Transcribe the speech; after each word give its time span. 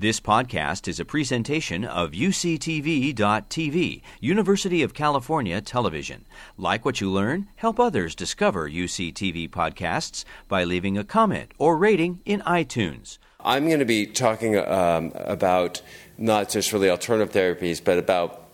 This 0.00 0.20
podcast 0.20 0.86
is 0.86 1.00
a 1.00 1.04
presentation 1.04 1.84
of 1.84 2.12
UCTV.tv, 2.12 4.02
University 4.20 4.82
of 4.84 4.94
California 4.94 5.60
Television. 5.60 6.24
Like 6.56 6.84
what 6.84 7.00
you 7.00 7.10
learn, 7.10 7.48
help 7.56 7.80
others 7.80 8.14
discover 8.14 8.70
UCTV 8.70 9.50
podcasts 9.50 10.24
by 10.46 10.62
leaving 10.62 10.96
a 10.96 11.02
comment 11.02 11.50
or 11.58 11.76
rating 11.76 12.20
in 12.24 12.42
iTunes. 12.42 13.18
I'm 13.40 13.66
going 13.66 13.80
to 13.80 13.84
be 13.84 14.06
talking 14.06 14.56
um, 14.56 15.10
about 15.16 15.82
not 16.16 16.48
just 16.48 16.72
really 16.72 16.90
alternative 16.90 17.34
therapies, 17.34 17.82
but 17.82 17.98
about 17.98 18.52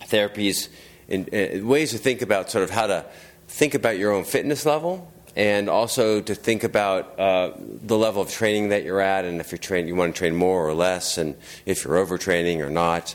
therapies 0.00 0.68
in 1.08 1.66
ways 1.66 1.92
to 1.92 1.96
think 1.98 2.20
about 2.20 2.50
sort 2.50 2.64
of 2.64 2.70
how 2.70 2.88
to 2.88 3.06
think 3.48 3.72
about 3.72 3.96
your 3.96 4.12
own 4.12 4.24
fitness 4.24 4.66
level 4.66 5.10
and 5.36 5.68
also 5.68 6.20
to 6.20 6.34
think 6.34 6.64
about 6.64 7.18
uh, 7.18 7.52
the 7.58 7.96
level 7.96 8.22
of 8.22 8.30
training 8.30 8.68
that 8.70 8.84
you're 8.84 9.00
at, 9.00 9.24
and 9.24 9.40
if 9.40 9.50
you're 9.50 9.58
trained, 9.58 9.88
you 9.88 9.96
want 9.96 10.14
to 10.14 10.18
train 10.18 10.34
more 10.34 10.66
or 10.66 10.74
less, 10.74 11.18
and 11.18 11.36
if 11.66 11.84
you're 11.84 11.94
overtraining 11.94 12.60
or 12.60 12.70
not. 12.70 13.14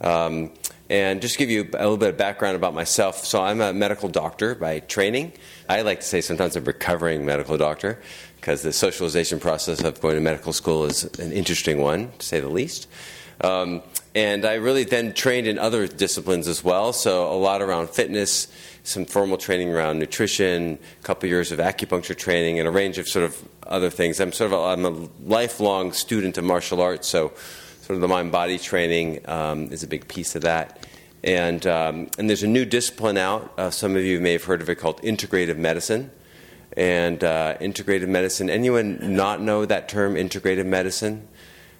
Um, 0.00 0.50
and 0.90 1.22
just 1.22 1.38
give 1.38 1.48
you 1.48 1.62
a 1.72 1.82
little 1.82 1.96
bit 1.96 2.10
of 2.10 2.16
background 2.18 2.54
about 2.54 2.74
myself. 2.74 3.24
So 3.24 3.42
I'm 3.42 3.62
a 3.62 3.72
medical 3.72 4.10
doctor 4.10 4.54
by 4.54 4.80
training. 4.80 5.32
I 5.66 5.82
like 5.82 6.00
to 6.00 6.06
say 6.06 6.20
sometimes 6.20 6.54
I'm 6.54 6.64
a 6.64 6.66
recovering 6.66 7.24
medical 7.24 7.56
doctor 7.56 7.98
because 8.36 8.62
the 8.62 8.74
socialization 8.74 9.40
process 9.40 9.82
of 9.82 10.00
going 10.02 10.16
to 10.16 10.20
medical 10.20 10.52
school 10.52 10.84
is 10.84 11.04
an 11.18 11.32
interesting 11.32 11.80
one, 11.80 12.10
to 12.18 12.26
say 12.26 12.40
the 12.40 12.48
least. 12.48 12.88
Um, 13.40 13.82
and 14.14 14.44
I 14.44 14.54
really 14.54 14.84
then 14.84 15.14
trained 15.14 15.46
in 15.46 15.58
other 15.58 15.86
disciplines 15.86 16.46
as 16.46 16.62
well, 16.62 16.92
so 16.92 17.32
a 17.32 17.38
lot 17.38 17.62
around 17.62 17.88
fitness, 17.88 18.48
some 18.84 19.04
formal 19.04 19.38
training 19.38 19.72
around 19.72 19.98
nutrition, 19.98 20.78
a 21.00 21.04
couple 21.04 21.28
years 21.28 21.52
of 21.52 21.58
acupuncture 21.58 22.16
training, 22.16 22.58
and 22.58 22.66
a 22.66 22.70
range 22.70 22.98
of 22.98 23.08
sort 23.08 23.24
of 23.24 23.48
other 23.66 23.90
things. 23.90 24.20
I'm 24.20 24.32
sort 24.32 24.52
of 24.52 24.58
a, 24.58 24.62
I'm 24.64 24.84
a 24.84 25.08
lifelong 25.24 25.92
student 25.92 26.36
of 26.38 26.44
martial 26.44 26.80
arts, 26.80 27.08
so 27.08 27.32
sort 27.82 27.96
of 27.96 28.00
the 28.00 28.08
mind 28.08 28.32
body 28.32 28.58
training 28.58 29.20
um, 29.28 29.72
is 29.72 29.82
a 29.82 29.86
big 29.86 30.08
piece 30.08 30.34
of 30.34 30.42
that. 30.42 30.86
And, 31.24 31.64
um, 31.66 32.08
and 32.18 32.28
there's 32.28 32.42
a 32.42 32.48
new 32.48 32.64
discipline 32.64 33.16
out. 33.16 33.52
Uh, 33.56 33.70
some 33.70 33.94
of 33.94 34.02
you 34.02 34.20
may 34.20 34.32
have 34.32 34.44
heard 34.44 34.60
of 34.60 34.68
it 34.68 34.76
called 34.76 35.00
integrative 35.02 35.56
medicine. 35.56 36.10
And 36.76 37.22
uh, 37.22 37.58
integrative 37.58 38.08
medicine, 38.08 38.48
anyone 38.48 39.14
not 39.14 39.40
know 39.42 39.66
that 39.66 39.88
term, 39.88 40.14
integrative 40.14 40.64
medicine? 40.66 41.28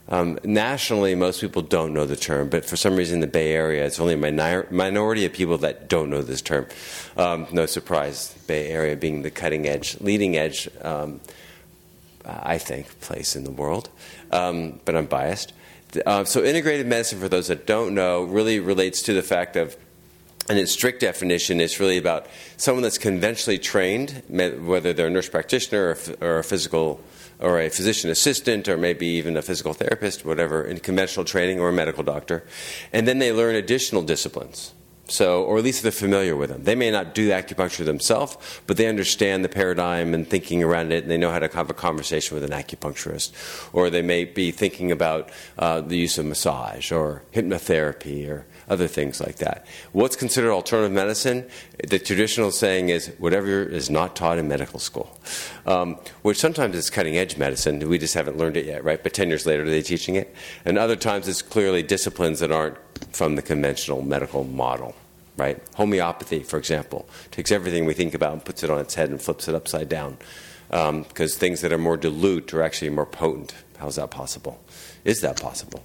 Um, 0.08 0.39
nationally, 0.45 1.14
most 1.14 1.41
people 1.41 1.62
don't 1.62 1.95
know 1.95 2.05
the 2.05 2.17
term, 2.17 2.48
but 2.48 2.64
for 2.64 2.77
some 2.77 2.97
reason 2.97 3.17
in 3.17 3.20
the 3.20 3.27
Bay 3.27 3.53
Area, 3.53 3.86
it's 3.86 4.00
only 4.00 4.14
a 4.14 4.17
minor- 4.17 4.67
minority 4.70 5.25
of 5.25 5.33
people 5.33 5.58
that 5.58 5.89
don't 5.89 6.11
know 6.11 6.22
this 6.22 6.42
term. 6.42 6.67
Um, 7.17 7.47
no 7.53 7.67
surprise, 7.67 8.34
Bay 8.47 8.69
Area 8.69 8.97
being 8.97 9.23
the 9.23 9.30
cutting 9.30 9.67
edge, 9.67 10.00
leading 10.00 10.36
edge, 10.36 10.69
um, 10.83 11.20
I 12.25 12.58
think, 12.58 13.00
place 13.00 13.36
in 13.36 13.45
the 13.45 13.50
world. 13.50 13.89
Um, 14.30 14.80
but 14.84 14.97
I'm 14.97 15.06
biased. 15.06 15.53
Uh, 16.06 16.25
so, 16.25 16.42
integrative 16.42 16.86
medicine, 16.86 17.20
for 17.20 17.28
those 17.28 17.48
that 17.48 17.67
don't 17.67 17.95
know, 17.95 18.25
really 18.25 18.61
relates 18.61 19.03
to 19.03 19.12
the 19.12 19.23
fact 19.23 19.56
of 19.56 19.77
and 20.48 20.58
its 20.58 20.73
strict 20.73 21.00
definition 21.00 21.61
is 21.61 21.78
really 21.78 21.98
about 21.98 22.27
someone 22.56 22.83
that's 22.83 22.98
conventionally 22.98 23.58
trained, 23.58 24.23
whether 24.28 24.92
they're 24.92 25.06
a 25.06 25.11
nurse 25.11 25.28
practitioner 25.28 25.97
or 26.20 26.39
a 26.39 26.45
physical 26.45 27.00
or 27.42 27.60
a 27.60 27.68
physician 27.68 28.08
assistant 28.08 28.68
or 28.68 28.76
maybe 28.76 29.06
even 29.06 29.36
a 29.36 29.42
physical 29.42 29.74
therapist, 29.74 30.24
whatever, 30.24 30.64
in 30.64 30.78
conventional 30.78 31.24
training 31.24 31.60
or 31.60 31.68
a 31.68 31.72
medical 31.72 32.04
doctor. 32.04 32.44
And 32.92 33.06
then 33.06 33.18
they 33.18 33.32
learn 33.32 33.56
additional 33.56 34.02
disciplines. 34.02 34.72
So, 35.08 35.42
or 35.42 35.58
at 35.58 35.64
least 35.64 35.82
they're 35.82 35.92
familiar 35.92 36.36
with 36.36 36.48
them. 36.48 36.62
They 36.62 36.76
may 36.76 36.90
not 36.90 37.14
do 37.14 37.28
acupuncture 37.30 37.84
themselves, 37.84 38.38
but 38.66 38.76
they 38.76 38.86
understand 38.86 39.44
the 39.44 39.48
paradigm 39.48 40.14
and 40.14 40.26
thinking 40.26 40.62
around 40.62 40.92
it, 40.92 41.02
and 41.02 41.10
they 41.10 41.18
know 41.18 41.30
how 41.30 41.40
to 41.40 41.48
have 41.48 41.68
a 41.68 41.74
conversation 41.74 42.34
with 42.34 42.44
an 42.44 42.58
acupuncturist. 42.58 43.32
Or 43.74 43.90
they 43.90 44.00
may 44.00 44.24
be 44.24 44.52
thinking 44.52 44.92
about 44.92 45.30
uh, 45.58 45.80
the 45.80 45.98
use 45.98 46.16
of 46.18 46.24
massage 46.24 46.92
or 46.92 47.24
hypnotherapy 47.34 48.28
or 48.28 48.46
other 48.72 48.88
things 48.88 49.20
like 49.20 49.36
that. 49.36 49.66
What's 49.92 50.16
considered 50.16 50.50
alternative 50.50 50.92
medicine? 50.92 51.46
The 51.86 51.98
traditional 51.98 52.50
saying 52.50 52.88
is 52.88 53.08
whatever 53.18 53.62
is 53.62 53.90
not 53.90 54.16
taught 54.16 54.38
in 54.38 54.48
medical 54.48 54.80
school, 54.80 55.14
um, 55.66 55.98
which 56.22 56.38
sometimes 56.38 56.74
is 56.74 56.88
cutting 56.88 57.18
edge 57.18 57.36
medicine. 57.36 57.86
We 57.86 57.98
just 57.98 58.14
haven't 58.14 58.38
learned 58.38 58.56
it 58.56 58.64
yet, 58.64 58.82
right? 58.82 59.02
But 59.02 59.12
10 59.12 59.28
years 59.28 59.44
later, 59.44 59.64
are 59.64 59.66
they're 59.66 59.82
teaching 59.82 60.14
it. 60.14 60.34
And 60.64 60.78
other 60.78 60.96
times, 60.96 61.28
it's 61.28 61.42
clearly 61.42 61.82
disciplines 61.82 62.40
that 62.40 62.50
aren't 62.50 62.78
from 63.14 63.36
the 63.36 63.42
conventional 63.42 64.00
medical 64.02 64.44
model. 64.44 64.94
Right? 65.36 65.62
Homeopathy, 65.77 66.42
for 66.42 66.58
example, 66.58 67.08
takes 67.30 67.50
everything 67.50 67.86
we 67.86 67.94
think 67.94 68.14
about 68.14 68.32
and 68.32 68.44
puts 68.44 68.62
it 68.62 68.70
on 68.70 68.78
its 68.78 68.94
head 68.94 69.08
and 69.08 69.20
flips 69.20 69.48
it 69.48 69.55
upside 69.55 69.88
down. 69.88 70.18
Because 70.68 71.34
um, 71.34 71.38
things 71.38 71.62
that 71.62 71.72
are 71.72 71.78
more 71.78 71.96
dilute 71.96 72.52
are 72.55 72.62
actually 72.62 72.90
more 72.90 73.06
potent. 73.06 73.55
How 73.78 73.88
is 73.88 73.96
that 73.96 74.11
possible? 74.11 74.62
Is 75.05 75.20
that 75.22 75.40
possible? 75.40 75.82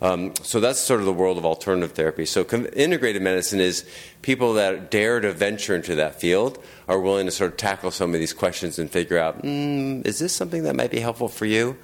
Um, 0.00 0.34
so 0.42 0.60
that's 0.60 0.78
sort 0.78 1.00
of 1.00 1.06
the 1.06 1.12
world 1.12 1.38
of 1.38 1.44
alternative 1.44 1.92
therapy. 1.92 2.24
So 2.24 2.46
integrated 2.74 3.20
medicine 3.20 3.60
is 3.60 3.84
people 4.22 4.54
that 4.54 4.90
dare 4.90 5.20
to 5.20 5.32
venture 5.32 5.74
into 5.74 5.96
that 5.96 6.20
field 6.20 6.62
are 6.86 7.00
willing 7.00 7.26
to 7.26 7.32
sort 7.32 7.52
of 7.52 7.56
tackle 7.56 7.90
some 7.90 8.14
of 8.14 8.20
these 8.20 8.32
questions 8.32 8.78
and 8.78 8.90
figure 8.90 9.18
out, 9.18 9.42
mm, 9.42 10.06
is 10.06 10.18
this 10.18 10.32
something 10.32 10.62
that 10.64 10.76
might 10.76 10.90
be 10.90 11.00
helpful 11.00 11.28
for 11.28 11.46
you? 11.46 11.76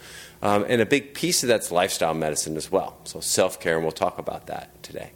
Um, 0.42 0.64
and 0.68 0.80
a 0.80 0.86
big 0.86 1.14
piece 1.14 1.42
of 1.42 1.48
that's 1.48 1.72
lifestyle 1.72 2.14
medicine 2.14 2.56
as 2.56 2.70
well. 2.70 2.98
So 3.04 3.20
self 3.20 3.58
care, 3.58 3.76
and 3.76 3.82
we'll 3.82 3.92
talk 3.92 4.18
about 4.18 4.46
that 4.46 4.82
today. 4.82 5.12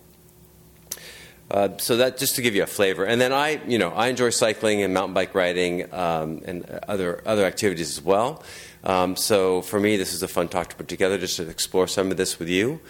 Uh, 1.51 1.71
so 1.79 1.97
that 1.97 2.19
just 2.19 2.37
to 2.37 2.43
give 2.43 2.55
you 2.55 2.63
a 2.63 2.67
flavor, 2.67 3.05
and 3.05 3.21
then 3.21 3.33
I, 3.33 3.61
you 3.67 3.79
know, 3.79 3.91
I 3.91 4.09
enjoy 4.09 4.31
cycling 4.31 4.83
and 4.83 4.93
mountain 4.93 5.15
bike 5.15 5.35
riding 5.35 5.93
um, 5.95 6.43
and 6.45 6.65
other 6.87 7.23
other 7.25 7.45
activities 7.45 7.97
as 7.97 8.05
well. 8.05 8.43
Um, 8.85 9.17
so 9.17 9.63
for 9.63 9.81
me, 9.81 9.97
this 9.97 10.13
is 10.13 10.23
a 10.23 10.29
fun 10.29 10.49
talk 10.49 10.69
to 10.69 10.77
put 10.77 10.89
together 10.89 11.17
just 11.17 11.37
to 11.37 11.49
explore 11.49 11.87
some 11.89 12.11
of 12.11 12.17
this 12.17 12.39
with 12.39 12.49
you. 12.49 12.81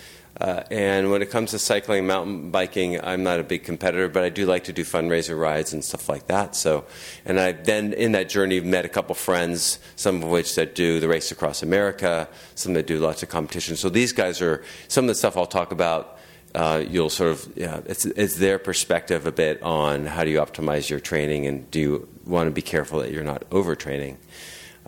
Uh, 0.41 0.63
and 0.71 1.11
when 1.11 1.21
it 1.21 1.31
comes 1.31 1.51
to 1.51 1.59
cycling, 1.59 2.07
mountain 2.07 2.51
biking, 2.51 3.03
I'm 3.03 3.25
not 3.25 3.41
a 3.41 3.43
big 3.43 3.65
competitor, 3.65 4.09
but 4.09 4.23
I 4.23 4.29
do 4.29 4.47
like 4.47 4.65
to 4.65 4.73
do 4.73 4.85
fundraiser 4.85 5.39
rides 5.39 5.73
and 5.73 5.85
stuff 5.85 6.09
like 6.09 6.29
that. 6.29 6.55
So, 6.55 6.85
and 7.25 7.41
I 7.41 7.53
then 7.53 7.93
in 7.93 8.13
that 8.13 8.29
journey 8.29 8.61
met 8.61 8.85
a 8.85 8.89
couple 8.89 9.15
friends, 9.17 9.81
some 9.97 10.23
of 10.23 10.29
which 10.29 10.55
that 10.55 10.77
do 10.77 11.01
the 11.01 11.09
race 11.09 11.33
across 11.33 11.63
America, 11.63 12.29
some 12.55 12.75
that 12.75 12.87
do 12.87 12.99
lots 12.99 13.23
of 13.23 13.31
competitions. 13.31 13.81
So 13.81 13.89
these 13.89 14.13
guys 14.13 14.41
are 14.41 14.63
some 14.87 15.05
of 15.05 15.09
the 15.09 15.15
stuff 15.17 15.37
I'll 15.37 15.47
talk 15.47 15.73
about. 15.73 16.18
Uh, 16.55 16.83
you'll 16.89 17.11
sort 17.11 17.31
of 17.31 17.53
yeah, 17.57 17.81
it's, 17.87 18.07
it's 18.07 18.37
their 18.37 18.59
perspective 18.59 19.27
a 19.27 19.33
bit 19.33 19.63
on 19.63 20.07
how 20.07 20.25
do 20.25 20.31
you 20.31 20.39
optimize 20.39 20.89
your 20.89 20.99
training 20.99 21.47
and 21.47 21.71
do 21.71 21.79
you 21.79 22.09
want 22.25 22.47
to 22.47 22.51
be 22.51 22.63
careful 22.63 23.01
that 23.01 23.13
you're 23.13 23.25
not 23.25 23.49
overtraining. 23.51 24.17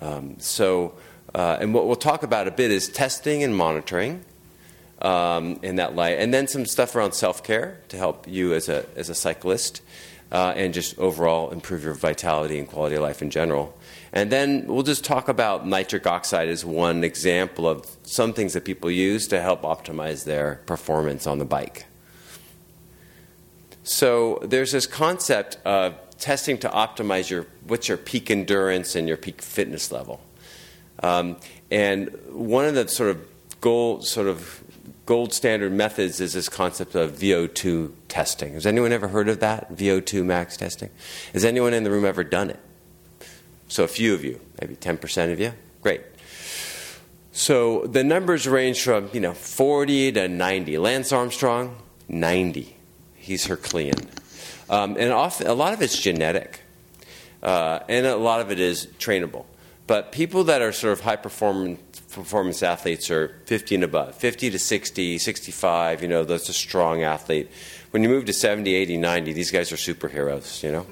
Um, 0.00 0.36
so, 0.38 0.94
uh, 1.34 1.58
and 1.60 1.74
what 1.74 1.86
we'll 1.86 1.96
talk 1.96 2.22
about 2.22 2.48
a 2.48 2.50
bit 2.50 2.70
is 2.70 2.88
testing 2.88 3.42
and 3.42 3.54
monitoring 3.54 4.24
um, 5.02 5.58
in 5.62 5.76
that 5.76 5.94
light, 5.94 6.18
and 6.18 6.32
then 6.32 6.46
some 6.46 6.66
stuff 6.66 6.94
around 6.94 7.12
self 7.12 7.42
care 7.42 7.80
to 7.88 7.96
help 7.96 8.26
you 8.28 8.54
as 8.54 8.68
a 8.68 8.86
as 8.96 9.08
a 9.08 9.14
cyclist, 9.14 9.82
uh, 10.32 10.52
and 10.56 10.74
just 10.74 10.98
overall 10.98 11.50
improve 11.50 11.84
your 11.84 11.94
vitality 11.94 12.58
and 12.58 12.68
quality 12.68 12.96
of 12.96 13.02
life 13.02 13.22
in 13.22 13.30
general. 13.30 13.76
And 14.12 14.30
then 14.30 14.66
we'll 14.66 14.82
just 14.82 15.04
talk 15.04 15.28
about 15.28 15.66
nitric 15.66 16.06
oxide 16.06 16.48
as 16.48 16.64
one 16.64 17.04
example 17.04 17.68
of 17.68 17.86
some 18.02 18.32
things 18.32 18.54
that 18.54 18.64
people 18.64 18.90
use 18.90 19.28
to 19.28 19.40
help 19.40 19.62
optimize 19.62 20.24
their 20.24 20.56
performance 20.66 21.26
on 21.26 21.38
the 21.38 21.44
bike. 21.44 21.86
So 23.84 24.40
there's 24.42 24.72
this 24.72 24.86
concept 24.86 25.58
of 25.64 25.94
testing 26.18 26.58
to 26.58 26.68
optimize 26.68 27.30
your 27.30 27.46
what's 27.66 27.88
your 27.88 27.96
peak 27.96 28.30
endurance 28.30 28.94
and 28.94 29.08
your 29.08 29.16
peak 29.16 29.42
fitness 29.42 29.90
level. 29.90 30.20
Um, 31.02 31.38
and 31.70 32.10
one 32.28 32.66
of 32.66 32.74
the 32.74 32.88
sort 32.88 33.10
of 33.10 33.26
gold 33.60 34.06
sort 34.06 34.26
of 34.26 34.62
gold 35.06 35.32
standard 35.32 35.72
methods 35.72 36.20
is 36.20 36.34
this 36.34 36.48
concept 36.48 36.94
of 36.94 37.12
VO2 37.12 37.92
testing. 38.08 38.52
Has 38.54 38.66
anyone 38.66 38.92
ever 38.92 39.08
heard 39.08 39.28
of 39.28 39.40
that? 39.40 39.72
VO2 39.72 40.24
max 40.24 40.56
testing? 40.56 40.90
Has 41.32 41.44
anyone 41.44 41.74
in 41.74 41.84
the 41.84 41.90
room 41.90 42.04
ever 42.04 42.22
done 42.22 42.50
it? 42.50 42.60
So 43.70 43.84
a 43.84 43.88
few 43.88 44.14
of 44.14 44.24
you, 44.24 44.40
maybe 44.60 44.74
10% 44.74 45.32
of 45.32 45.38
you. 45.38 45.52
Great. 45.80 46.02
So 47.30 47.86
the 47.86 48.02
numbers 48.02 48.48
range 48.48 48.82
from, 48.82 49.08
you 49.12 49.20
know, 49.20 49.32
40 49.32 50.10
to 50.12 50.28
90. 50.28 50.76
Lance 50.78 51.12
Armstrong, 51.12 51.76
90. 52.08 52.76
He's 53.14 53.46
Herculean. 53.46 53.94
Um, 54.68 54.96
and 54.98 55.12
often, 55.12 55.46
a 55.46 55.54
lot 55.54 55.72
of 55.72 55.82
it's 55.82 55.96
genetic, 55.96 56.62
uh, 57.44 57.78
and 57.88 58.06
a 58.06 58.16
lot 58.16 58.40
of 58.40 58.50
it 58.50 58.58
is 58.58 58.88
trainable. 58.98 59.44
But 59.86 60.10
people 60.10 60.44
that 60.44 60.62
are 60.62 60.72
sort 60.72 60.92
of 60.92 61.00
high 61.00 61.16
performance, 61.16 62.00
performance 62.10 62.64
athletes 62.64 63.08
are 63.08 63.40
50 63.46 63.76
and 63.76 63.84
above, 63.84 64.16
50 64.16 64.50
to 64.50 64.58
60, 64.58 65.18
65, 65.18 66.02
you 66.02 66.08
know, 66.08 66.24
that's 66.24 66.48
a 66.48 66.52
strong 66.52 67.04
athlete. 67.04 67.48
When 67.92 68.02
you 68.02 68.08
move 68.08 68.24
to 68.24 68.32
70, 68.32 68.74
80, 68.74 68.96
90, 68.96 69.32
these 69.32 69.52
guys 69.52 69.70
are 69.70 69.76
superheroes, 69.76 70.62
you 70.64 70.72
know? 70.72 70.86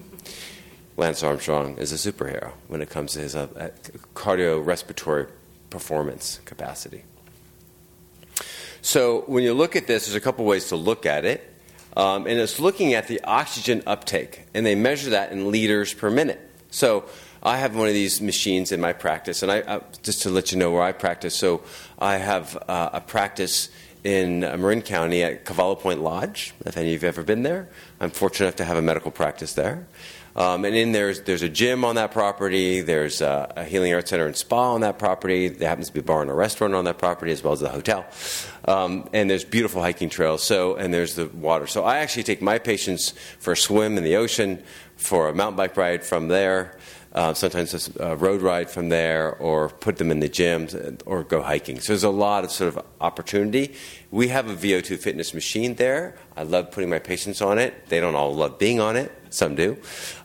Lance 0.98 1.22
Armstrong 1.22 1.78
is 1.78 1.92
a 1.92 2.12
superhero 2.12 2.50
when 2.66 2.82
it 2.82 2.90
comes 2.90 3.12
to 3.12 3.20
his 3.20 3.36
uh, 3.36 3.70
cardiorespiratory 4.14 5.28
performance 5.70 6.40
capacity. 6.44 7.04
So 8.82 9.20
when 9.28 9.44
you 9.44 9.54
look 9.54 9.76
at 9.76 9.86
this, 9.86 10.06
there's 10.06 10.16
a 10.16 10.20
couple 10.20 10.44
ways 10.44 10.68
to 10.70 10.76
look 10.76 11.06
at 11.06 11.24
it. 11.24 11.54
Um, 11.96 12.26
and 12.26 12.38
it's 12.40 12.58
looking 12.58 12.94
at 12.94 13.06
the 13.06 13.22
oxygen 13.24 13.82
uptake, 13.86 14.46
and 14.54 14.66
they 14.66 14.74
measure 14.74 15.10
that 15.10 15.30
in 15.30 15.50
liters 15.50 15.94
per 15.94 16.10
minute. 16.10 16.40
So 16.70 17.04
I 17.42 17.58
have 17.58 17.76
one 17.76 17.86
of 17.86 17.94
these 17.94 18.20
machines 18.20 18.72
in 18.72 18.80
my 18.80 18.92
practice, 18.92 19.42
and 19.42 19.52
I, 19.52 19.60
uh, 19.60 19.80
just 20.02 20.22
to 20.22 20.30
let 20.30 20.50
you 20.50 20.58
know 20.58 20.72
where 20.72 20.82
I 20.82 20.92
practice. 20.92 21.34
So 21.34 21.62
I 21.98 22.16
have 22.16 22.56
uh, 22.68 22.90
a 22.92 23.00
practice 23.00 23.70
in 24.04 24.40
Marin 24.40 24.82
County 24.82 25.22
at 25.22 25.44
Cavallo 25.44 25.76
Point 25.76 26.02
Lodge. 26.02 26.54
If 26.66 26.76
any 26.76 26.94
of 26.94 27.02
you 27.02 27.06
have 27.06 27.18
ever 27.18 27.24
been 27.24 27.42
there, 27.42 27.68
I'm 28.00 28.10
fortunate 28.10 28.46
enough 28.46 28.56
to 28.56 28.64
have 28.64 28.76
a 28.76 28.82
medical 28.82 29.10
practice 29.10 29.54
there. 29.54 29.86
Um, 30.38 30.64
and 30.64 30.76
in 30.76 30.92
there's 30.92 31.22
there's 31.22 31.42
a 31.42 31.48
gym 31.48 31.84
on 31.84 31.96
that 31.96 32.12
property. 32.12 32.80
There's 32.80 33.20
a, 33.20 33.52
a, 33.56 33.64
healing 33.64 33.92
arts 33.92 34.10
center 34.10 34.24
and 34.24 34.36
spa 34.36 34.74
on 34.74 34.82
that 34.82 34.96
property. 34.96 35.48
There 35.48 35.68
happens 35.68 35.88
to 35.88 35.92
be 35.92 35.98
a 35.98 36.04
bar 36.04 36.22
and 36.22 36.30
a 36.30 36.34
restaurant 36.34 36.74
on 36.74 36.84
that 36.84 36.96
property 36.96 37.32
as 37.32 37.42
well 37.42 37.54
as 37.54 37.58
the 37.58 37.68
hotel. 37.68 38.06
Um, 38.64 39.08
and 39.12 39.28
there's 39.28 39.42
beautiful 39.42 39.82
hiking 39.82 40.10
trails. 40.10 40.44
So 40.44 40.76
and 40.76 40.94
there's 40.94 41.16
the 41.16 41.26
water. 41.26 41.66
So 41.66 41.82
I 41.82 41.98
actually 41.98 42.22
take 42.22 42.40
my 42.40 42.60
patients 42.60 43.14
for 43.40 43.54
a 43.54 43.56
swim 43.56 43.98
in 43.98 44.04
the 44.04 44.14
ocean, 44.14 44.62
for 44.94 45.28
a 45.28 45.34
mountain 45.34 45.56
bike 45.56 45.76
ride 45.76 46.04
from 46.04 46.28
there 46.28 46.78
uh, 47.12 47.34
sometimes 47.34 47.90
a 47.98 48.16
road 48.16 48.42
ride 48.42 48.70
from 48.70 48.90
there, 48.90 49.34
or 49.36 49.70
put 49.70 49.96
them 49.96 50.10
in 50.10 50.20
the 50.20 50.28
gym, 50.28 50.68
or 51.06 51.24
go 51.24 51.42
hiking. 51.42 51.80
So 51.80 51.92
there's 51.92 52.04
a 52.04 52.10
lot 52.10 52.44
of 52.44 52.52
sort 52.52 52.76
of 52.76 52.84
opportunity. 53.00 53.74
We 54.10 54.28
have 54.28 54.48
a 54.48 54.54
VO2 54.54 54.98
fitness 54.98 55.32
machine 55.32 55.74
there. 55.74 56.16
I 56.36 56.42
love 56.42 56.70
putting 56.70 56.90
my 56.90 56.98
patients 56.98 57.40
on 57.40 57.58
it. 57.58 57.88
They 57.88 58.00
don't 58.00 58.14
all 58.14 58.34
love 58.34 58.58
being 58.58 58.78
on 58.78 58.96
it. 58.96 59.10
Some 59.30 59.54
do. 59.54 59.76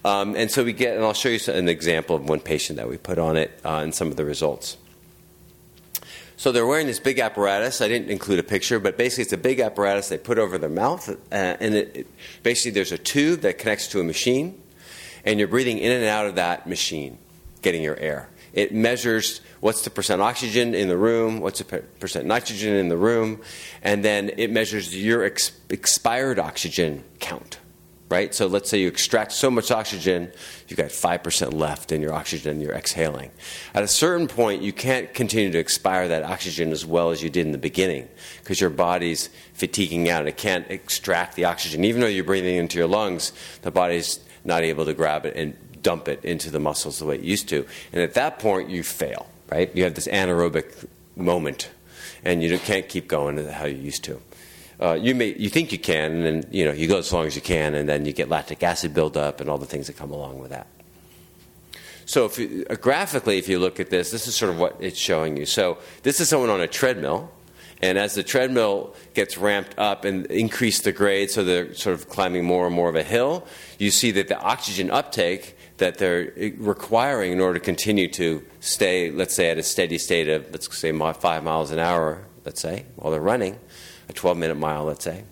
Um, 0.05 0.35
and 0.35 0.50
so 0.50 0.63
we 0.63 0.73
get, 0.73 0.95
and 0.95 1.03
I'll 1.05 1.13
show 1.13 1.29
you 1.29 1.39
an 1.47 1.67
example 1.67 2.15
of 2.15 2.27
one 2.27 2.39
patient 2.39 2.77
that 2.77 2.89
we 2.89 2.97
put 2.97 3.17
on 3.17 3.38
it 3.38 3.59
uh, 3.63 3.77
and 3.77 3.94
some 3.94 4.09
of 4.09 4.15
the 4.15 4.25
results. 4.25 4.77
So 6.35 6.51
they're 6.51 6.67
wearing 6.67 6.88
this 6.88 7.00
big 7.00 7.19
apparatus. 7.19 7.79
I 7.79 7.88
didn't 7.88 8.09
include 8.09 8.39
a 8.39 8.44
picture, 8.44 8.79
but 8.79 8.97
basically 8.97 9.23
it's 9.23 9.33
a 9.33 9.38
big 9.38 9.59
apparatus 9.59 10.09
they 10.09 10.17
put 10.17 10.38
over 10.38 10.57
their 10.57 10.69
mouth, 10.69 11.07
uh, 11.09 11.15
and 11.31 11.75
it, 11.75 11.95
it, 11.95 12.07
basically 12.41 12.71
there's 12.71 12.91
a 12.91 12.97
tube 12.97 13.41
that 13.41 13.59
connects 13.59 13.88
to 13.89 14.00
a 14.00 14.03
machine 14.03 14.59
and 15.25 15.39
you're 15.39 15.47
breathing 15.47 15.77
in 15.77 15.91
and 15.91 16.06
out 16.06 16.25
of 16.25 16.35
that 16.35 16.67
machine, 16.67 17.17
getting 17.61 17.81
your 17.81 17.97
air. 17.97 18.29
It 18.51 18.73
measures 18.73 19.41
what's 19.61 19.83
the 19.83 19.89
percent 19.89 20.21
oxygen 20.21 20.75
in 20.75 20.88
the 20.88 20.97
room, 20.97 21.39
what's 21.39 21.59
the 21.59 21.83
percent 21.99 22.27
nitrogen 22.27 22.75
in 22.75 22.88
the 22.88 22.97
room, 22.97 23.41
and 23.81 24.06
then 24.06 24.31
it 24.38 24.51
measures 24.51 24.95
your 24.95 25.23
ex- 25.23 25.53
expired 25.69 26.38
oxygen 26.38 27.03
count. 27.19 27.57
Right? 28.09 28.35
So 28.35 28.45
let's 28.45 28.69
say 28.69 28.79
you 28.79 28.88
extract 28.88 29.31
so 29.31 29.50
much 29.50 29.71
oxygen, 29.71 30.31
you've 30.67 30.77
got 30.77 30.89
5% 30.89 31.53
left 31.53 31.91
in 31.91 32.00
your 32.00 32.13
oxygen 32.13 32.61
you're 32.61 32.73
exhaling. 32.73 33.31
At 33.73 33.81
a 33.83 33.88
certain 33.88 34.27
point, 34.27 34.61
you 34.61 34.71
can't 34.71 35.11
continue 35.15 35.51
to 35.51 35.57
expire 35.57 36.07
that 36.09 36.21
oxygen 36.21 36.71
as 36.71 36.85
well 36.85 37.09
as 37.09 37.23
you 37.23 37.31
did 37.31 37.45
in 37.45 37.53
the 37.53 37.57
beginning 37.57 38.07
because 38.44 38.61
your 38.61 38.69
body's 38.69 39.29
fatiguing 39.53 40.09
out. 40.09 40.19
and 40.19 40.29
It 40.29 40.38
can't 40.38 40.69
extract 40.69 41.35
the 41.35 41.45
oxygen. 41.45 41.83
Even 41.85 42.01
though 42.01 42.07
you're 42.07 42.23
breathing 42.23 42.55
into 42.55 42.77
your 42.77 42.88
lungs, 42.88 43.33
the 43.63 43.71
body's 43.71 44.19
not 44.45 44.61
able 44.61 44.85
to 44.85 44.94
grab 44.94 45.25
it 45.25 45.35
and 45.35 45.56
dump 45.81 46.07
it 46.07 46.23
into 46.23 46.49
the 46.49 46.59
muscles 46.59 46.99
the 46.99 47.06
way 47.06 47.15
it 47.15 47.21
used 47.21 47.49
to. 47.49 47.65
And 47.91 48.01
at 48.01 48.13
that 48.13 48.39
point, 48.39 48.69
you 48.69 48.83
fail, 48.83 49.27
right? 49.51 49.73
You 49.75 49.83
have 49.83 49.95
this 49.95 50.07
anaerobic 50.07 50.88
moment, 51.15 51.69
and 52.23 52.41
you 52.41 52.57
can't 52.59 52.88
keep 52.88 53.07
going 53.07 53.44
how 53.49 53.65
you 53.65 53.77
used 53.77 54.03
to. 54.06 54.21
Uh, 54.79 54.93
you 54.93 55.15
may 55.15 55.35
you 55.35 55.49
think 55.49 55.71
you 55.71 55.79
can, 55.79 56.23
and 56.23 56.47
you 56.51 56.65
know 56.65 56.71
you 56.71 56.87
go 56.87 56.97
as 56.97 57.11
long 57.13 57.25
as 57.25 57.35
you 57.35 57.41
can, 57.41 57.75
and 57.75 57.87
then 57.87 58.05
you 58.05 58.13
get 58.13 58.29
lactic 58.29 58.63
acid 58.63 58.93
buildup 58.93 59.39
and 59.39 59.49
all 59.49 59.57
the 59.57 59.65
things 59.65 59.87
that 59.87 59.97
come 59.97 60.11
along 60.11 60.39
with 60.39 60.51
that. 60.51 60.67
So, 62.05 62.25
if 62.25 62.37
you, 62.37 62.65
uh, 62.69 62.75
graphically, 62.75 63.37
if 63.37 63.47
you 63.47 63.59
look 63.59 63.79
at 63.79 63.89
this, 63.89 64.11
this 64.11 64.27
is 64.27 64.35
sort 64.35 64.51
of 64.51 64.59
what 64.59 64.75
it's 64.79 64.99
showing 64.99 65.37
you. 65.37 65.45
So, 65.45 65.77
this 66.03 66.19
is 66.19 66.27
someone 66.27 66.49
on 66.49 66.59
a 66.59 66.67
treadmill, 66.67 67.31
and 67.81 67.97
as 67.97 68.13
the 68.13 68.23
treadmill 68.23 68.93
gets 69.13 69.37
ramped 69.37 69.77
up 69.77 70.03
and 70.03 70.25
increase 70.27 70.81
the 70.81 70.91
grade, 70.91 71.31
so 71.31 71.43
they're 71.43 71.73
sort 71.73 71.93
of 71.93 72.09
climbing 72.09 72.43
more 72.43 72.65
and 72.65 72.75
more 72.75 72.89
of 72.89 72.95
a 72.95 73.03
hill, 73.03 73.47
you 73.77 73.89
see 73.89 74.11
that 74.11 74.27
the 74.27 74.39
oxygen 74.39 74.91
uptake 74.91 75.57
that 75.77 75.97
they're 75.97 76.31
requiring 76.57 77.31
in 77.31 77.39
order 77.39 77.59
to 77.59 77.65
continue 77.65 78.07
to 78.07 78.43
stay, 78.59 79.11
let's 79.11 79.33
say, 79.33 79.49
at 79.49 79.57
a 79.57 79.63
steady 79.63 79.97
state 79.97 80.27
of, 80.27 80.49
let's 80.51 80.77
say, 80.77 80.91
five 81.13 81.43
miles 81.43 81.71
an 81.71 81.79
hour, 81.79 82.25
let's 82.45 82.61
say, 82.61 82.85
while 82.95 83.11
they're 83.11 83.21
running, 83.21 83.59
a 84.09 84.13
12 84.13 84.38
minute 84.38 84.55
mile, 84.55 84.85
let's 84.85 85.03
say, 85.03 85.23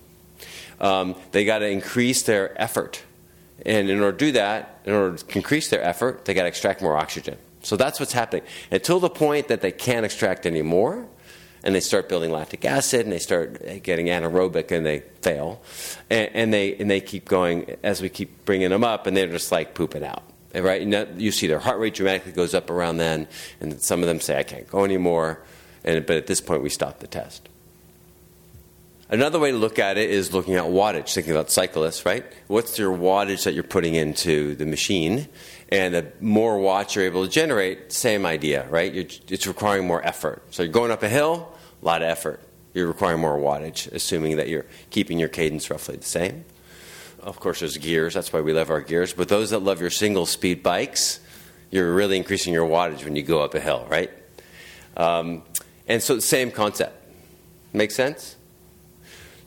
um, 0.79 1.15
they 1.31 1.45
got 1.45 1.59
to 1.59 1.67
increase 1.67 2.23
their 2.23 2.59
effort. 2.61 3.03
And 3.65 3.89
in 3.89 3.99
order 3.99 4.17
to 4.17 4.25
do 4.25 4.31
that, 4.33 4.81
in 4.85 4.93
order 4.93 5.17
to 5.17 5.37
increase 5.37 5.69
their 5.69 5.83
effort, 5.83 6.25
they 6.25 6.33
got 6.33 6.43
to 6.43 6.47
extract 6.47 6.81
more 6.81 6.97
oxygen. 6.97 7.37
So 7.61 7.75
that's 7.75 7.99
what's 7.99 8.13
happening. 8.13 8.43
Until 8.71 8.99
the 8.99 9.09
point 9.09 9.47
that 9.49 9.61
they 9.61 9.71
can't 9.71 10.03
extract 10.03 10.45
any 10.47 10.63
more, 10.63 11.07
and 11.63 11.75
they 11.75 11.79
start 11.79 12.09
building 12.09 12.31
lactic 12.31 12.65
acid 12.65 13.01
and 13.01 13.11
they 13.11 13.19
start 13.19 13.83
getting 13.83 14.07
anaerobic 14.07 14.71
and 14.71 14.85
they 14.85 14.99
fail 15.21 15.61
and, 16.09 16.29
and, 16.33 16.53
they 16.53 16.75
and 16.75 16.89
they 16.89 16.99
keep 16.99 17.25
going 17.25 17.77
as 17.83 18.01
we 18.01 18.09
keep 18.09 18.45
bringing 18.45 18.69
them 18.69 18.83
up 18.83 19.07
and 19.07 19.15
they're 19.15 19.27
just 19.27 19.51
like 19.51 19.73
pooping 19.73 20.03
out 20.03 20.23
right 20.55 20.81
you 21.17 21.31
see 21.31 21.47
their 21.47 21.59
heart 21.59 21.79
rate 21.79 21.93
dramatically 21.93 22.31
goes 22.31 22.53
up 22.53 22.69
around 22.69 22.97
then 22.97 23.27
and 23.59 23.81
some 23.81 24.01
of 24.01 24.07
them 24.07 24.19
say 24.19 24.39
i 24.39 24.43
can't 24.43 24.67
go 24.67 24.83
anymore 24.83 25.41
and, 25.83 26.05
but 26.05 26.15
at 26.17 26.27
this 26.27 26.41
point 26.41 26.63
we 26.63 26.69
stop 26.69 26.99
the 26.99 27.07
test 27.07 27.47
another 29.11 29.37
way 29.37 29.51
to 29.51 29.57
look 29.57 29.77
at 29.77 29.97
it 29.97 30.09
is 30.09 30.33
looking 30.33 30.55
at 30.55 30.63
wattage 30.63 31.13
thinking 31.13 31.31
about 31.31 31.51
cyclists 31.51 32.05
right 32.05 32.25
what's 32.47 32.79
your 32.79 32.95
wattage 32.95 33.43
that 33.43 33.53
you're 33.53 33.63
putting 33.63 33.93
into 33.93 34.55
the 34.55 34.65
machine 34.65 35.27
and 35.71 35.95
the 35.95 36.11
more 36.19 36.59
watts 36.59 36.95
you're 36.95 37.05
able 37.05 37.25
to 37.25 37.31
generate, 37.31 37.93
same 37.93 38.25
idea, 38.25 38.67
right? 38.67 38.93
You're, 38.93 39.05
it's 39.29 39.47
requiring 39.47 39.87
more 39.87 40.05
effort. 40.05 40.43
So 40.51 40.63
you're 40.63 40.71
going 40.71 40.91
up 40.91 41.01
a 41.01 41.07
hill, 41.09 41.53
a 41.81 41.85
lot 41.85 42.01
of 42.01 42.09
effort. 42.09 42.41
You're 42.73 42.87
requiring 42.87 43.21
more 43.21 43.37
wattage, 43.37 43.89
assuming 43.91 44.35
that 44.37 44.49
you're 44.49 44.65
keeping 44.89 45.17
your 45.17 45.29
cadence 45.29 45.69
roughly 45.69 45.95
the 45.95 46.05
same. 46.05 46.43
Of 47.21 47.39
course, 47.39 47.61
there's 47.61 47.77
gears. 47.77 48.13
That's 48.13 48.33
why 48.33 48.41
we 48.41 48.51
love 48.51 48.69
our 48.69 48.81
gears. 48.81 49.13
But 49.13 49.29
those 49.29 49.51
that 49.51 49.59
love 49.59 49.79
your 49.79 49.89
single 49.89 50.25
speed 50.25 50.61
bikes, 50.61 51.21
you're 51.69 51.93
really 51.93 52.17
increasing 52.17 52.53
your 52.53 52.67
wattage 52.67 53.05
when 53.05 53.15
you 53.15 53.23
go 53.23 53.41
up 53.41 53.53
a 53.55 53.61
hill, 53.61 53.87
right? 53.89 54.11
Um, 54.97 55.43
and 55.87 56.03
so, 56.03 56.19
same 56.19 56.51
concept. 56.51 56.97
Make 57.71 57.91
sense? 57.91 58.35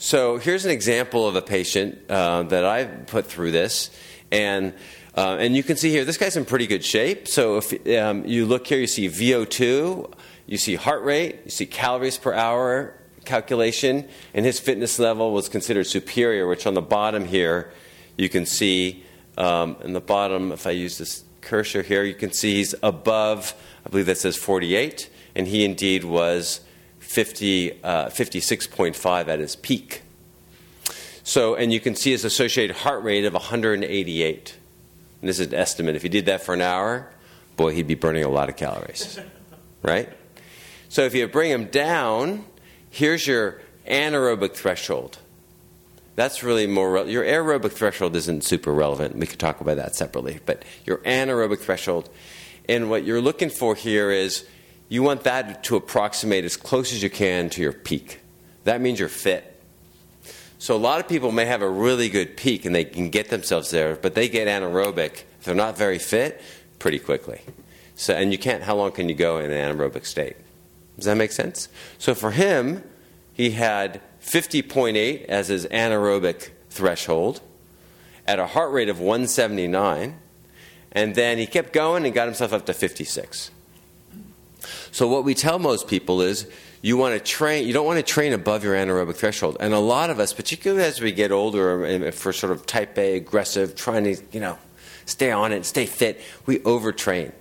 So, 0.04 0.36
here's 0.36 0.66
an 0.66 0.70
example 0.70 1.26
of 1.26 1.34
a 1.34 1.40
patient 1.40 1.98
uh, 2.10 2.42
that 2.42 2.62
I 2.62 2.84
put 2.84 3.24
through 3.24 3.52
this. 3.52 3.88
And 4.30 4.74
uh, 5.16 5.38
and 5.40 5.56
you 5.56 5.62
can 5.62 5.78
see 5.78 5.88
here, 5.88 6.04
this 6.04 6.18
guy's 6.18 6.36
in 6.36 6.44
pretty 6.44 6.66
good 6.66 6.84
shape. 6.84 7.26
So 7.26 7.56
if 7.56 7.72
um, 7.98 8.26
you 8.26 8.44
look 8.44 8.66
here, 8.66 8.78
you 8.78 8.86
see 8.86 9.08
VO2, 9.08 10.12
you 10.46 10.58
see 10.58 10.74
heart 10.74 11.04
rate, 11.04 11.40
you 11.46 11.50
see 11.50 11.64
calories 11.64 12.18
per 12.18 12.34
hour 12.34 12.92
calculation, 13.24 14.06
and 14.34 14.44
his 14.44 14.60
fitness 14.60 14.98
level 14.98 15.32
was 15.32 15.48
considered 15.48 15.86
superior, 15.86 16.46
which 16.46 16.66
on 16.66 16.74
the 16.74 16.82
bottom 16.82 17.24
here, 17.24 17.72
you 18.18 18.28
can 18.28 18.44
see, 18.44 19.04
um, 19.38 19.74
in 19.82 19.94
the 19.94 20.02
bottom, 20.02 20.52
if 20.52 20.66
I 20.66 20.72
use 20.72 20.98
this 20.98 21.24
cursor 21.40 21.80
here, 21.80 22.04
you 22.04 22.14
can 22.14 22.30
see 22.30 22.56
he's 22.56 22.74
above, 22.82 23.54
I 23.86 23.88
believe 23.88 24.04
that 24.04 24.18
says 24.18 24.36
48, 24.36 25.08
and 25.34 25.46
he 25.46 25.64
indeed 25.64 26.04
was 26.04 26.60
50, 27.14 27.82
uh, 27.84 28.08
56.5 28.10 29.28
at 29.28 29.38
his 29.38 29.54
peak. 29.54 30.02
So, 31.22 31.54
and 31.54 31.72
you 31.72 31.78
can 31.78 31.94
see 31.94 32.10
his 32.10 32.24
associated 32.24 32.76
heart 32.78 33.04
rate 33.04 33.24
of 33.24 33.32
188. 33.32 34.56
And 35.20 35.28
this 35.28 35.38
is 35.38 35.46
an 35.46 35.54
estimate. 35.54 35.94
If 35.94 36.02
he 36.02 36.08
did 36.08 36.26
that 36.26 36.42
for 36.42 36.54
an 36.54 36.60
hour, 36.60 37.08
boy, 37.56 37.72
he'd 37.72 37.86
be 37.86 37.94
burning 37.94 38.24
a 38.24 38.28
lot 38.28 38.48
of 38.48 38.56
calories. 38.56 39.18
right? 39.82 40.12
So 40.88 41.02
if 41.02 41.14
you 41.14 41.26
bring 41.28 41.52
him 41.52 41.66
down, 41.66 42.44
here's 42.90 43.26
your 43.28 43.60
anaerobic 43.86 44.54
threshold. 44.54 45.18
That's 46.16 46.42
really 46.42 46.66
more. 46.66 46.92
Re- 46.92 47.10
your 47.10 47.24
aerobic 47.24 47.72
threshold 47.72 48.16
isn't 48.16 48.42
super 48.42 48.72
relevant. 48.72 49.16
We 49.16 49.26
could 49.26 49.38
talk 49.38 49.60
about 49.60 49.76
that 49.76 49.94
separately. 49.94 50.40
But 50.44 50.64
your 50.84 50.98
anaerobic 50.98 51.60
threshold, 51.60 52.10
and 52.68 52.90
what 52.90 53.04
you're 53.04 53.20
looking 53.20 53.50
for 53.50 53.76
here 53.76 54.10
is 54.10 54.46
you 54.88 55.02
want 55.02 55.24
that 55.24 55.64
to 55.64 55.76
approximate 55.76 56.44
as 56.44 56.56
close 56.56 56.92
as 56.92 57.02
you 57.02 57.10
can 57.10 57.50
to 57.50 57.60
your 57.60 57.72
peak. 57.72 58.20
That 58.64 58.80
means 58.80 59.00
you're 59.00 59.08
fit. 59.08 59.50
So 60.58 60.74
a 60.74 60.78
lot 60.78 61.00
of 61.00 61.08
people 61.08 61.32
may 61.32 61.44
have 61.44 61.62
a 61.62 61.68
really 61.68 62.08
good 62.08 62.36
peak 62.36 62.64
and 62.64 62.74
they 62.74 62.84
can 62.84 63.10
get 63.10 63.28
themselves 63.28 63.70
there, 63.70 63.96
but 63.96 64.14
they 64.14 64.28
get 64.28 64.48
anaerobic 64.48 65.24
if 65.38 65.44
they're 65.44 65.54
not 65.54 65.76
very 65.76 65.98
fit 65.98 66.40
pretty 66.78 66.98
quickly. 66.98 67.40
So 67.96 68.14
and 68.14 68.32
you 68.32 68.38
can't 68.38 68.62
how 68.62 68.76
long 68.76 68.92
can 68.92 69.08
you 69.08 69.14
go 69.14 69.38
in 69.38 69.50
an 69.50 69.76
anaerobic 69.76 70.06
state? 70.06 70.36
Does 70.96 71.06
that 71.06 71.16
make 71.16 71.32
sense? 71.32 71.68
So 71.98 72.14
for 72.14 72.30
him, 72.30 72.82
he 73.32 73.50
had 73.50 74.00
50.8 74.22 75.24
as 75.26 75.48
his 75.48 75.66
anaerobic 75.66 76.50
threshold 76.70 77.40
at 78.26 78.38
a 78.38 78.46
heart 78.46 78.72
rate 78.72 78.88
of 78.88 79.00
179 79.00 80.18
and 80.92 81.14
then 81.14 81.38
he 81.38 81.46
kept 81.46 81.72
going 81.72 82.04
and 82.04 82.14
got 82.14 82.26
himself 82.26 82.52
up 82.52 82.64
to 82.66 82.72
56. 82.72 83.50
So 84.94 85.08
what 85.08 85.24
we 85.24 85.34
tell 85.34 85.58
most 85.58 85.88
people 85.88 86.22
is 86.22 86.46
you 86.80 86.96
want 86.96 87.14
to 87.14 87.18
train 87.18 87.66
you 87.66 87.72
don't 87.72 87.84
want 87.84 87.96
to 87.96 88.04
train 88.04 88.32
above 88.32 88.62
your 88.62 88.76
anaerobic 88.76 89.16
threshold. 89.16 89.56
And 89.58 89.74
a 89.74 89.80
lot 89.80 90.08
of 90.08 90.20
us 90.20 90.32
particularly 90.32 90.84
as 90.84 91.00
we 91.00 91.10
get 91.10 91.32
older 91.32 92.12
for 92.12 92.32
sort 92.32 92.52
of 92.52 92.64
type 92.64 92.96
a 92.96 93.16
aggressive 93.16 93.74
trying 93.74 94.04
to 94.04 94.16
you 94.30 94.38
know 94.38 94.56
stay 95.04 95.32
on 95.32 95.50
it 95.50 95.64
stay 95.64 95.86
fit 95.86 96.20
we 96.46 96.60
overtrain. 96.60 97.32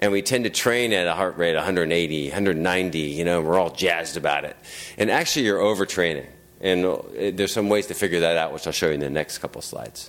And 0.00 0.12
we 0.12 0.22
tend 0.22 0.44
to 0.44 0.50
train 0.50 0.92
at 0.92 1.08
a 1.08 1.14
heart 1.14 1.36
rate 1.38 1.56
180 1.56 2.28
190 2.28 2.98
you 3.00 3.24
know 3.24 3.40
we're 3.40 3.58
all 3.58 3.70
jazzed 3.70 4.16
about 4.16 4.44
it. 4.44 4.56
And 4.96 5.10
actually 5.10 5.46
you're 5.46 5.58
overtraining. 5.58 6.28
And 6.60 6.84
uh, 6.84 6.98
there's 7.32 7.52
some 7.52 7.68
ways 7.68 7.88
to 7.88 7.94
figure 7.94 8.20
that 8.20 8.36
out 8.36 8.52
which 8.52 8.64
i'll 8.68 8.72
show 8.72 8.86
you 8.86 8.94
in 8.94 9.00
the 9.00 9.10
next 9.10 9.38
couple 9.38 9.60
slides. 9.60 10.08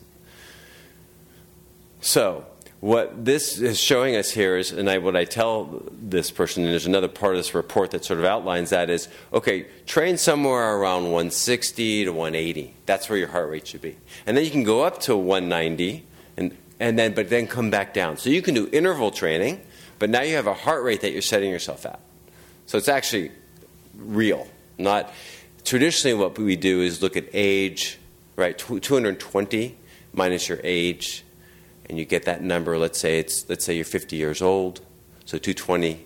So 2.02 2.46
what 2.84 3.24
this 3.24 3.60
is 3.60 3.80
showing 3.80 4.18
us 4.18 4.30
here 4.30 4.58
is, 4.58 4.74
and 4.74 4.90
I, 4.90 4.98
what 4.98 5.16
I 5.16 5.24
tell 5.24 5.84
this 5.90 6.32
person, 6.32 6.66
and 6.66 6.74
there's 6.74 6.86
another 6.86 7.08
part 7.08 7.34
of 7.36 7.40
this 7.40 7.56
report 7.56 7.92
that 7.92 8.04
sort 8.04 8.20
of 8.20 8.26
outlines 8.26 8.72
that 8.72 8.90
is, 8.90 9.08
okay, 9.32 9.68
train 9.86 10.18
somewhere 10.18 10.76
around 10.76 11.04
160 11.04 12.04
to 12.04 12.12
180. 12.12 12.74
That's 12.86 13.08
where 13.08 13.18
your 13.18 13.30
heart 13.30 13.50
rate 13.50 13.68
should 13.68 13.80
be. 13.80 13.96
And 14.26 14.36
then 14.36 14.44
you 14.44 14.52
can 14.52 14.66
go 14.66 14.84
up 14.84 15.00
to 15.04 15.16
190, 15.16 16.06
and, 16.36 16.58
and 16.78 17.00
then, 17.00 17.14
but 17.14 17.30
then 17.30 17.48
come 17.48 17.70
back 17.70 17.94
down. 17.94 18.18
So 18.18 18.30
you 18.30 18.42
can 18.42 18.54
do 18.54 18.68
interval 18.74 19.12
training, 19.12 19.62
but 19.98 20.10
now 20.10 20.22
you 20.24 20.36
have 20.36 20.48
a 20.48 20.54
heart 20.54 20.84
rate 20.84 21.00
that 21.00 21.14
you're 21.14 21.22
setting 21.22 21.52
yourself 21.52 21.86
at. 21.86 22.02
So 22.66 22.78
it's 22.78 22.90
actually 22.90 23.32
real, 23.96 24.46
not 24.78 25.10
traditionally 25.64 26.16
what 26.16 26.38
we 26.38 26.58
do 26.58 26.82
is 26.82 27.02
look 27.02 27.16
at 27.16 27.30
age, 27.32 27.98
right? 28.36 28.58
220 28.58 29.78
minus 30.12 30.50
your 30.50 30.60
age, 30.66 31.23
and 31.88 31.98
you 31.98 32.06
get 32.06 32.24
that 32.26 32.42
number. 32.42 32.78
Let's 32.78 33.00
say 33.00 33.20
it's 33.20 33.48
let's 33.50 33.66
say 33.66 33.76
you're 33.76 33.86
50 33.86 34.16
years 34.16 34.42
old, 34.42 34.82
so 35.26 35.38
220 35.38 36.06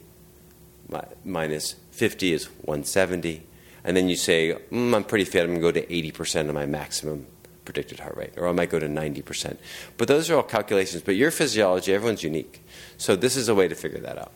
minus 1.23 1.75
50 1.91 2.33
is 2.33 2.45
170, 2.45 3.43
and 3.83 3.97
then 3.97 4.09
you 4.09 4.15
say 4.15 4.57
mm, 4.71 4.95
I'm 4.95 5.03
pretty 5.03 5.25
fit. 5.25 5.43
I'm 5.43 5.59
going 5.59 5.73
to 5.73 5.81
go 5.81 5.87
to 5.87 6.11
80% 6.11 6.49
of 6.49 6.55
my 6.55 6.65
maximum 6.65 7.27
predicted 7.65 7.99
heart 7.99 8.15
rate, 8.15 8.33
or 8.37 8.47
I 8.47 8.53
might 8.53 8.69
go 8.69 8.79
to 8.79 8.87
90%. 8.87 9.57
But 9.97 10.07
those 10.07 10.29
are 10.29 10.37
all 10.37 10.43
calculations. 10.43 11.03
But 11.03 11.15
your 11.15 11.31
physiology, 11.31 11.93
everyone's 11.93 12.23
unique, 12.23 12.63
so 12.97 13.15
this 13.15 13.35
is 13.35 13.49
a 13.49 13.55
way 13.55 13.67
to 13.67 13.75
figure 13.75 13.99
that 13.99 14.17
out. 14.17 14.31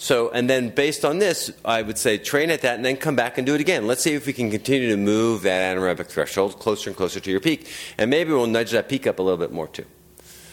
So, 0.00 0.30
and 0.30 0.48
then 0.48 0.68
based 0.70 1.04
on 1.04 1.18
this, 1.18 1.50
I 1.64 1.82
would 1.82 1.98
say 1.98 2.18
train 2.18 2.50
at 2.50 2.62
that 2.62 2.76
and 2.76 2.84
then 2.84 2.96
come 2.96 3.16
back 3.16 3.36
and 3.36 3.44
do 3.44 3.56
it 3.56 3.60
again. 3.60 3.88
Let's 3.88 4.00
see 4.00 4.14
if 4.14 4.26
we 4.26 4.32
can 4.32 4.48
continue 4.48 4.88
to 4.90 4.96
move 4.96 5.42
that 5.42 5.76
anaerobic 5.76 6.06
threshold 6.06 6.60
closer 6.60 6.88
and 6.88 6.96
closer 6.96 7.18
to 7.18 7.30
your 7.30 7.40
peak. 7.40 7.68
And 7.98 8.08
maybe 8.08 8.32
we'll 8.32 8.46
nudge 8.46 8.70
that 8.70 8.88
peak 8.88 9.08
up 9.08 9.18
a 9.18 9.22
little 9.22 9.38
bit 9.38 9.50
more 9.50 9.66
too. 9.66 9.84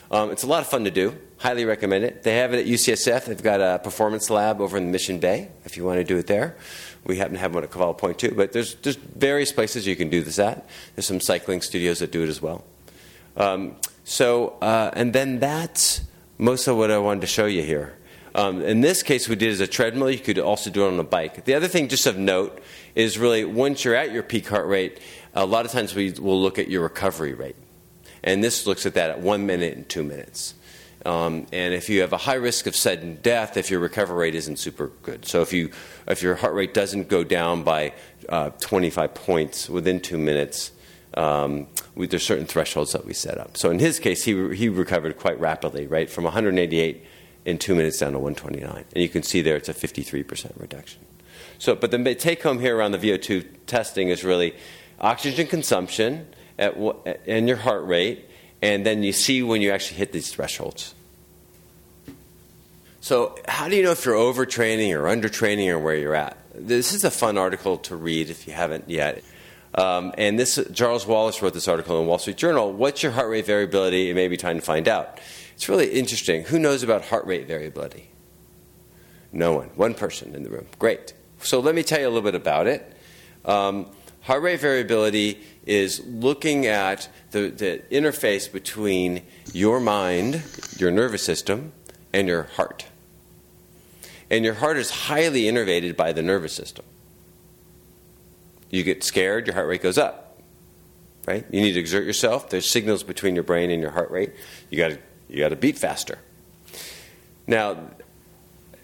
Um, 0.10 0.32
it's 0.32 0.42
a 0.42 0.48
lot 0.48 0.62
of 0.62 0.68
fun 0.68 0.84
to 0.86 0.92
do. 0.92 1.16
Highly 1.38 1.64
recommend 1.66 2.06
it. 2.06 2.24
They 2.24 2.38
have 2.38 2.56
it 2.56 2.62
at 2.62 2.66
UCSF. 2.66 3.26
They've 3.26 3.42
got 3.42 3.62
a 3.62 3.80
performance 3.80 4.32
lab 4.32 4.62
over 4.62 4.78
in 4.78 4.92
Mission 4.92 5.20
Bay 5.20 5.50
if 5.64 5.78
you 5.78 5.86
want 5.86 5.98
to 5.98 6.04
do 6.04 6.18
it 6.18 6.26
there. 6.26 6.58
We 7.04 7.18
happen 7.18 7.34
to 7.34 7.40
have 7.40 7.54
one 7.54 7.64
at 7.64 7.72
Cavallo 7.72 7.94
Point 7.94 8.18
too. 8.18 8.34
But 8.36 8.52
there's, 8.52 8.76
there's 8.76 8.96
various 8.96 9.52
places 9.52 9.86
you 9.86 9.96
can 9.96 10.10
do 10.10 10.24
this 10.24 10.40
at. 10.40 10.68
There's 10.96 11.06
some 11.06 11.22
cycling 11.22 11.62
studios 11.62 12.00
that 12.00 12.12
do 12.12 12.24
it 12.24 12.30
as 12.30 12.42
well. 12.42 12.64
Um, 13.38 13.76
so, 14.06 14.58
uh, 14.62 14.90
and 14.94 15.14
then 15.14 15.40
that's 15.40 16.02
most 16.40 16.68
of 16.68 16.78
what 16.78 16.90
I 16.90 16.98
wanted 16.98 17.22
to 17.22 17.28
show 17.28 17.46
you 17.46 17.62
here. 17.62 17.96
Um, 18.36 18.62
in 18.62 18.82
this 18.82 19.02
case, 19.02 19.30
we 19.30 19.38
did 19.38 19.48
it 19.48 19.54
as 19.54 19.60
a 19.62 19.68
treadmill. 19.68 20.12
You 20.12 20.20
could 20.20 20.40
also 20.40 20.70
do 20.70 20.86
it 20.86 20.90
on 20.90 21.00
a 21.00 21.06
bike. 21.06 21.46
The 21.46 21.54
other 21.54 21.70
thing, 21.70 21.88
just 21.88 22.06
of 22.06 22.18
note, 22.18 22.62
is 22.94 23.18
really 23.18 23.46
once 23.46 23.86
you're 23.86 23.96
at 23.96 24.12
your 24.12 24.24
peak 24.24 24.50
heart 24.50 24.68
rate, 24.68 25.00
a 25.34 25.46
lot 25.46 25.66
of 25.66 25.72
times 25.72 25.96
we 25.96 26.12
will 26.12 26.42
look 26.42 26.60
at 26.60 26.68
your 26.68 26.84
recovery 26.84 27.34
rate. 27.34 27.56
And 28.26 28.44
this 28.44 28.68
looks 28.68 28.86
at 28.86 28.96
that 28.96 29.10
at 29.10 29.22
one 29.22 29.46
minute 29.46 29.78
and 29.78 29.88
two 29.88 30.04
minutes. 30.04 30.54
Um, 31.06 31.48
and 31.54 31.74
if 31.74 31.88
you 31.88 32.02
have 32.02 32.12
a 32.12 32.18
high 32.18 32.36
risk 32.36 32.68
of 32.68 32.76
sudden 32.76 33.20
death, 33.22 33.56
if 33.56 33.72
your 33.72 33.80
recovery 33.80 34.18
rate 34.18 34.36
isn't 34.36 34.58
super 34.58 34.88
good. 35.04 35.26
So 35.26 35.42
if, 35.42 35.54
you, 35.54 35.72
if 36.06 36.22
your 36.22 36.36
heart 36.36 36.56
rate 36.56 36.74
doesn't 36.74 37.08
go 37.08 37.24
down 37.24 37.64
by 37.64 37.94
uh, 38.28 38.50
25 38.50 39.14
points 39.14 39.70
within 39.70 40.02
two 40.02 40.18
minutes, 40.18 40.74
um, 41.14 41.68
we, 41.94 42.08
there's 42.08 42.26
certain 42.26 42.48
thresholds 42.48 42.92
that 42.92 43.06
we 43.06 43.14
set 43.14 43.38
up. 43.38 43.56
So 43.56 43.70
in 43.70 43.80
his 43.80 43.98
case, 43.98 44.26
he, 44.26 44.54
he 44.56 44.68
recovered 44.68 45.18
quite 45.18 45.40
rapidly, 45.40 45.88
right, 45.88 46.10
from 46.10 46.26
188 46.26 47.06
in 47.46 47.58
two 47.58 47.76
minutes 47.76 48.00
down 48.00 48.14
to 48.14 48.20
129. 48.20 48.86
And 48.94 49.04
you 49.04 49.10
can 49.10 49.24
see 49.24 49.42
there 49.42 49.56
it's 49.56 49.70
a 49.70 49.74
53% 49.74 50.60
reduction. 50.60 51.06
So, 51.58 51.76
but 51.76 51.92
the 51.92 52.16
take 52.16 52.44
home 52.44 52.60
here 52.60 52.76
around 52.76 52.92
the 52.92 52.98
VO2 52.98 53.46
testing 53.66 54.10
is 54.10 54.24
really 54.24 54.56
oxygen 55.00 55.48
consumption 55.48 56.28
at, 56.58 56.76
and 57.26 57.48
your 57.48 57.58
heart 57.58 57.86
rate, 57.86 58.30
and 58.62 58.86
then 58.86 59.04
you 59.04 59.14
see 59.14 59.44
when 59.44 59.62
you 59.62 59.72
actually 59.72 59.98
hit 59.98 60.12
these 60.12 60.32
thresholds. 60.32 60.94
So, 63.00 63.38
how 63.48 63.70
do 63.70 63.76
you 63.76 63.84
know 63.84 63.92
if 63.92 64.04
you're 64.04 64.16
overtraining 64.16 64.92
or 64.94 65.04
undertraining 65.04 65.70
or 65.70 65.80
where 65.80 65.96
you're 65.96 66.16
at? 66.16 66.38
This 66.56 66.94
is 66.94 67.04
a 67.04 67.12
fun 67.12 67.38
article 67.38 67.78
to 67.80 67.96
read 67.96 68.30
if 68.30 68.48
you 68.48 68.54
haven't 68.54 68.90
yet. 68.90 69.24
Um, 69.76 70.14
and 70.18 70.40
this 70.40 70.58
Charles 70.74 71.06
Wallace 71.06 71.42
wrote 71.42 71.54
this 71.54 71.68
article 71.68 72.00
in 72.02 72.08
Wall 72.08 72.18
Street 72.18 72.38
Journal. 72.38 72.72
What's 72.72 73.04
your 73.04 73.12
heart 73.12 73.30
rate 73.30 73.46
variability? 73.46 74.10
It 74.10 74.16
may 74.16 74.28
be 74.28 74.38
time 74.38 74.58
to 74.58 74.66
find 74.66 74.88
out. 74.88 75.20
It's 75.56 75.70
really 75.70 75.88
interesting. 75.88 76.44
Who 76.44 76.60
knows 76.60 76.84
about 76.84 77.06
heart 77.06 77.26
rate 77.26 77.48
variability? 77.48 78.10
No 79.32 79.54
one. 79.54 79.70
One 79.76 79.94
person 79.94 80.36
in 80.36 80.44
the 80.44 80.50
room. 80.50 80.68
Great. 80.80 81.14
So 81.40 81.60
let 81.60 81.76
me 81.76 81.84
tell 81.84 82.00
you 82.00 82.08
a 82.08 82.10
little 82.10 82.22
bit 82.22 82.36
about 82.36 82.68
it. 82.68 82.96
Um, 83.46 83.88
heart 84.22 84.42
rate 84.42 84.60
variability 84.60 85.42
is 85.66 86.06
looking 86.06 86.66
at 86.66 87.10
the, 87.32 87.50
the 87.50 87.84
interface 87.92 88.52
between 88.52 89.24
your 89.54 89.80
mind, 89.80 90.44
your 90.78 90.92
nervous 90.92 91.24
system, 91.24 91.72
and 92.14 92.28
your 92.28 92.44
heart. 92.44 92.86
And 94.30 94.44
your 94.44 94.56
heart 94.56 94.78
is 94.78 94.90
highly 94.90 95.44
innervated 95.44 95.96
by 95.96 96.12
the 96.12 96.22
nervous 96.22 96.54
system. 96.54 96.86
You 98.70 98.84
get 98.84 99.04
scared, 99.04 99.48
your 99.48 99.54
heart 99.54 99.68
rate 99.68 99.84
goes 99.84 99.98
up. 99.98 100.42
Right? 101.28 101.46
You 101.52 101.62
need 101.62 101.74
to 101.74 101.80
exert 101.80 102.06
yourself. 102.06 102.50
There's 102.50 102.70
signals 102.70 103.04
between 103.04 103.36
your 103.36 103.44
brain 103.44 103.72
and 103.72 103.82
your 103.82 103.92
heart 103.92 104.12
rate. 104.12 104.34
You 104.70 104.78
got 104.78 104.90
to 104.90 105.00
you 105.30 105.40
got 105.40 105.50
to 105.50 105.56
beat 105.56 105.78
faster. 105.78 106.20
Now, 107.48 107.78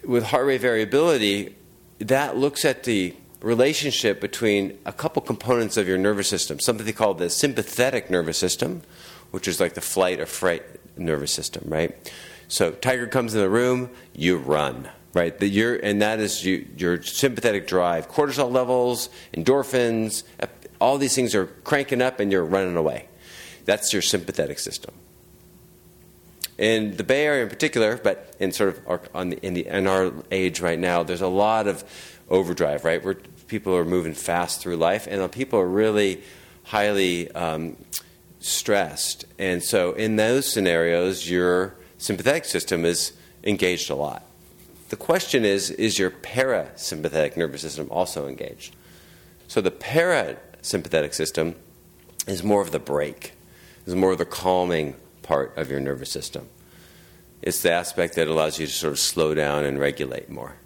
with 0.04 0.24
heart 0.24 0.46
rate 0.46 0.60
variability, 0.60 1.56
that 1.98 2.36
looks 2.36 2.64
at 2.64 2.84
the 2.84 3.14
relationship 3.40 4.20
between 4.20 4.78
a 4.84 4.92
couple 4.92 5.22
components 5.22 5.76
of 5.76 5.88
your 5.88 5.98
nervous 5.98 6.28
system, 6.28 6.60
something 6.60 6.86
they 6.86 6.92
call 6.92 7.14
the 7.14 7.30
sympathetic 7.30 8.10
nervous 8.10 8.38
system, 8.38 8.82
which 9.30 9.48
is 9.48 9.60
like 9.60 9.74
the 9.74 9.80
flight 9.80 10.20
or 10.20 10.26
fright 10.26 10.62
nervous 10.96 11.32
system, 11.32 11.64
right? 11.66 12.12
So, 12.48 12.72
tiger 12.72 13.06
comes 13.06 13.34
in 13.34 13.40
the 13.40 13.48
room, 13.48 13.90
you 14.14 14.36
run, 14.36 14.88
right? 15.14 15.36
The, 15.36 15.48
your, 15.48 15.76
and 15.76 16.02
that 16.02 16.20
is 16.20 16.44
you, 16.44 16.66
your 16.76 17.02
sympathetic 17.02 17.66
drive. 17.66 18.10
Cortisol 18.10 18.52
levels, 18.52 19.08
endorphins, 19.32 20.24
all 20.80 20.98
these 20.98 21.14
things 21.14 21.34
are 21.34 21.46
cranking 21.46 22.02
up 22.02 22.20
and 22.20 22.30
you're 22.30 22.44
running 22.44 22.76
away. 22.76 23.08
That's 23.64 23.92
your 23.92 24.02
sympathetic 24.02 24.58
system 24.58 24.92
in 26.62 26.96
the 26.96 27.02
Bay 27.02 27.26
Area 27.26 27.42
in 27.42 27.48
particular, 27.48 27.96
but 27.96 28.36
in 28.38 28.52
sort 28.52 28.68
of 28.68 28.80
our, 28.86 29.24
the, 29.24 29.44
in, 29.44 29.54
the, 29.54 29.66
in 29.66 29.88
our 29.88 30.12
age 30.30 30.60
right 30.60 30.78
now, 30.78 31.02
there's 31.02 31.20
a 31.20 31.26
lot 31.26 31.66
of 31.66 31.82
overdrive, 32.28 32.84
right? 32.84 33.04
Where 33.04 33.16
people 33.48 33.74
are 33.76 33.84
moving 33.84 34.14
fast 34.14 34.60
through 34.60 34.76
life, 34.76 35.08
and 35.10 35.30
people 35.32 35.58
are 35.58 35.66
really 35.66 36.22
highly 36.62 37.28
um, 37.32 37.76
stressed. 38.38 39.24
And 39.40 39.60
so, 39.60 39.90
in 39.94 40.14
those 40.14 40.46
scenarios, 40.46 41.28
your 41.28 41.74
sympathetic 41.98 42.44
system 42.44 42.84
is 42.84 43.12
engaged 43.42 43.90
a 43.90 43.96
lot. 43.96 44.24
The 44.90 44.96
question 44.96 45.44
is 45.44 45.68
is 45.68 45.98
your 45.98 46.12
parasympathetic 46.12 47.36
nervous 47.36 47.62
system 47.62 47.88
also 47.90 48.28
engaged? 48.28 48.76
So, 49.48 49.60
the 49.60 49.72
parasympathetic 49.72 51.12
system 51.12 51.56
is 52.28 52.44
more 52.44 52.62
of 52.62 52.70
the 52.70 52.78
brake, 52.78 53.32
is 53.84 53.96
more 53.96 54.12
of 54.12 54.18
the 54.18 54.24
calming 54.24 54.94
part 55.22 55.56
of 55.56 55.70
your 55.70 55.80
nervous 55.80 56.10
system. 56.10 56.48
It's 57.40 57.62
the 57.62 57.72
aspect 57.72 58.14
that 58.16 58.28
allows 58.28 58.58
you 58.58 58.66
to 58.66 58.72
sort 58.72 58.92
of 58.92 58.98
slow 58.98 59.34
down 59.34 59.64
and 59.64 59.78
regulate 59.78 60.28
more. 60.30 60.56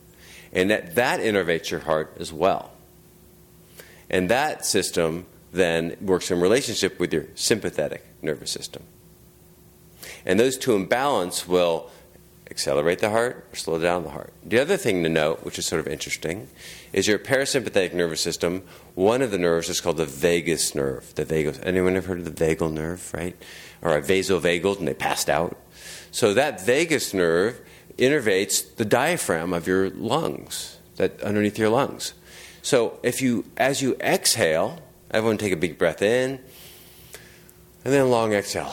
And 0.52 0.70
that, 0.70 0.94
that 0.94 1.20
innervates 1.20 1.70
your 1.70 1.80
heart 1.80 2.16
as 2.20 2.32
well. 2.32 2.72
And 4.10 4.28
that 4.28 4.64
system 4.64 5.26
then 5.52 5.96
works 6.00 6.30
in 6.30 6.40
relationship 6.40 7.00
with 7.00 7.12
your 7.12 7.26
sympathetic 7.34 8.04
nervous 8.22 8.50
system. 8.50 8.82
And 10.24 10.38
those 10.38 10.56
two 10.58 10.74
in 10.74 10.86
balance 10.86 11.48
will 11.48 11.90
accelerate 12.50 13.00
the 13.00 13.10
heart 13.10 13.46
or 13.52 13.56
slow 13.56 13.78
down 13.78 14.04
the 14.04 14.10
heart. 14.10 14.32
The 14.44 14.58
other 14.58 14.76
thing 14.76 15.02
to 15.02 15.08
note, 15.08 15.44
which 15.44 15.58
is 15.58 15.66
sort 15.66 15.80
of 15.80 15.88
interesting, 15.88 16.48
is 16.92 17.06
your 17.06 17.18
parasympathetic 17.18 17.92
nervous 17.92 18.20
system. 18.20 18.62
One 18.94 19.22
of 19.22 19.30
the 19.30 19.38
nerves 19.38 19.68
is 19.68 19.80
called 19.80 19.96
the 19.96 20.06
vagus 20.06 20.74
nerve. 20.74 21.14
The 21.14 21.24
vagus. 21.24 21.58
Anyone 21.62 21.96
ever 21.96 22.08
heard 22.08 22.18
of 22.20 22.34
the 22.34 22.44
vagal 22.44 22.72
nerve, 22.72 23.12
right? 23.12 23.36
Or 23.82 23.96
a 23.96 24.02
vasovagal, 24.02 24.78
and 24.78 24.88
they 24.88 24.94
passed 24.94 25.28
out. 25.28 25.56
So 26.10 26.34
that 26.34 26.64
vagus 26.64 27.12
nerve 27.12 27.60
innervates 27.98 28.76
the 28.76 28.84
diaphragm 28.84 29.52
of 29.52 29.66
your 29.66 29.90
lungs, 29.90 30.78
that 30.96 31.20
underneath 31.22 31.58
your 31.58 31.70
lungs. 31.70 32.14
So 32.62 32.98
if 33.02 33.22
you, 33.22 33.44
as 33.56 33.82
you 33.82 33.96
exhale, 34.00 34.80
everyone 35.10 35.38
take 35.38 35.52
a 35.52 35.56
big 35.56 35.78
breath 35.78 36.02
in, 36.02 36.40
and 37.84 37.94
then 37.94 38.10
long 38.10 38.32
exhale. 38.32 38.72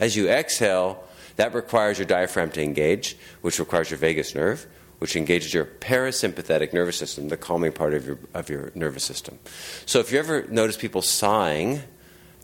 As 0.00 0.16
you 0.16 0.28
exhale, 0.28 1.04
that 1.36 1.54
requires 1.54 1.98
your 1.98 2.06
diaphragm 2.06 2.50
to 2.50 2.62
engage, 2.62 3.16
which 3.40 3.58
requires 3.58 3.90
your 3.90 3.98
vagus 3.98 4.34
nerve, 4.34 4.66
which 4.98 5.16
engages 5.16 5.52
your 5.52 5.64
parasympathetic 5.64 6.72
nervous 6.72 6.96
system, 6.96 7.28
the 7.28 7.36
calming 7.36 7.72
part 7.72 7.94
of 7.94 8.06
your, 8.06 8.18
of 8.34 8.48
your 8.48 8.70
nervous 8.74 9.04
system. 9.04 9.38
So 9.86 9.98
if 9.98 10.12
you 10.12 10.18
ever 10.18 10.46
notice 10.48 10.76
people 10.76 11.02
sighing 11.02 11.82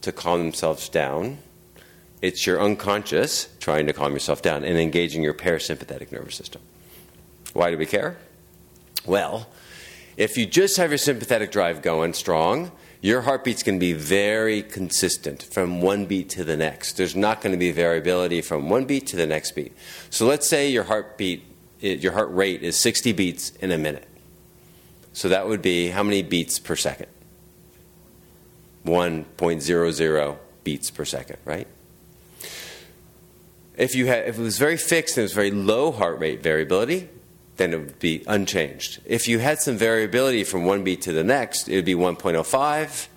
to 0.00 0.12
calm 0.12 0.40
themselves 0.40 0.88
down, 0.88 1.38
it's 2.20 2.46
your 2.46 2.60
unconscious 2.60 3.48
trying 3.60 3.86
to 3.86 3.92
calm 3.92 4.12
yourself 4.12 4.42
down 4.42 4.64
and 4.64 4.76
engaging 4.76 5.22
your 5.22 5.34
parasympathetic 5.34 6.10
nervous 6.10 6.34
system. 6.34 6.60
Why 7.52 7.70
do 7.70 7.78
we 7.78 7.86
care? 7.86 8.16
Well, 9.06 9.46
If 10.18 10.36
you 10.36 10.46
just 10.46 10.78
have 10.78 10.90
your 10.90 10.98
sympathetic 10.98 11.52
drive 11.52 11.80
going 11.80 12.12
strong, 12.12 12.72
your 13.00 13.22
heartbeat's 13.22 13.62
going 13.62 13.78
to 13.78 13.80
be 13.80 13.92
very 13.92 14.62
consistent 14.62 15.42
from 15.42 15.80
one 15.80 16.06
beat 16.06 16.28
to 16.30 16.44
the 16.44 16.56
next. 16.56 16.96
There's 16.96 17.14
not 17.14 17.40
going 17.40 17.52
to 17.52 17.58
be 17.58 17.70
variability 17.70 18.42
from 18.42 18.68
one 18.68 18.86
beat 18.86 19.06
to 19.08 19.16
the 19.16 19.26
next 19.26 19.52
beat. 19.52 19.76
So 20.10 20.26
let's 20.26 20.48
say 20.48 20.68
your 20.68 20.84
heartbeat, 20.84 21.44
eh, 21.82 21.94
your 21.94 22.12
heart 22.12 22.32
rate 22.32 22.62
is 22.62 22.76
60 22.78 23.12
beats 23.12 23.50
in 23.56 23.70
a 23.70 23.78
minute. 23.78 24.08
So 25.12 25.28
that 25.28 25.46
would 25.48 25.62
be 25.62 25.88
how 25.88 26.02
many 26.02 26.22
beats 26.22 26.58
per 26.58 26.76
second? 26.76 27.08
1.00 28.84 30.38
beats 30.64 30.90
per 30.90 31.04
second, 31.04 31.38
right? 31.44 31.68
If, 33.76 33.94
you 33.94 34.06
had, 34.06 34.26
if 34.26 34.38
it 34.38 34.42
was 34.42 34.58
very 34.58 34.76
fixed 34.76 35.16
and 35.16 35.22
it 35.22 35.24
was 35.24 35.32
very 35.32 35.52
low 35.52 35.92
heart 35.92 36.18
rate 36.18 36.42
variability, 36.42 37.08
then 37.58 37.74
it 37.74 37.78
would 37.78 37.98
be 37.98 38.24
unchanged. 38.26 39.00
If 39.04 39.28
you 39.28 39.40
had 39.40 39.60
some 39.60 39.76
variability 39.76 40.44
from 40.44 40.64
one 40.64 40.84
beat 40.84 41.02
to 41.02 41.12
the 41.12 41.24
next, 41.24 41.68
it 41.68 41.76
would 41.76 41.84
be 41.84 41.94
1.05, 41.94 43.08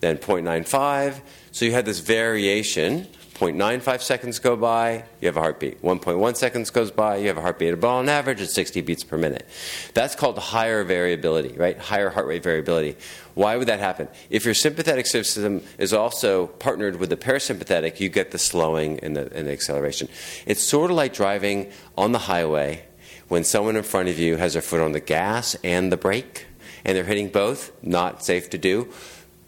then 0.00 0.18
0.95. 0.18 1.20
So 1.50 1.64
you 1.64 1.72
had 1.72 1.86
this 1.86 2.00
variation. 2.00 3.08
0.95 3.34 4.02
seconds 4.02 4.38
go 4.38 4.54
by, 4.54 5.02
you 5.22 5.26
have 5.26 5.38
a 5.38 5.40
heartbeat. 5.40 5.80
1.1 5.80 6.36
seconds 6.36 6.68
goes 6.68 6.90
by, 6.90 7.16
you 7.16 7.28
have 7.28 7.38
a 7.38 7.40
heartbeat. 7.40 7.80
But 7.80 7.88
on 7.88 8.06
average, 8.10 8.38
it's 8.42 8.52
60 8.52 8.82
beats 8.82 9.02
per 9.02 9.16
minute. 9.16 9.48
That's 9.94 10.14
called 10.14 10.36
higher 10.36 10.84
variability, 10.84 11.56
right? 11.56 11.78
Higher 11.78 12.10
heart 12.10 12.26
rate 12.26 12.42
variability. 12.42 12.98
Why 13.32 13.56
would 13.56 13.68
that 13.68 13.80
happen? 13.80 14.08
If 14.28 14.44
your 14.44 14.52
sympathetic 14.52 15.06
system 15.06 15.62
is 15.78 15.94
also 15.94 16.48
partnered 16.48 16.96
with 16.96 17.08
the 17.08 17.16
parasympathetic, 17.16 17.98
you 17.98 18.10
get 18.10 18.30
the 18.30 18.38
slowing 18.38 19.00
and 19.00 19.16
the, 19.16 19.34
and 19.34 19.48
the 19.48 19.52
acceleration. 19.52 20.10
It's 20.44 20.62
sort 20.62 20.90
of 20.90 20.98
like 20.98 21.14
driving 21.14 21.72
on 21.96 22.12
the 22.12 22.18
highway 22.18 22.84
when 23.30 23.44
someone 23.44 23.76
in 23.76 23.84
front 23.84 24.08
of 24.08 24.18
you 24.18 24.36
has 24.36 24.54
their 24.54 24.62
foot 24.62 24.80
on 24.80 24.90
the 24.90 25.00
gas 25.00 25.54
and 25.62 25.92
the 25.92 25.96
brake, 25.96 26.46
and 26.84 26.96
they're 26.96 27.04
hitting 27.04 27.28
both, 27.28 27.70
not 27.80 28.24
safe 28.24 28.50
to 28.50 28.58
do. 28.58 28.92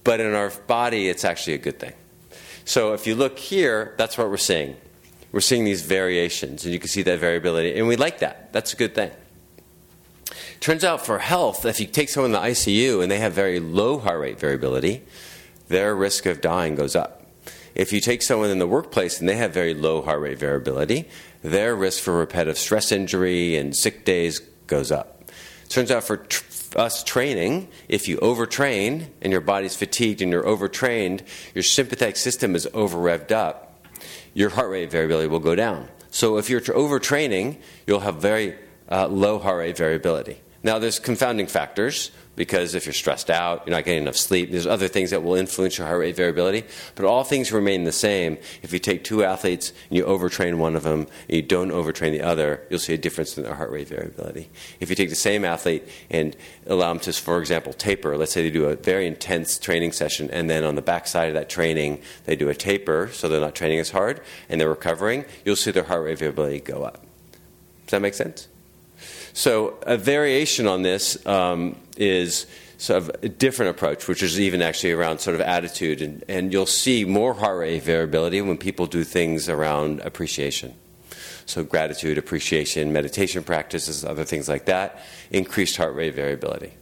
But 0.04 0.20
in 0.20 0.34
our 0.34 0.50
body, 0.68 1.08
it's 1.08 1.24
actually 1.24 1.54
a 1.54 1.58
good 1.58 1.80
thing. 1.80 1.92
So 2.64 2.92
if 2.92 3.08
you 3.08 3.16
look 3.16 3.40
here, 3.40 3.94
that's 3.98 4.16
what 4.16 4.30
we're 4.30 4.36
seeing. 4.36 4.76
We're 5.32 5.40
seeing 5.40 5.64
these 5.64 5.82
variations, 5.82 6.64
and 6.64 6.72
you 6.72 6.78
can 6.78 6.88
see 6.88 7.02
that 7.02 7.18
variability, 7.18 7.76
and 7.76 7.88
we 7.88 7.96
like 7.96 8.20
that. 8.20 8.52
That's 8.52 8.72
a 8.72 8.76
good 8.76 8.94
thing. 8.94 9.10
Turns 10.60 10.84
out 10.84 11.04
for 11.04 11.18
health, 11.18 11.64
if 11.64 11.80
you 11.80 11.86
take 11.88 12.08
someone 12.08 12.32
in 12.32 12.40
the 12.40 12.48
ICU 12.48 13.02
and 13.02 13.10
they 13.10 13.18
have 13.18 13.32
very 13.32 13.58
low 13.58 13.98
heart 13.98 14.20
rate 14.20 14.38
variability, 14.38 15.02
their 15.66 15.96
risk 15.96 16.24
of 16.24 16.40
dying 16.40 16.76
goes 16.76 16.94
up. 16.94 17.26
If 17.74 17.92
you 17.92 18.00
take 18.00 18.22
someone 18.22 18.50
in 18.50 18.60
the 18.60 18.66
workplace 18.68 19.18
and 19.18 19.28
they 19.28 19.36
have 19.36 19.52
very 19.52 19.74
low 19.74 20.02
heart 20.02 20.20
rate 20.20 20.38
variability, 20.38 21.08
their 21.42 21.74
risk 21.74 22.02
for 22.02 22.14
repetitive 22.14 22.58
stress 22.58 22.92
injury 22.92 23.56
and 23.56 23.76
sick 23.76 24.04
days 24.04 24.38
goes 24.66 24.90
up. 24.90 25.24
Turns 25.68 25.90
out 25.90 26.04
for 26.04 26.18
tr- 26.18 26.44
us 26.76 27.02
training, 27.04 27.68
if 27.88 28.08
you 28.08 28.16
overtrain 28.18 29.08
and 29.20 29.32
your 29.32 29.40
body's 29.40 29.76
fatigued 29.76 30.22
and 30.22 30.32
you're 30.32 30.46
overtrained, 30.46 31.22
your 31.54 31.62
sympathetic 31.62 32.16
system 32.16 32.54
is 32.54 32.68
over 32.72 32.98
revved 32.98 33.32
up, 33.32 33.86
your 34.34 34.50
heart 34.50 34.70
rate 34.70 34.90
variability 34.90 35.28
will 35.28 35.38
go 35.40 35.54
down. 35.54 35.88
So 36.10 36.38
if 36.38 36.48
you're 36.50 36.60
overtraining, 36.60 37.58
you'll 37.86 38.00
have 38.00 38.16
very 38.16 38.56
uh, 38.90 39.08
low 39.08 39.38
heart 39.38 39.58
rate 39.58 39.76
variability. 39.76 40.40
Now, 40.64 40.78
there's 40.78 41.00
confounding 41.00 41.48
factors 41.48 42.12
because 42.36 42.74
if 42.74 42.86
you're 42.86 42.92
stressed 42.92 43.30
out, 43.30 43.66
you're 43.66 43.76
not 43.76 43.84
getting 43.84 44.02
enough 44.02 44.16
sleep. 44.16 44.50
There's 44.50 44.66
other 44.66 44.88
things 44.88 45.10
that 45.10 45.22
will 45.22 45.34
influence 45.34 45.76
your 45.76 45.86
heart 45.86 46.00
rate 46.00 46.16
variability, 46.16 46.64
but 46.94 47.04
all 47.04 47.24
things 47.24 47.52
remain 47.52 47.84
the 47.84 47.92
same. 47.92 48.38
If 48.62 48.72
you 48.72 48.78
take 48.78 49.04
two 49.04 49.24
athletes 49.24 49.72
and 49.90 49.98
you 49.98 50.04
overtrain 50.04 50.56
one 50.56 50.76
of 50.76 50.84
them 50.84 51.08
and 51.28 51.36
you 51.36 51.42
don't 51.42 51.70
overtrain 51.70 52.12
the 52.12 52.22
other, 52.22 52.62
you'll 52.70 52.78
see 52.78 52.94
a 52.94 52.98
difference 52.98 53.36
in 53.36 53.42
their 53.42 53.54
heart 53.54 53.70
rate 53.70 53.88
variability. 53.88 54.50
If 54.80 54.88
you 54.88 54.96
take 54.96 55.10
the 55.10 55.16
same 55.16 55.44
athlete 55.44 55.86
and 56.10 56.36
allow 56.66 56.88
them 56.88 57.00
to, 57.00 57.12
for 57.12 57.38
example, 57.38 57.72
taper, 57.72 58.16
let's 58.16 58.32
say 58.32 58.42
they 58.42 58.50
do 58.50 58.66
a 58.66 58.76
very 58.76 59.06
intense 59.06 59.58
training 59.58 59.92
session 59.92 60.30
and 60.30 60.48
then 60.48 60.64
on 60.64 60.76
the 60.76 60.82
backside 60.82 61.28
of 61.28 61.34
that 61.34 61.50
training 61.50 62.00
they 62.24 62.36
do 62.36 62.48
a 62.48 62.54
taper 62.54 63.10
so 63.12 63.28
they're 63.28 63.40
not 63.40 63.54
training 63.54 63.80
as 63.80 63.90
hard 63.90 64.20
and 64.48 64.60
they're 64.60 64.68
recovering, 64.68 65.24
you'll 65.44 65.56
see 65.56 65.72
their 65.72 65.84
heart 65.84 66.04
rate 66.04 66.18
variability 66.18 66.60
go 66.60 66.84
up. 66.84 67.04
Does 67.84 67.90
that 67.90 68.00
make 68.00 68.14
sense? 68.14 68.48
So, 69.34 69.78
a 69.82 69.96
variation 69.96 70.66
on 70.66 70.82
this 70.82 71.24
um, 71.26 71.76
is 71.96 72.46
sort 72.76 73.02
of 73.02 73.10
a 73.22 73.28
different 73.28 73.70
approach, 73.70 74.08
which 74.08 74.22
is 74.22 74.38
even 74.38 74.60
actually 74.60 74.92
around 74.92 75.20
sort 75.20 75.34
of 75.34 75.40
attitude. 75.40 76.02
And, 76.02 76.24
and 76.28 76.52
you'll 76.52 76.66
see 76.66 77.04
more 77.04 77.32
heart 77.32 77.58
rate 77.58 77.82
variability 77.82 78.40
when 78.42 78.58
people 78.58 78.86
do 78.86 79.04
things 79.04 79.48
around 79.48 80.00
appreciation. 80.00 80.74
So, 81.46 81.64
gratitude, 81.64 82.18
appreciation, 82.18 82.92
meditation 82.92 83.42
practices, 83.42 84.04
other 84.04 84.24
things 84.24 84.48
like 84.48 84.66
that, 84.66 85.00
increased 85.30 85.76
heart 85.76 85.94
rate 85.94 86.14
variability. 86.14 86.74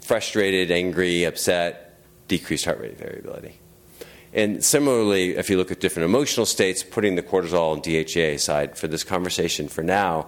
Frustrated, 0.00 0.70
angry, 0.70 1.24
upset, 1.24 1.98
decreased 2.28 2.64
heart 2.64 2.80
rate 2.80 2.98
variability. 2.98 3.58
And 4.34 4.64
similarly, 4.64 5.36
if 5.36 5.48
you 5.48 5.56
look 5.56 5.70
at 5.70 5.78
different 5.78 6.06
emotional 6.06 6.44
states, 6.44 6.82
putting 6.82 7.14
the 7.14 7.22
cortisol 7.22 7.72
and 7.72 7.82
DHEA 7.82 8.34
aside 8.34 8.76
for 8.76 8.88
this 8.88 9.04
conversation 9.04 9.68
for 9.68 9.82
now, 9.84 10.26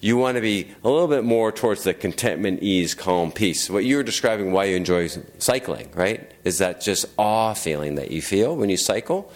you 0.00 0.16
want 0.16 0.36
to 0.36 0.40
be 0.40 0.70
a 0.84 0.88
little 0.88 1.08
bit 1.08 1.24
more 1.24 1.50
towards 1.50 1.82
the 1.84 1.92
contentment, 1.92 2.62
ease, 2.62 2.94
calm, 2.94 3.32
peace. 3.32 3.68
What 3.68 3.84
you 3.84 3.96
were 3.96 4.02
describing 4.02 4.52
why 4.52 4.64
you 4.64 4.76
enjoy 4.76 5.08
cycling, 5.38 5.90
right? 5.94 6.30
Is 6.44 6.58
that 6.58 6.80
just 6.80 7.06
awe 7.18 7.54
feeling 7.54 7.96
that 7.96 8.10
you 8.10 8.22
feel 8.22 8.54
when 8.56 8.70
you 8.70 8.76
cycle? 8.76 9.32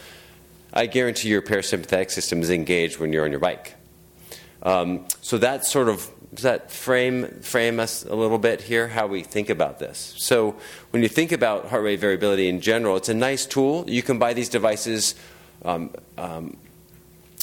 I 0.72 0.86
guarantee 0.86 1.28
your 1.28 1.42
parasympathetic 1.42 2.10
system 2.10 2.42
is 2.42 2.50
engaged 2.50 2.98
when 2.98 3.12
you're 3.12 3.24
on 3.24 3.30
your 3.30 3.40
bike. 3.40 3.74
Um, 4.62 5.06
so 5.20 5.38
that 5.38 5.66
sort 5.66 5.88
of 5.88 6.08
does 6.34 6.44
that 6.44 6.70
frame 6.70 7.26
frame 7.42 7.78
us 7.78 8.04
a 8.04 8.14
little 8.14 8.38
bit 8.38 8.62
here 8.62 8.88
how 8.88 9.06
we 9.06 9.22
think 9.22 9.50
about 9.50 9.78
this. 9.78 10.14
So 10.16 10.56
when 10.90 11.02
you 11.02 11.08
think 11.08 11.30
about 11.32 11.68
heart 11.68 11.82
rate 11.82 12.00
variability 12.00 12.48
in 12.48 12.60
general, 12.60 12.96
it's 12.96 13.10
a 13.10 13.14
nice 13.14 13.44
tool. 13.44 13.84
You 13.88 14.02
can 14.02 14.18
buy 14.18 14.32
these 14.32 14.48
devices. 14.48 15.14
Um, 15.64 15.90
um, 16.16 16.56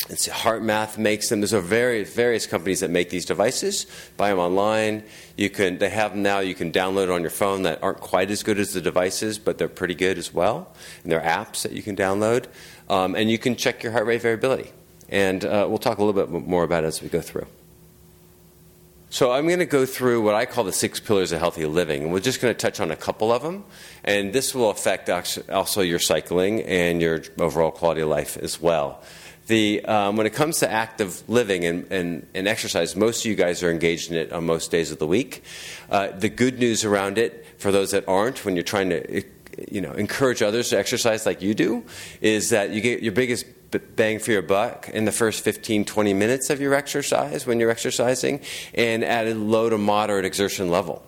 it's 0.10 0.28
HeartMath 0.28 0.98
makes 0.98 1.30
them. 1.30 1.42
There's 1.42 1.54
a 1.54 1.62
various 1.62 2.14
various 2.14 2.48
companies 2.48 2.80
that 2.80 2.90
make 2.90 3.10
these 3.10 3.26
devices. 3.26 3.86
Buy 4.18 4.30
them 4.30 4.40
online. 4.40 5.04
You 5.38 5.50
can 5.50 5.78
they 5.78 5.90
have 5.90 6.12
them 6.12 6.24
now. 6.24 6.40
You 6.40 6.56
can 6.56 6.72
download 6.72 7.14
on 7.14 7.22
your 7.22 7.30
phone 7.30 7.64
that 7.64 7.82
aren't 7.84 8.00
quite 8.00 8.32
as 8.32 8.42
good 8.44 8.60
as 8.60 8.74
the 8.74 8.82
devices, 8.82 9.38
but 9.38 9.58
they're 9.58 9.70
pretty 9.70 9.96
good 9.96 10.18
as 10.18 10.34
well. 10.34 10.74
And 11.04 11.12
there 11.12 11.22
are 11.22 11.46
apps 11.46 11.62
that 11.62 11.74
you 11.74 11.84
can 11.84 11.96
download, 11.96 12.46
um, 12.90 13.16
and 13.16 13.30
you 13.30 13.38
can 13.38 13.56
check 13.56 13.84
your 13.84 13.92
heart 13.92 14.08
rate 14.08 14.22
variability. 14.22 14.72
And 15.10 15.46
uh, 15.46 15.66
we'll 15.70 15.80
talk 15.80 15.98
a 15.98 16.04
little 16.04 16.26
bit 16.26 16.30
more 16.48 16.64
about 16.64 16.84
it 16.84 16.88
as 16.88 17.02
we 17.02 17.10
go 17.10 17.22
through. 17.22 17.48
So 19.12 19.32
I'm 19.32 19.48
going 19.48 19.58
to 19.60 19.66
go 19.66 19.88
through 19.88 20.22
what 20.22 20.36
I 20.36 20.46
call 20.46 20.64
the 20.64 20.72
six 20.72 21.00
pillars 21.00 21.32
of 21.32 21.40
healthy 21.40 21.66
living, 21.66 22.04
and 22.04 22.12
we're 22.12 22.20
just 22.20 22.42
going 22.42 22.54
to 22.54 22.58
touch 22.58 22.80
on 22.80 22.92
a 22.92 22.96
couple 22.96 23.32
of 23.32 23.42
them, 23.42 23.64
and 24.04 24.34
this 24.34 24.54
will 24.54 24.70
affect 24.70 25.10
also 25.50 25.82
your 25.82 25.98
cycling 25.98 26.62
and 26.62 27.02
your 27.02 27.24
overall 27.40 27.72
quality 27.72 28.02
of 28.02 28.10
life 28.10 28.38
as 28.38 28.62
well. 28.62 29.02
The, 29.50 29.84
um, 29.86 30.16
when 30.16 30.28
it 30.28 30.34
comes 30.34 30.60
to 30.60 30.72
active 30.72 31.28
living 31.28 31.66
and, 31.66 31.92
and, 31.92 32.28
and, 32.36 32.48
exercise, 32.48 32.96
most 32.96 33.26
of 33.26 33.30
you 33.32 33.36
guys 33.36 33.64
are 33.64 33.72
engaged 33.72 34.12
in 34.12 34.18
it 34.18 34.32
on 34.32 34.46
most 34.46 34.70
days 34.70 34.92
of 34.92 35.00
the 35.00 35.08
week. 35.08 35.42
Uh, 35.90 36.10
the 36.10 36.30
good 36.30 36.60
news 36.60 36.86
around 36.86 37.18
it, 37.18 37.48
for 37.58 37.72
those 37.72 37.90
that 37.90 38.08
aren't, 38.08 38.46
when 38.46 38.56
you're 38.56 38.62
trying 38.62 38.92
to 38.92 39.24
you 39.72 39.82
know, 39.82 39.92
encourage 39.94 40.44
others 40.44 40.70
to 40.70 40.78
exercise 40.78 41.26
like 41.26 41.42
you 41.42 41.56
do, 41.56 41.84
is 42.22 42.52
that 42.52 42.70
you 42.70 42.80
get 42.80 43.02
your 43.02 43.12
biggest 43.12 43.44
bang 43.96 44.20
for 44.20 44.32
your 44.32 44.44
buck 44.44 44.88
in 44.90 45.06
the 45.06 45.12
first 45.12 45.44
15, 45.44 45.84
20 45.84 46.14
minutes 46.14 46.52
of 46.52 46.62
your 46.62 46.76
exercise 46.76 47.48
when 47.48 47.60
you're 47.60 47.72
exercising 47.72 48.42
and 48.76 49.04
at 49.04 49.26
a 49.26 49.34
low 49.34 49.68
to 49.68 49.80
moderate 49.80 50.26
exertion 50.26 50.70
level. 50.70 51.04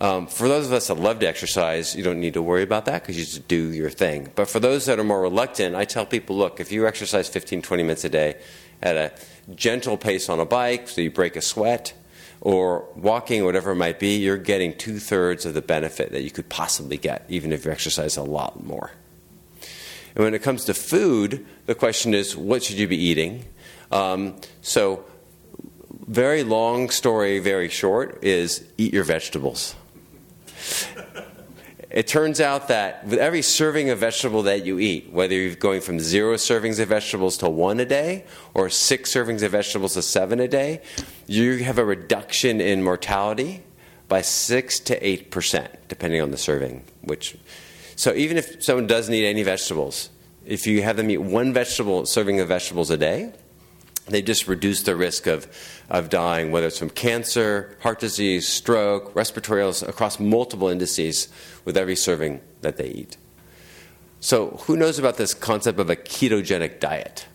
Um, 0.00 0.28
for 0.28 0.46
those 0.46 0.66
of 0.66 0.72
us 0.72 0.86
that 0.88 0.94
love 0.94 1.18
to 1.20 1.28
exercise, 1.28 1.96
you 1.96 2.04
don't 2.04 2.20
need 2.20 2.34
to 2.34 2.42
worry 2.42 2.62
about 2.62 2.84
that 2.84 3.02
because 3.02 3.18
you 3.18 3.24
just 3.24 3.48
do 3.48 3.72
your 3.72 3.90
thing. 3.90 4.30
But 4.36 4.48
for 4.48 4.60
those 4.60 4.86
that 4.86 4.98
are 5.00 5.04
more 5.04 5.20
reluctant, 5.20 5.74
I 5.74 5.84
tell 5.84 6.06
people 6.06 6.36
look, 6.36 6.60
if 6.60 6.70
you 6.70 6.86
exercise 6.86 7.28
15, 7.28 7.62
20 7.62 7.82
minutes 7.82 8.04
a 8.04 8.08
day 8.08 8.36
at 8.80 8.96
a 8.96 9.12
gentle 9.54 9.96
pace 9.96 10.28
on 10.28 10.38
a 10.38 10.44
bike, 10.44 10.88
so 10.88 11.00
you 11.00 11.10
break 11.10 11.34
a 11.34 11.40
sweat, 11.40 11.94
or 12.40 12.88
walking, 12.94 13.44
whatever 13.44 13.72
it 13.72 13.76
might 13.76 13.98
be, 13.98 14.16
you're 14.16 14.36
getting 14.36 14.76
two 14.76 15.00
thirds 15.00 15.44
of 15.44 15.54
the 15.54 15.62
benefit 15.62 16.12
that 16.12 16.22
you 16.22 16.30
could 16.30 16.48
possibly 16.48 16.96
get, 16.96 17.24
even 17.28 17.52
if 17.52 17.64
you 17.64 17.72
exercise 17.72 18.16
a 18.16 18.22
lot 18.22 18.64
more. 18.64 18.92
And 20.14 20.24
when 20.24 20.34
it 20.34 20.42
comes 20.42 20.64
to 20.66 20.74
food, 20.74 21.44
the 21.66 21.74
question 21.74 22.14
is 22.14 22.36
what 22.36 22.62
should 22.62 22.78
you 22.78 22.86
be 22.86 22.96
eating? 22.96 23.44
Um, 23.90 24.36
so, 24.62 25.04
very 26.06 26.42
long 26.42 26.90
story, 26.90 27.38
very 27.38 27.68
short, 27.68 28.22
is 28.22 28.64
eat 28.78 28.94
your 28.94 29.04
vegetables. 29.04 29.74
It 31.90 32.06
turns 32.06 32.38
out 32.38 32.68
that 32.68 33.06
with 33.06 33.18
every 33.18 33.40
serving 33.40 33.88
of 33.88 33.98
vegetable 33.98 34.42
that 34.42 34.66
you 34.66 34.78
eat, 34.78 35.10
whether 35.10 35.34
you're 35.34 35.54
going 35.54 35.80
from 35.80 36.00
zero 36.00 36.34
servings 36.34 36.78
of 36.78 36.88
vegetables 36.88 37.38
to 37.38 37.48
one 37.48 37.80
a 37.80 37.86
day, 37.86 38.26
or 38.52 38.68
six 38.68 39.14
servings 39.14 39.42
of 39.42 39.52
vegetables 39.52 39.94
to 39.94 40.02
seven 40.02 40.38
a 40.38 40.48
day, 40.48 40.82
you 41.26 41.64
have 41.64 41.78
a 41.78 41.84
reduction 41.84 42.60
in 42.60 42.82
mortality 42.82 43.62
by 44.06 44.20
six 44.20 44.78
to 44.80 45.06
eight 45.06 45.30
percent, 45.30 45.70
depending 45.88 46.20
on 46.20 46.30
the 46.30 46.36
serving. 46.36 46.84
Which, 47.00 47.38
so 47.96 48.12
even 48.12 48.36
if 48.36 48.62
someone 48.62 48.86
doesn't 48.86 49.14
eat 49.14 49.26
any 49.26 49.42
vegetables, 49.42 50.10
if 50.44 50.66
you 50.66 50.82
have 50.82 50.98
them 50.98 51.10
eat 51.10 51.18
one 51.22 51.54
vegetable 51.54 52.04
serving 52.04 52.38
of 52.38 52.48
vegetables 52.48 52.90
a 52.90 52.98
day, 52.98 53.32
they 54.14 54.22
just 54.22 54.48
reduce 54.48 54.82
the 54.82 54.96
risk 54.96 55.26
of, 55.26 55.46
of 55.90 56.08
dying, 56.08 56.50
whether 56.50 56.66
it's 56.66 56.78
from 56.78 56.90
cancer, 56.90 57.76
heart 57.80 58.00
disease, 58.00 58.46
stroke, 58.46 59.14
respiratory 59.14 59.62
illness, 59.62 59.82
across 59.82 60.18
multiple 60.18 60.68
indices 60.68 61.28
with 61.64 61.76
every 61.76 61.96
serving 61.96 62.40
that 62.62 62.76
they 62.76 62.88
eat. 62.88 63.16
So, 64.20 64.60
who 64.66 64.76
knows 64.76 64.98
about 64.98 65.16
this 65.16 65.32
concept 65.32 65.78
of 65.78 65.90
a 65.90 65.96
ketogenic 65.96 66.80
diet? 66.80 67.26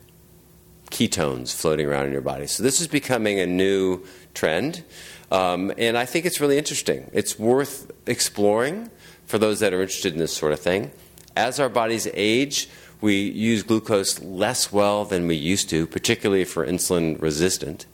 Ketones 0.92 1.56
floating 1.56 1.88
around 1.88 2.08
in 2.08 2.12
your 2.12 2.22
body. 2.22 2.46
So, 2.46 2.62
this 2.62 2.82
is 2.82 2.88
becoming 2.88 3.40
a 3.40 3.46
new 3.46 4.06
trend, 4.34 4.84
um, 5.32 5.72
and 5.78 5.98
I 5.98 6.06
think 6.06 6.26
it's 6.26 6.42
really 6.42 6.58
interesting. 6.58 7.10
It's 7.14 7.40
worth 7.40 7.90
exploring 8.06 8.92
for 9.26 9.38
those 9.38 9.62
that 9.62 9.74
are 9.74 9.82
interested 9.82 10.14
in 10.14 10.20
this 10.20 10.36
sort 10.36 10.52
of 10.52 10.60
thing. 10.60 10.92
As 11.36 11.60
our 11.60 11.70
bodies 11.70 12.08
age, 12.14 12.70
we 13.04 13.30
use 13.32 13.64
glucose 13.64 14.22
less 14.22 14.72
well 14.72 15.04
than 15.04 15.28
we 15.28 15.36
used 15.36 15.70
to, 15.70 15.86
particularly 15.86 16.46
for 16.46 16.66
insulin 16.66 17.22
resistant. 17.22 17.86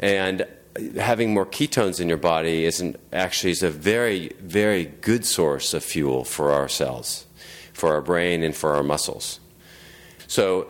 And 0.00 0.46
having 0.96 1.34
more 1.34 1.44
ketones 1.44 2.00
in 2.00 2.08
your 2.08 2.16
body 2.16 2.64
isn't 2.64 2.98
actually 3.12 3.50
is 3.50 3.62
a 3.62 3.68
very, 3.68 4.32
very 4.40 4.86
good 4.86 5.26
source 5.26 5.74
of 5.74 5.84
fuel 5.84 6.24
for 6.24 6.52
our 6.52 6.70
cells 6.70 7.26
for 7.74 7.92
our 7.92 8.00
brain 8.00 8.42
and 8.42 8.56
for 8.56 8.74
our 8.74 8.82
muscles. 8.82 9.40
So, 10.26 10.68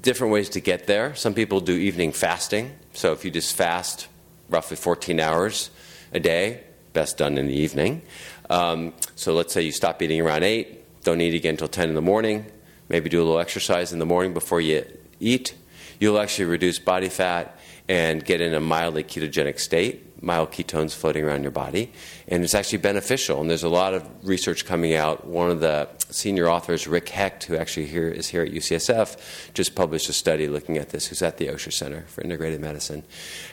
different 0.00 0.32
ways 0.32 0.48
to 0.50 0.60
get 0.60 0.86
there. 0.86 1.16
Some 1.16 1.34
people 1.34 1.60
do 1.60 1.72
evening 1.72 2.12
fasting. 2.12 2.76
So, 2.92 3.12
if 3.12 3.24
you 3.24 3.32
just 3.32 3.56
fast 3.56 4.06
roughly 4.48 4.76
14 4.76 5.18
hours 5.18 5.70
a 6.12 6.20
day, 6.20 6.62
best 6.92 7.18
done 7.18 7.38
in 7.38 7.48
the 7.48 7.54
evening. 7.54 8.02
Um, 8.50 8.92
so, 9.16 9.34
let's 9.34 9.52
say 9.52 9.62
you 9.62 9.72
stop 9.72 10.00
eating 10.00 10.20
around 10.20 10.44
8, 10.44 11.02
don't 11.02 11.20
eat 11.20 11.34
again 11.34 11.54
until 11.54 11.66
10 11.66 11.88
in 11.88 11.94
the 11.94 12.02
morning, 12.02 12.46
maybe 12.88 13.08
do 13.08 13.20
a 13.20 13.24
little 13.24 13.40
exercise 13.40 13.92
in 13.92 13.98
the 13.98 14.06
morning 14.06 14.34
before 14.34 14.60
you 14.60 14.84
eat. 15.20 15.54
You'll 16.00 16.18
actually 16.18 16.46
reduce 16.46 16.78
body 16.78 17.08
fat 17.08 17.58
and 17.88 18.24
get 18.24 18.40
in 18.40 18.54
a 18.54 18.60
mildly 18.60 19.04
ketogenic 19.04 19.60
state 19.60 20.14
mild 20.24 20.50
ketones 20.50 20.94
floating 20.94 21.24
around 21.24 21.42
your 21.42 21.52
body. 21.52 21.92
And 22.26 22.42
it's 22.42 22.54
actually 22.54 22.78
beneficial. 22.78 23.40
And 23.40 23.48
there's 23.48 23.62
a 23.62 23.68
lot 23.68 23.94
of 23.94 24.08
research 24.26 24.64
coming 24.64 24.94
out. 24.94 25.26
One 25.26 25.50
of 25.50 25.60
the 25.60 25.88
senior 26.10 26.48
authors, 26.48 26.86
Rick 26.86 27.10
Hecht, 27.10 27.44
who 27.44 27.56
actually 27.56 27.86
here 27.86 28.08
is 28.08 28.28
here 28.28 28.42
at 28.42 28.50
UCSF, 28.50 29.52
just 29.52 29.74
published 29.74 30.08
a 30.08 30.12
study 30.12 30.48
looking 30.48 30.78
at 30.78 30.90
this, 30.90 31.06
who's 31.06 31.22
at 31.22 31.36
the 31.36 31.48
Osher 31.48 31.72
Center 31.72 32.02
for 32.08 32.22
Integrated 32.22 32.60
Medicine, 32.60 33.04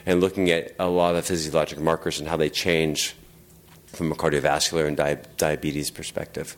and 0.06 0.20
looking 0.20 0.50
at 0.50 0.74
a 0.78 0.88
lot 0.88 1.14
of 1.14 1.26
physiologic 1.26 1.78
markers 1.78 2.18
and 2.18 2.28
how 2.28 2.36
they 2.36 2.50
change 2.50 3.14
from 3.86 4.10
a 4.10 4.14
cardiovascular 4.14 4.86
and 4.86 4.96
di- 4.96 5.18
diabetes 5.36 5.90
perspective. 5.90 6.56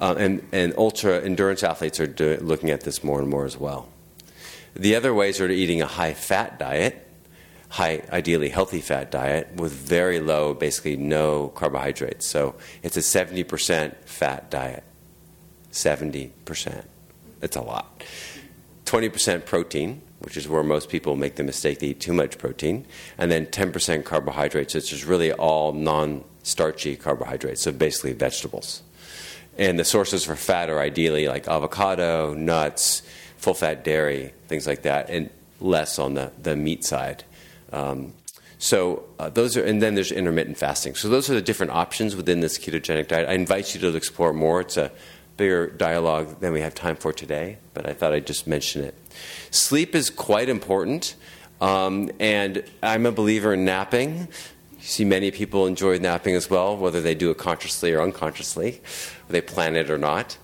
Um, 0.00 0.16
and, 0.16 0.48
and 0.52 0.74
ultra 0.76 1.22
endurance 1.22 1.62
athletes 1.62 2.00
are 2.00 2.06
do- 2.06 2.38
looking 2.40 2.70
at 2.70 2.82
this 2.82 3.04
more 3.04 3.20
and 3.20 3.28
more 3.28 3.44
as 3.44 3.56
well. 3.56 3.88
The 4.74 4.96
other 4.96 5.14
ways 5.14 5.40
are 5.40 5.48
eating 5.48 5.82
a 5.82 5.86
high 5.86 6.14
fat 6.14 6.58
diet 6.58 7.04
high, 7.74 8.00
ideally 8.12 8.48
healthy 8.50 8.80
fat 8.80 9.10
diet 9.10 9.52
with 9.56 9.72
very 9.72 10.20
low, 10.20 10.54
basically 10.54 10.96
no 10.96 11.48
carbohydrates. 11.48 12.24
So 12.24 12.54
it's 12.84 12.96
a 12.96 13.00
70% 13.00 13.96
fat 14.04 14.48
diet. 14.48 14.84
70%. 15.72 16.84
That's 17.40 17.56
a 17.56 17.60
lot. 17.60 18.04
20% 18.84 19.44
protein, 19.44 20.02
which 20.20 20.36
is 20.36 20.48
where 20.48 20.62
most 20.62 20.88
people 20.88 21.16
make 21.16 21.34
the 21.34 21.42
mistake 21.42 21.80
they 21.80 21.88
eat 21.88 22.00
too 22.00 22.12
much 22.12 22.38
protein, 22.38 22.86
and 23.18 23.28
then 23.28 23.46
10% 23.46 24.04
carbohydrates, 24.04 24.74
which 24.74 24.92
is 24.92 25.04
really 25.04 25.32
all 25.32 25.72
non 25.72 26.22
starchy 26.44 26.94
carbohydrates, 26.94 27.62
so 27.62 27.72
basically 27.72 28.12
vegetables. 28.12 28.82
And 29.56 29.78
the 29.78 29.84
sources 29.84 30.24
for 30.24 30.36
fat 30.36 30.68
are 30.68 30.80
ideally 30.80 31.28
like 31.28 31.46
avocado, 31.48 32.34
nuts, 32.34 33.02
full 33.36 33.54
fat 33.54 33.84
dairy, 33.84 34.32
things 34.48 34.66
like 34.66 34.82
that, 34.82 35.10
and 35.10 35.30
less 35.60 35.98
on 35.98 36.14
the, 36.14 36.32
the 36.42 36.56
meat 36.56 36.84
side. 36.84 37.24
Um, 37.72 38.14
so 38.58 39.04
uh, 39.18 39.28
those 39.28 39.56
are, 39.56 39.64
and 39.64 39.82
then 39.82 39.94
there's 39.94 40.10
intermittent 40.10 40.56
fasting. 40.56 40.94
So 40.94 41.08
those 41.08 41.28
are 41.28 41.34
the 41.34 41.42
different 41.42 41.72
options 41.72 42.16
within 42.16 42.40
this 42.40 42.58
ketogenic 42.58 43.08
diet. 43.08 43.28
I 43.28 43.34
invite 43.34 43.74
you 43.74 43.80
to 43.82 43.94
explore 43.94 44.32
more. 44.32 44.62
It's 44.62 44.76
a 44.76 44.90
bigger 45.36 45.66
dialogue 45.66 46.40
than 46.40 46.52
we 46.52 46.60
have 46.60 46.74
time 46.74 46.96
for 46.96 47.12
today, 47.12 47.58
but 47.74 47.86
I 47.86 47.92
thought 47.92 48.12
I'd 48.12 48.26
just 48.26 48.46
mention 48.46 48.84
it. 48.84 48.94
Sleep 49.50 49.94
is 49.94 50.08
quite 50.08 50.48
important, 50.48 51.16
um, 51.60 52.10
and 52.20 52.64
I'm 52.82 53.06
a 53.06 53.12
believer 53.12 53.54
in 53.54 53.64
napping. 53.64 54.28
You 54.84 54.90
see 54.90 55.04
many 55.06 55.30
people 55.30 55.66
enjoy 55.66 55.96
napping 55.96 56.34
as 56.34 56.50
well, 56.50 56.76
whether 56.76 57.00
they 57.00 57.14
do 57.14 57.30
it 57.30 57.38
consciously 57.38 57.94
or 57.94 58.02
unconsciously, 58.02 58.82
whether 59.24 59.32
they 59.32 59.40
plan 59.40 59.76
it 59.76 59.88
or 59.88 59.96
not. 59.96 60.36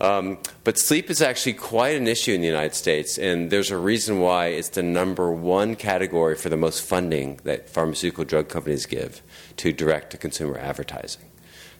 Um, 0.00 0.38
but 0.62 0.78
sleep 0.78 1.10
is 1.10 1.20
actually 1.20 1.54
quite 1.54 1.96
an 1.96 2.06
issue 2.06 2.32
in 2.32 2.40
the 2.40 2.46
United 2.46 2.76
States, 2.76 3.18
and 3.18 3.50
there's 3.50 3.72
a 3.72 3.76
reason 3.76 4.20
why 4.20 4.46
it's 4.46 4.68
the 4.68 4.84
number 4.84 5.32
one 5.32 5.74
category 5.74 6.36
for 6.36 6.48
the 6.48 6.56
most 6.56 6.80
funding 6.80 7.40
that 7.42 7.68
pharmaceutical 7.68 8.22
drug 8.22 8.48
companies 8.48 8.86
give 8.86 9.20
to 9.56 9.72
direct 9.72 10.12
to 10.12 10.16
consumer 10.16 10.56
advertising. 10.58 11.24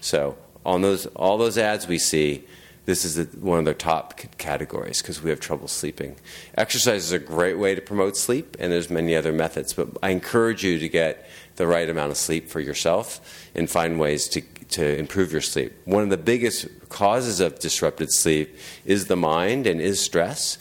So, 0.00 0.36
on 0.66 0.82
those, 0.82 1.06
all 1.14 1.38
those 1.38 1.56
ads 1.56 1.86
we 1.86 1.98
see, 1.98 2.44
this 2.88 3.04
is 3.04 3.14
the, 3.14 3.26
one 3.38 3.60
of 3.60 3.64
their 3.64 3.74
top 3.74 4.18
c- 4.18 4.28
categories 4.38 5.02
because 5.02 5.22
we 5.22 5.30
have 5.30 5.38
trouble 5.38 5.68
sleeping. 5.68 6.16
Exercise 6.56 7.04
is 7.04 7.12
a 7.12 7.18
great 7.20 7.58
way 7.58 7.76
to 7.76 7.80
promote 7.80 8.16
sleep, 8.16 8.56
and 8.58 8.72
there's 8.72 8.90
many 8.90 9.14
other 9.14 9.32
methods, 9.32 9.72
but 9.74 9.88
I 10.02 10.08
encourage 10.08 10.64
you 10.64 10.78
to 10.78 10.88
get 10.88 11.28
the 11.58 11.66
right 11.66 11.88
amount 11.88 12.10
of 12.10 12.16
sleep 12.16 12.48
for 12.48 12.60
yourself 12.60 13.20
and 13.54 13.68
find 13.68 14.00
ways 14.00 14.28
to, 14.28 14.40
to 14.70 14.98
improve 14.98 15.30
your 15.30 15.42
sleep. 15.42 15.72
One 15.84 16.02
of 16.02 16.10
the 16.10 16.16
biggest 16.16 16.66
causes 16.88 17.40
of 17.40 17.58
disrupted 17.58 18.10
sleep 18.10 18.56
is 18.86 19.06
the 19.06 19.16
mind 19.16 19.66
and 19.66 19.80
is 19.80 20.00
stress. 20.00 20.58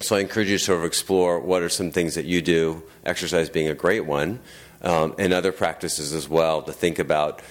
So 0.00 0.16
I 0.16 0.20
encourage 0.20 0.48
you 0.48 0.58
to 0.58 0.64
sort 0.64 0.78
of 0.78 0.84
explore 0.84 1.40
what 1.40 1.62
are 1.62 1.68
some 1.68 1.90
things 1.90 2.14
that 2.14 2.24
you 2.24 2.40
do, 2.40 2.82
exercise 3.04 3.50
being 3.50 3.68
a 3.68 3.74
great 3.74 4.06
one, 4.06 4.40
um, 4.82 5.14
and 5.18 5.32
other 5.32 5.52
practices 5.52 6.12
as 6.12 6.28
well 6.28 6.62
to 6.62 6.72
think 6.72 6.98
about 6.98 7.42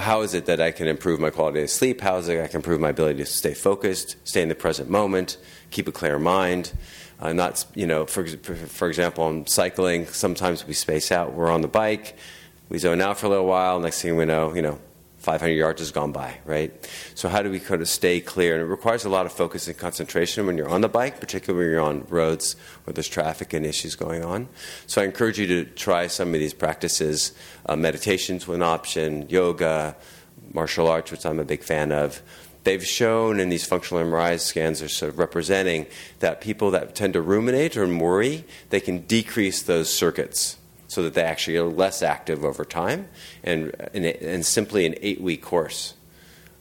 how 0.00 0.22
is 0.22 0.34
it 0.34 0.46
that 0.46 0.60
I 0.60 0.72
can 0.72 0.88
improve 0.88 1.20
my 1.20 1.30
quality 1.30 1.62
of 1.62 1.70
sleep? 1.70 2.00
How 2.00 2.16
is 2.16 2.28
it 2.28 2.42
I 2.42 2.48
can 2.48 2.56
improve 2.56 2.80
my 2.80 2.88
ability 2.88 3.20
to 3.20 3.26
stay 3.26 3.54
focused, 3.54 4.16
stay 4.24 4.42
in 4.42 4.48
the 4.48 4.56
present 4.56 4.90
moment, 4.90 5.36
keep 5.70 5.86
a 5.86 5.92
clear 5.92 6.18
mind? 6.18 6.72
Uh, 7.20 7.32
not, 7.32 7.64
you 7.74 7.86
know, 7.86 8.06
for, 8.06 8.26
for 8.26 8.88
example, 8.88 9.26
I'm 9.26 9.46
cycling, 9.46 10.06
sometimes 10.06 10.66
we 10.66 10.72
space 10.72 11.10
out. 11.10 11.34
We're 11.34 11.50
on 11.50 11.62
the 11.62 11.68
bike, 11.68 12.16
we 12.68 12.78
zone 12.78 13.00
out 13.00 13.18
for 13.18 13.26
a 13.26 13.28
little 13.28 13.46
while. 13.46 13.80
Next 13.80 14.02
thing 14.02 14.16
we 14.16 14.24
know, 14.24 14.54
you 14.54 14.62
know, 14.62 14.78
500 15.18 15.52
yards 15.52 15.80
has 15.80 15.90
gone 15.90 16.12
by, 16.12 16.38
right? 16.44 16.72
So 17.14 17.28
how 17.28 17.42
do 17.42 17.50
we 17.50 17.58
kind 17.58 17.82
of 17.82 17.88
stay 17.88 18.20
clear? 18.20 18.54
And 18.54 18.62
it 18.62 18.66
requires 18.66 19.04
a 19.04 19.08
lot 19.08 19.26
of 19.26 19.32
focus 19.32 19.66
and 19.66 19.76
concentration 19.76 20.46
when 20.46 20.56
you're 20.56 20.68
on 20.68 20.80
the 20.80 20.88
bike, 20.88 21.18
particularly 21.18 21.66
when 21.66 21.72
you're 21.72 21.82
on 21.82 22.06
roads 22.08 22.54
where 22.84 22.94
there's 22.94 23.08
traffic 23.08 23.52
and 23.52 23.66
issues 23.66 23.96
going 23.96 24.24
on. 24.24 24.48
So 24.86 25.02
I 25.02 25.04
encourage 25.04 25.38
you 25.38 25.46
to 25.48 25.64
try 25.64 26.06
some 26.06 26.32
of 26.34 26.40
these 26.40 26.54
practices. 26.54 27.32
Uh, 27.66 27.74
meditation's 27.74 28.46
one 28.46 28.62
option, 28.62 29.28
yoga, 29.28 29.96
martial 30.52 30.86
arts, 30.86 31.10
which 31.10 31.26
I'm 31.26 31.40
a 31.40 31.44
big 31.44 31.64
fan 31.64 31.90
of. 31.90 32.22
They've 32.68 32.84
shown 32.84 33.40
in 33.40 33.48
these 33.48 33.64
functional 33.64 34.04
MRI 34.04 34.38
scans 34.38 34.82
are 34.82 34.90
sort 34.90 35.10
of 35.10 35.18
representing 35.18 35.86
that 36.18 36.42
people 36.42 36.70
that 36.72 36.94
tend 36.94 37.14
to 37.14 37.22
ruminate 37.22 37.78
or 37.78 37.88
worry, 37.88 38.44
they 38.68 38.78
can 38.78 39.06
decrease 39.06 39.62
those 39.62 39.90
circuits 39.90 40.58
so 40.86 41.02
that 41.02 41.14
they 41.14 41.22
actually 41.22 41.56
are 41.56 41.64
less 41.64 42.02
active 42.02 42.44
over 42.44 42.66
time 42.66 43.08
and, 43.42 43.74
and, 43.94 44.04
and 44.04 44.44
simply 44.44 44.84
an 44.84 44.96
eight 45.00 45.18
week 45.18 45.40
course. 45.40 45.94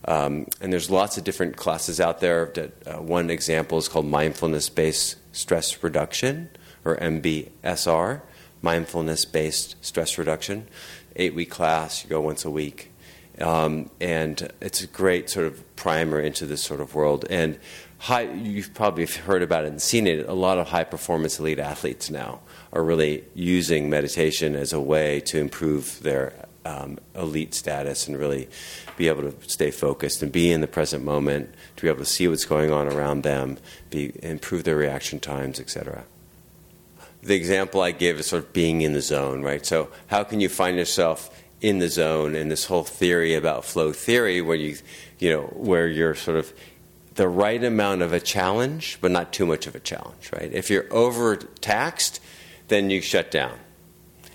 Um, 0.05 0.47
and 0.61 0.71
there's 0.71 0.89
lots 0.89 1.17
of 1.17 1.25
different 1.25 1.57
classes 1.57 1.99
out 1.99 2.21
there. 2.21 2.53
That, 2.55 2.87
uh, 2.87 3.01
one 3.01 3.29
example 3.29 3.77
is 3.77 3.89
called 3.89 4.05
mindfulness 4.05 4.69
based 4.69 5.17
stress 5.33 5.83
reduction, 5.83 6.49
or 6.85 6.95
MBSR, 6.95 8.21
mindfulness 8.61 9.25
based 9.25 9.75
stress 9.81 10.17
reduction. 10.17 10.69
Eight 11.17 11.35
week 11.35 11.49
class, 11.49 12.05
you 12.05 12.09
go 12.09 12.21
once 12.21 12.45
a 12.45 12.49
week. 12.49 12.93
Um, 13.39 13.89
and 14.02 14.52
it's 14.62 14.82
a 14.82 14.88
great 14.88 15.30
sort 15.30 15.45
of 15.47 15.76
primer 15.76 16.19
into 16.19 16.45
this 16.45 16.63
sort 16.63 16.80
of 16.80 16.95
world. 16.95 17.26
And 17.30 17.60
high, 18.00 18.32
you've 18.32 18.73
probably 18.73 19.06
heard 19.06 19.43
about 19.43 19.65
it 19.65 19.67
and 19.67 19.82
seen 19.82 20.08
it. 20.08 20.28
A 20.28 20.34
lot 20.34 20.58
of 20.58 20.69
high 20.69 20.84
performance 20.84 21.39
elite 21.39 21.60
athletes 21.60 22.10
now 22.10 22.41
are 22.73 22.84
really 22.84 23.23
using 23.34 23.89
meditation 23.89 24.56
as 24.56 24.73
a 24.73 24.82
way 24.82 25.19
to 25.21 25.39
improve 25.39 26.02
their 26.02 26.34
um, 26.65 27.00
elite 27.15 27.54
status 27.54 28.08
and 28.08 28.17
really 28.17 28.50
be 28.97 29.08
able 29.08 29.32
to 29.32 29.50
stay 29.50 29.71
focused 29.71 30.21
and 30.21 30.32
be 30.32 30.52
in 30.52 30.62
the 30.62 30.67
present 30.67 31.04
moment, 31.04 31.54
to 31.78 31.84
be 31.84 31.88
able 31.88 32.00
to 32.00 32.06
see 32.06 32.28
what's 32.28 32.45
going 32.45 32.71
on 32.71 32.88
around 32.91 33.23
them, 33.23 33.58
be, 33.89 34.12
improve 34.21 34.63
their 34.63 34.76
reaction 34.76 35.19
times, 35.19 35.60
etc. 35.60 36.04
The 37.21 37.36
example 37.36 37.82
I 37.82 37.91
give 37.91 38.19
is 38.19 38.28
sort 38.28 38.43
of 38.43 38.54
being 38.54 38.82
in 38.82 38.93
the 38.93 39.02
zone, 39.02 39.43
right? 39.43 39.65
So, 39.65 39.89
how 40.08 40.23
can 40.23 40.39
you 40.39 40.50
find 40.50 40.78
yourself 40.78 41.30
in 41.61 41.79
the 41.79 41.89
zone? 41.89 42.35
And 42.35 42.51
this 42.51 42.65
whole 42.65 42.83
theory 42.83 43.33
about 43.33 43.65
flow 43.65 43.91
theory, 43.93 44.41
where 44.41 44.55
you, 44.55 44.77
you 45.19 45.29
know, 45.29 45.43
where 45.43 45.87
you're 45.87 46.15
sort 46.15 46.37
of 46.37 46.53
the 47.15 47.27
right 47.27 47.63
amount 47.63 48.01
of 48.01 48.13
a 48.13 48.19
challenge, 48.19 48.99
but 49.01 49.11
not 49.11 49.33
too 49.33 49.45
much 49.45 49.67
of 49.67 49.75
a 49.75 49.79
challenge, 49.79 50.31
right? 50.31 50.51
If 50.53 50.69
you're 50.69 50.91
overtaxed, 50.91 52.19
then 52.67 52.89
you 52.89 53.01
shut 53.01 53.31
down. 53.31 53.57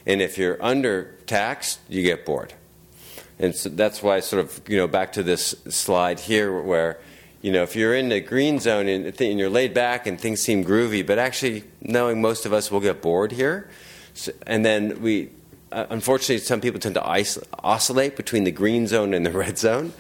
And 0.05 0.21
if 0.21 0.37
you're 0.37 0.57
undertaxed, 0.57 1.79
you 1.89 2.03
get 2.03 2.27
bored. 2.27 2.55
And 3.39 3.55
so 3.55 3.69
that's 3.69 4.03
why, 4.03 4.21
sort 4.21 4.45
of, 4.45 4.61
you 4.69 4.77
know, 4.77 4.89
back 4.89 5.13
to 5.13 5.23
this 5.23 5.55
slide 5.69 6.21
here 6.21 6.61
where 6.61 6.99
you 7.43 7.51
know, 7.51 7.65
if 7.65 7.75
you're 7.75 7.95
in 7.95 8.09
the 8.09 8.21
green 8.21 8.61
zone 8.61 8.87
and, 8.87 9.21
and 9.21 9.39
you're 9.39 9.51
laid 9.51 9.75
back 9.75 10.07
and 10.07 10.19
things 10.19 10.41
seem 10.41 10.65
groovy, 10.65 11.05
but 11.05 11.19
actually 11.19 11.65
knowing 11.81 12.23
most 12.23 12.47
of 12.47 12.53
us 12.53 12.71
will 12.71 12.81
get 12.81 13.03
bored 13.03 13.33
here, 13.33 13.69
so, 14.15 14.33
and 14.47 14.65
then 14.65 15.03
we, 15.03 15.31
uh, 15.73 15.87
unfortunately, 15.91 16.39
some 16.39 16.61
people 16.61 16.81
tend 16.81 16.95
to 16.95 17.49
oscillate 17.63 18.17
between 18.17 18.45
the 18.45 18.51
green 18.51 18.87
zone 18.87 19.15
and 19.15 19.25
the 19.25 19.31
red 19.45 19.59
zone. 19.59 19.93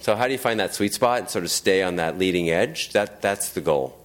So 0.00 0.16
how 0.16 0.26
do 0.26 0.32
you 0.32 0.38
find 0.38 0.60
that 0.60 0.74
sweet 0.74 0.92
spot 0.92 1.20
and 1.20 1.30
sort 1.30 1.44
of 1.44 1.50
stay 1.50 1.82
on 1.82 1.96
that 1.96 2.18
leading 2.18 2.50
edge? 2.50 2.92
That 2.92 3.22
that's 3.22 3.50
the 3.50 3.60
goal. 3.60 3.98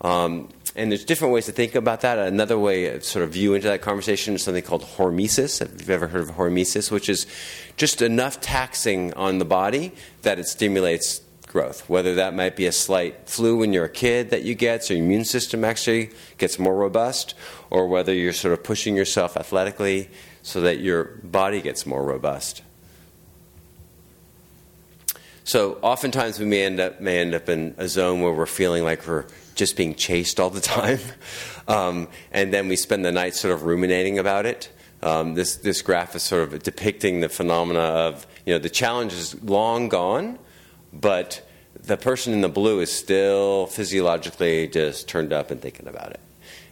Um, 0.00 0.50
and 0.76 0.92
there's 0.92 1.04
different 1.04 1.34
ways 1.34 1.46
to 1.46 1.52
think 1.52 1.74
about 1.74 2.02
that. 2.02 2.18
Another 2.18 2.58
way 2.58 2.94
of 2.94 3.02
sort 3.02 3.24
of 3.24 3.30
view 3.30 3.54
into 3.54 3.66
that 3.66 3.82
conversation 3.82 4.34
is 4.34 4.42
something 4.42 4.62
called 4.62 4.82
hormesis. 4.82 5.60
If 5.60 5.80
you've 5.80 5.90
ever 5.90 6.08
heard 6.08 6.28
of 6.28 6.36
hormesis, 6.36 6.90
which 6.90 7.08
is 7.08 7.26
just 7.76 8.02
enough 8.02 8.40
taxing 8.40 9.12
on 9.14 9.38
the 9.38 9.44
body 9.44 9.92
that 10.22 10.38
it 10.38 10.46
stimulates 10.46 11.22
growth. 11.48 11.88
Whether 11.88 12.14
that 12.16 12.34
might 12.34 12.54
be 12.54 12.66
a 12.66 12.72
slight 12.72 13.28
flu 13.28 13.56
when 13.56 13.72
you're 13.72 13.86
a 13.86 13.90
kid 13.90 14.30
that 14.30 14.42
you 14.42 14.54
get, 14.54 14.84
so 14.84 14.94
your 14.94 15.02
immune 15.02 15.24
system 15.24 15.64
actually 15.64 16.10
gets 16.36 16.58
more 16.58 16.76
robust, 16.76 17.34
or 17.70 17.88
whether 17.88 18.12
you're 18.14 18.32
sort 18.32 18.52
of 18.52 18.62
pushing 18.62 18.96
yourself 18.96 19.36
athletically 19.36 20.10
so 20.48 20.62
that 20.62 20.80
your 20.80 21.04
body 21.22 21.60
gets 21.60 21.84
more 21.84 22.02
robust. 22.02 22.62
So 25.44 25.78
oftentimes 25.82 26.38
we 26.38 26.46
may 26.46 26.64
end 26.64 26.80
up 26.80 27.00
may 27.00 27.18
end 27.18 27.34
up 27.34 27.48
in 27.48 27.74
a 27.76 27.86
zone 27.86 28.22
where 28.22 28.32
we're 28.32 28.46
feeling 28.46 28.82
like 28.84 29.06
we're 29.06 29.26
just 29.54 29.76
being 29.76 29.94
chased 29.94 30.40
all 30.40 30.50
the 30.50 30.60
time, 30.78 31.00
um, 31.66 32.08
and 32.32 32.52
then 32.52 32.68
we 32.68 32.76
spend 32.76 33.04
the 33.04 33.12
night 33.12 33.34
sort 33.34 33.54
of 33.54 33.64
ruminating 33.64 34.18
about 34.18 34.46
it. 34.46 34.70
Um, 35.02 35.34
this 35.34 35.56
this 35.56 35.82
graph 35.82 36.14
is 36.16 36.22
sort 36.22 36.42
of 36.52 36.62
depicting 36.62 37.20
the 37.20 37.28
phenomena 37.28 37.80
of 37.80 38.26
you 38.46 38.54
know 38.54 38.58
the 38.58 38.70
challenge 38.70 39.12
is 39.12 39.42
long 39.42 39.88
gone, 39.88 40.38
but 40.92 41.46
the 41.74 41.96
person 41.96 42.32
in 42.32 42.40
the 42.40 42.48
blue 42.48 42.80
is 42.80 42.92
still 42.92 43.66
physiologically 43.66 44.68
just 44.68 45.08
turned 45.08 45.32
up 45.32 45.50
and 45.50 45.60
thinking 45.60 45.88
about 45.88 46.10
it. 46.10 46.20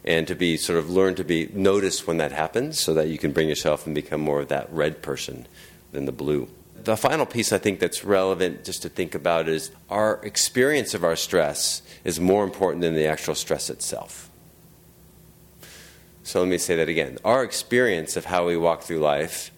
And 0.06 0.26
to 0.28 0.36
be 0.36 0.56
sort 0.56 0.78
of 0.78 0.88
learn 0.88 1.16
to 1.16 1.24
be 1.24 1.50
notice 1.52 2.06
when 2.06 2.18
that 2.18 2.30
happens 2.30 2.78
so 2.78 2.94
that 2.94 3.08
you 3.08 3.18
can 3.18 3.32
bring 3.32 3.48
yourself 3.48 3.86
and 3.86 3.94
become 3.94 4.20
more 4.20 4.40
of 4.40 4.48
that 4.48 4.72
red 4.72 5.02
person 5.02 5.48
than 5.90 6.04
the 6.04 6.12
blue. 6.12 6.48
The 6.76 6.96
final 6.96 7.26
piece 7.26 7.52
I 7.52 7.58
think 7.58 7.80
that's 7.80 8.04
relevant 8.04 8.62
just 8.62 8.82
to 8.82 8.88
think 8.88 9.16
about 9.16 9.48
is 9.48 9.72
our 9.90 10.24
experience 10.24 10.94
of 10.94 11.02
our 11.02 11.16
stress 11.16 11.82
is 12.04 12.20
more 12.20 12.44
important 12.44 12.82
than 12.82 12.94
the 12.94 13.06
actual 13.06 13.34
stress 13.34 13.68
itself. 13.68 14.30
So 16.22 16.40
let 16.40 16.48
me 16.48 16.58
say 16.58 16.76
that 16.76 16.88
again. 16.88 17.18
Our 17.24 17.42
experience 17.42 18.16
of 18.16 18.26
how 18.26 18.46
we 18.46 18.56
walk 18.56 18.82
through 18.82 19.00
life 19.00 19.50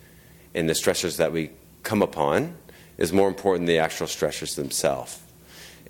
and 0.55 0.69
the 0.69 0.75
stressors 0.75 1.19
that 1.19 1.33
we 1.33 1.51
come 1.83 2.01
upon 2.01 2.57
is 2.97 3.13
more 3.13 3.29
important 3.29 3.67
than 3.67 3.75
the 3.75 3.81
actual 3.81 4.07
stressors 4.07 4.55
themselves. 4.55 5.21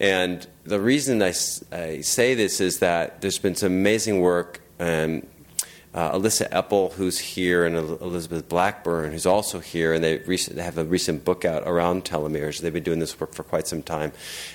And 0.00 0.46
the 0.64 0.80
reason 0.80 1.22
I, 1.22 1.34
I, 1.72 2.00
say 2.02 2.34
this 2.34 2.60
is 2.60 2.78
that 2.78 3.20
there's 3.20 3.38
been 3.38 3.56
some 3.56 3.72
amazing 3.72 4.20
work. 4.20 4.60
Um, 4.78 5.26
uh, 5.94 6.10
Elissa 6.14 6.48
Epel, 6.50 6.92
who's 6.92 7.18
here, 7.18 7.64
and 7.64 7.74
Elizabeth 7.74 8.48
Blackburn, 8.48 9.10
who's 9.10 9.26
also 9.26 9.58
here, 9.58 9.94
and 9.94 10.04
they, 10.04 10.18
recent, 10.18 10.58
have 10.58 10.78
a 10.78 10.84
recent 10.84 11.24
book 11.24 11.44
out 11.44 11.64
around 11.66 12.04
telomeres. 12.04 12.60
They've 12.60 12.72
been 12.72 12.82
doing 12.82 13.00
this 13.00 13.18
work 13.18 13.32
for 13.32 13.42
quite 13.42 13.66
some 13.66 13.82
time. 13.82 14.12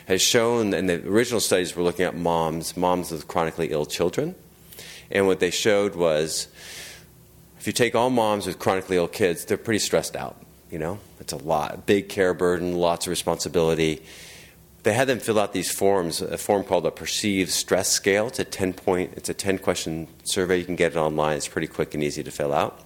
Has 0.08 0.22
shown, 0.22 0.74
and 0.74 0.90
the 0.90 1.06
original 1.08 1.42
studies 1.42 1.76
were 1.76 1.84
looking 1.84 2.06
at 2.06 2.16
moms, 2.16 2.78
moms 2.78 3.12
with 3.12 3.28
chronically 3.28 3.72
ill 3.72 3.86
children. 3.86 4.36
And 5.12 5.28
what 5.28 5.40
they 5.40 5.52
showed 5.52 5.96
was 5.96 6.48
if 7.60 7.68
you 7.68 7.74
take 7.74 7.96
all 7.96 8.10
moms 8.10 8.46
with 8.48 8.60
chronically 8.60 8.98
ill 8.98 9.08
kids, 9.08 9.46
they're 9.46 9.58
pretty 9.58 9.80
stressed 9.80 10.16
out. 10.16 10.38
You 10.70 10.80
know, 10.80 11.00
it's 11.20 11.34
a 11.34 11.38
lot, 11.38 11.86
big 11.86 12.10
care 12.10 12.34
burden, 12.34 12.74
lots 12.74 13.06
of 13.06 13.12
responsibility. 13.12 14.02
They 14.84 14.94
had 14.94 15.08
them 15.08 15.20
fill 15.20 15.40
out 15.40 15.54
these 15.54 15.72
forms, 15.72 16.22
a 16.22 16.38
form 16.38 16.66
called 16.66 16.86
a 16.86 16.92
perceived 16.92 17.52
stress 17.52 17.90
scale. 17.90 18.28
It's 18.28 18.40
a 18.40 18.44
10 18.44 18.74
point, 18.74 19.14
it's 19.16 19.30
a 19.30 19.34
10 19.34 19.60
question 19.60 20.10
survey. 20.24 20.58
You 20.58 20.66
can 20.66 20.76
get 20.76 20.92
it 20.92 20.98
online. 20.98 21.38
It's 21.38 21.48
pretty 21.48 21.68
quick 21.68 21.94
and 21.94 22.04
easy 22.04 22.22
to 22.24 22.32
fill 22.32 22.54
out. 22.54 22.82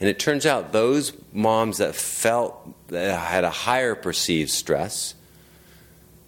And 0.00 0.08
it 0.08 0.18
turns 0.18 0.46
out 0.46 0.72
those 0.72 1.12
moms 1.32 1.78
that 1.78 1.94
felt 1.94 2.88
that 2.88 3.18
had 3.18 3.44
a 3.44 3.50
higher 3.50 3.94
perceived 3.94 4.50
stress 4.50 5.14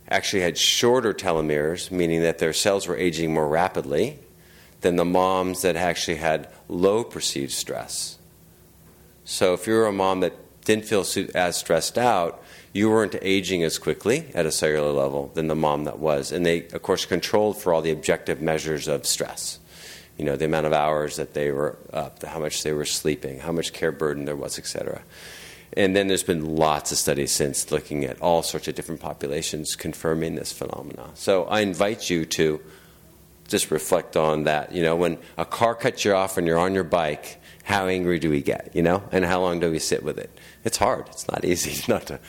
actually 0.09 0.43
had 0.43 0.57
shorter 0.57 1.13
telomeres, 1.13 1.91
meaning 1.91 2.23
that 2.23 2.39
their 2.39 2.53
cells 2.53 2.87
were 2.87 2.97
aging 2.97 3.33
more 3.33 3.49
rapidly, 3.49 4.19
than 4.81 4.97
the 4.97 5.05
moms 5.05 5.63
that 5.63 5.77
actually 5.77 6.17
had 6.17 6.49
low 6.69 7.03
perceived 7.03 7.53
stress. 7.53 8.19
So 9.25 9.55
if 9.55 9.67
you're 9.67 9.87
a 9.87 9.93
mom 9.93 10.21
that 10.21 10.35
didn't 10.65 10.85
feel 10.85 11.05
as 11.35 11.57
stressed 11.57 11.99
out, 11.99 12.43
you 12.77 12.91
weren't 12.91 13.17
aging 13.23 13.65
as 13.65 13.79
quickly 13.79 14.27
at 14.35 14.45
a 14.45 14.53
cellular 14.53 14.93
level 14.93 15.31
than 15.35 15.49
the 15.49 15.55
mom 15.55 15.85
that 15.85 15.99
was. 15.99 16.31
And 16.31 16.45
they, 16.45 16.67
of 16.69 16.83
course, 16.83 17.07
controlled 17.07 17.61
for 17.61 17.73
all 17.73 17.81
the 17.81 17.91
objective 17.91 18.43
measures 18.43 18.87
of 18.87 19.07
stress. 19.07 19.59
You 20.19 20.27
know, 20.27 20.37
the 20.37 20.45
amount 20.45 20.67
of 20.67 20.73
hours 20.73 21.17
that 21.17 21.35
they 21.35 21.51
were 21.51 21.79
up, 21.93 22.23
how 22.23 22.39
much 22.39 22.63
they 22.63 22.73
were 22.73 22.85
sleeping, 22.85 23.41
how 23.41 23.53
much 23.53 23.73
care 23.73 23.93
burden 23.93 24.27
there 24.27 24.37
was, 24.37 24.59
etc. 24.59 25.03
And 25.73 25.97
then 25.97 26.09
there's 26.09 26.23
been 26.23 26.57
lots 26.57 26.93
of 26.93 26.99
studies 26.99 27.33
since 27.33 27.71
looking 27.71 28.05
at 28.05 28.21
all 28.21 28.43
sorts 28.43 28.69
of 28.69 28.75
different 28.75 29.01
populations 29.01 29.75
confirming 29.75 30.35
this 30.35 30.53
phenomena. 30.53 31.11
So 31.15 31.45
I 31.45 31.61
invite 31.61 32.09
you 32.09 32.25
to 32.27 32.61
just 33.49 33.71
reflect 33.71 34.17
on 34.17 34.45
that. 34.45 34.73
You 34.73 34.83
know, 34.83 34.97
when 34.97 35.19
a 35.39 35.45
car 35.45 35.75
cuts 35.75 36.05
you 36.05 36.15
off 36.15 36.37
and 36.37 36.47
you're 36.47 36.59
on 36.59 36.75
your 36.75 36.85
bike, 36.85 37.41
how 37.63 37.87
angry 37.87 38.19
do 38.19 38.31
we 38.31 38.43
get, 38.43 38.71
you 38.75 38.83
know, 38.83 39.03
and 39.13 39.25
how 39.25 39.41
long 39.41 39.61
do 39.61 39.71
we 39.71 39.79
sit 39.79 40.03
with 40.03 40.19
it? 40.19 40.31
It's 40.65 40.77
hard. 40.77 41.09
It's 41.09 41.29
not 41.29 41.45
easy 41.53 41.85
not 41.91 42.07
to, 42.07 42.21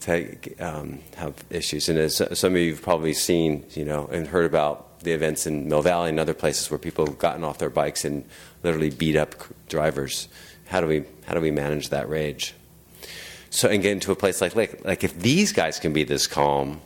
to 0.00 0.56
um, 0.58 1.00
have 1.16 1.34
issues. 1.50 1.88
And 1.88 1.98
as 1.98 2.22
some 2.38 2.54
of 2.54 2.60
you 2.60 2.72
have 2.72 2.82
probably 2.82 3.12
seen, 3.12 3.64
you 3.70 3.84
know, 3.84 4.06
and 4.06 4.26
heard 4.26 4.46
about 4.46 5.00
the 5.00 5.12
events 5.12 5.46
in 5.46 5.68
Mill 5.68 5.82
Valley 5.82 6.10
and 6.10 6.20
other 6.20 6.34
places 6.34 6.70
where 6.70 6.78
people 6.78 7.06
have 7.06 7.18
gotten 7.18 7.44
off 7.44 7.58
their 7.58 7.70
bikes 7.70 8.04
and 8.04 8.24
literally 8.62 8.90
beat 8.90 9.16
up 9.16 9.34
drivers. 9.68 10.28
How 10.66 10.80
do 10.80 10.86
we 10.86 11.04
how 11.26 11.34
do 11.34 11.40
we 11.40 11.50
manage 11.50 11.88
that 11.90 12.08
rage? 12.08 12.54
So 13.50 13.68
and 13.68 13.82
get 13.82 13.92
into 13.92 14.12
a 14.12 14.16
place 14.16 14.40
like 14.40 14.54
like 14.54 14.84
like 14.84 15.04
if 15.04 15.18
these 15.18 15.52
guys 15.52 15.80
can 15.80 15.92
be 15.92 16.04
this 16.04 16.26
calm, 16.26 16.80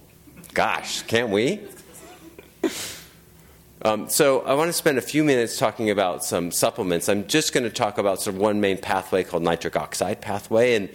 gosh, 0.54 1.02
can't 1.02 1.30
we? 1.30 1.60
Um, 3.82 4.08
so 4.08 4.40
I 4.42 4.54
want 4.54 4.70
to 4.70 4.72
spend 4.72 4.96
a 4.96 5.02
few 5.02 5.22
minutes 5.22 5.58
talking 5.58 5.90
about 5.90 6.24
some 6.24 6.50
supplements. 6.50 7.10
I'm 7.10 7.26
just 7.26 7.52
going 7.52 7.64
to 7.64 7.70
talk 7.70 7.98
about 7.98 8.22
sort 8.22 8.36
of 8.36 8.40
one 8.40 8.58
main 8.58 8.78
pathway 8.78 9.24
called 9.24 9.42
nitric 9.42 9.76
oxide 9.76 10.22
pathway, 10.22 10.74
and 10.74 10.88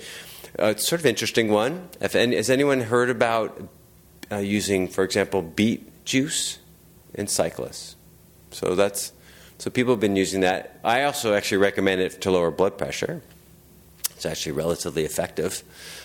uh, 0.60 0.76
sort 0.76 1.02
of 1.02 1.06
interesting 1.06 1.50
one. 1.50 1.90
If 2.02 2.16
any, 2.16 2.36
has 2.36 2.50
anyone 2.50 2.82
heard 2.82 3.10
about 3.10 3.70
uh, 4.32 4.38
using, 4.38 4.88
for 4.88 5.04
example, 5.04 5.42
beet 5.42 6.06
juice 6.06 6.60
in 7.14 7.28
cyclists? 7.28 7.96
So 8.52 8.76
that's 8.76 9.14
so 9.58 9.70
people 9.70 9.94
have 9.94 10.00
been 10.00 10.16
using 10.16 10.42
that. 10.42 10.80
I 10.84 11.04
also 11.04 11.34
actually 11.34 11.58
recommend 11.58 12.02
it 12.02 12.22
to 12.22 12.32
lower 12.32 12.50
blood 12.50 12.78
pressure. 12.78 13.22
It's 14.12 14.26
actually 14.26 14.54
relatively 14.54 15.06
effective. 15.06 15.64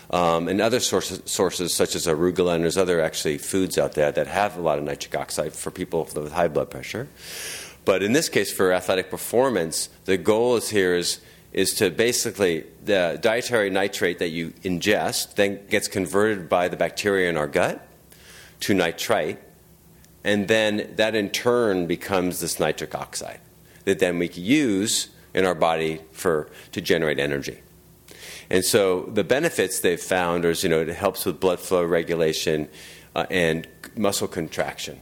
Um, 0.09 0.47
and 0.47 0.61
other 0.61 0.79
sources, 0.79 1.21
sources 1.25 1.73
such 1.73 1.95
as 1.95 2.05
arugula, 2.05 2.55
and 2.55 2.63
there's 2.63 2.77
other 2.77 3.01
actually 3.01 3.37
foods 3.37 3.77
out 3.77 3.93
there 3.93 4.11
that 4.11 4.27
have 4.27 4.57
a 4.57 4.61
lot 4.61 4.77
of 4.77 4.83
nitric 4.83 5.15
oxide 5.15 5.53
for 5.53 5.71
people 5.71 6.07
with 6.15 6.31
high 6.31 6.47
blood 6.47 6.69
pressure. 6.69 7.07
But 7.85 8.03
in 8.03 8.13
this 8.13 8.29
case, 8.29 8.51
for 8.51 8.73
athletic 8.73 9.09
performance, 9.09 9.89
the 10.05 10.17
goal 10.17 10.57
is 10.57 10.69
here 10.69 10.95
is 10.95 11.21
is 11.55 11.73
to 11.73 11.89
basically 11.89 12.65
the 12.83 13.17
dietary 13.21 13.69
nitrate 13.69 14.19
that 14.19 14.27
you 14.27 14.49
ingest 14.63 15.35
then 15.35 15.65
gets 15.67 15.87
converted 15.87 16.49
by 16.49 16.67
the 16.67 16.75
bacteria 16.75 17.29
in 17.29 17.37
our 17.37 17.47
gut 17.47 17.87
to 18.59 18.73
nitrite, 18.73 19.41
and 20.25 20.49
then 20.49 20.93
that 20.97 21.15
in 21.15 21.29
turn 21.29 21.87
becomes 21.87 22.41
this 22.41 22.59
nitric 22.59 22.93
oxide 22.93 23.39
that 23.85 23.99
then 23.99 24.19
we 24.19 24.27
can 24.27 24.43
use 24.43 25.09
in 25.33 25.45
our 25.45 25.55
body 25.55 26.01
for 26.11 26.49
to 26.73 26.81
generate 26.81 27.19
energy. 27.19 27.61
And 28.49 28.65
so 28.65 29.03
the 29.03 29.23
benefits 29.23 29.79
they've 29.79 29.99
found 29.99 30.43
is, 30.43 30.61
you 30.61 30.69
know, 30.69 30.81
it 30.81 30.89
helps 30.89 31.25
with 31.25 31.39
blood 31.39 31.61
flow 31.61 31.85
regulation 31.85 32.67
uh, 33.15 33.25
and 33.29 33.65
muscle 33.95 34.27
contraction. 34.27 34.99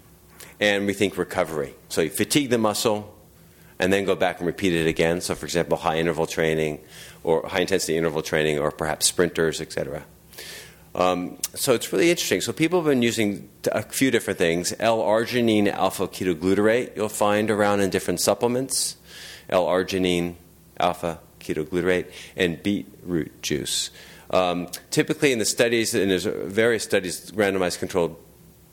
And 0.59 0.85
we 0.85 0.93
think 0.93 1.17
recovery. 1.17 1.73
So 1.89 2.01
you 2.01 2.09
fatigue 2.09 2.51
the 2.51 2.57
muscle 2.57 3.12
and 3.83 3.91
then 3.91 4.05
go 4.05 4.15
back 4.15 4.39
and 4.39 4.47
repeat 4.47 4.73
it 4.73 4.87
again. 4.87 5.19
So, 5.19 5.35
for 5.35 5.45
example, 5.45 5.75
high 5.75 5.97
interval 5.97 6.25
training 6.25 6.79
or 7.21 7.45
high 7.45 7.59
intensity 7.59 7.97
interval 7.97 8.21
training 8.21 8.57
or 8.57 8.71
perhaps 8.71 9.07
sprinters, 9.07 9.59
etc. 9.59 10.05
Um, 10.95 11.37
so 11.53 11.73
it's 11.73 11.91
really 11.91 12.09
interesting. 12.09 12.39
So 12.39 12.53
people 12.53 12.79
have 12.79 12.89
been 12.89 13.01
using 13.01 13.49
a 13.73 13.81
few 13.81 14.09
different 14.09 14.39
things. 14.39 14.73
L-arginine 14.79 15.67
alpha 15.67 16.07
ketoglutarate 16.07 16.95
you'll 16.95 17.09
find 17.09 17.51
around 17.51 17.81
in 17.81 17.89
different 17.89 18.21
supplements. 18.21 18.95
L-arginine 19.49 20.35
alpha 20.79 21.19
ketoglutarate, 21.41 22.09
and 22.37 22.63
beetroot 22.63 23.41
juice. 23.41 23.91
Um, 24.29 24.69
typically, 24.91 25.33
in 25.33 25.39
the 25.39 25.45
studies, 25.45 25.93
and 25.93 26.09
there's 26.09 26.23
various 26.25 26.83
studies, 26.83 27.31
randomized 27.31 27.79
controlled 27.79 28.15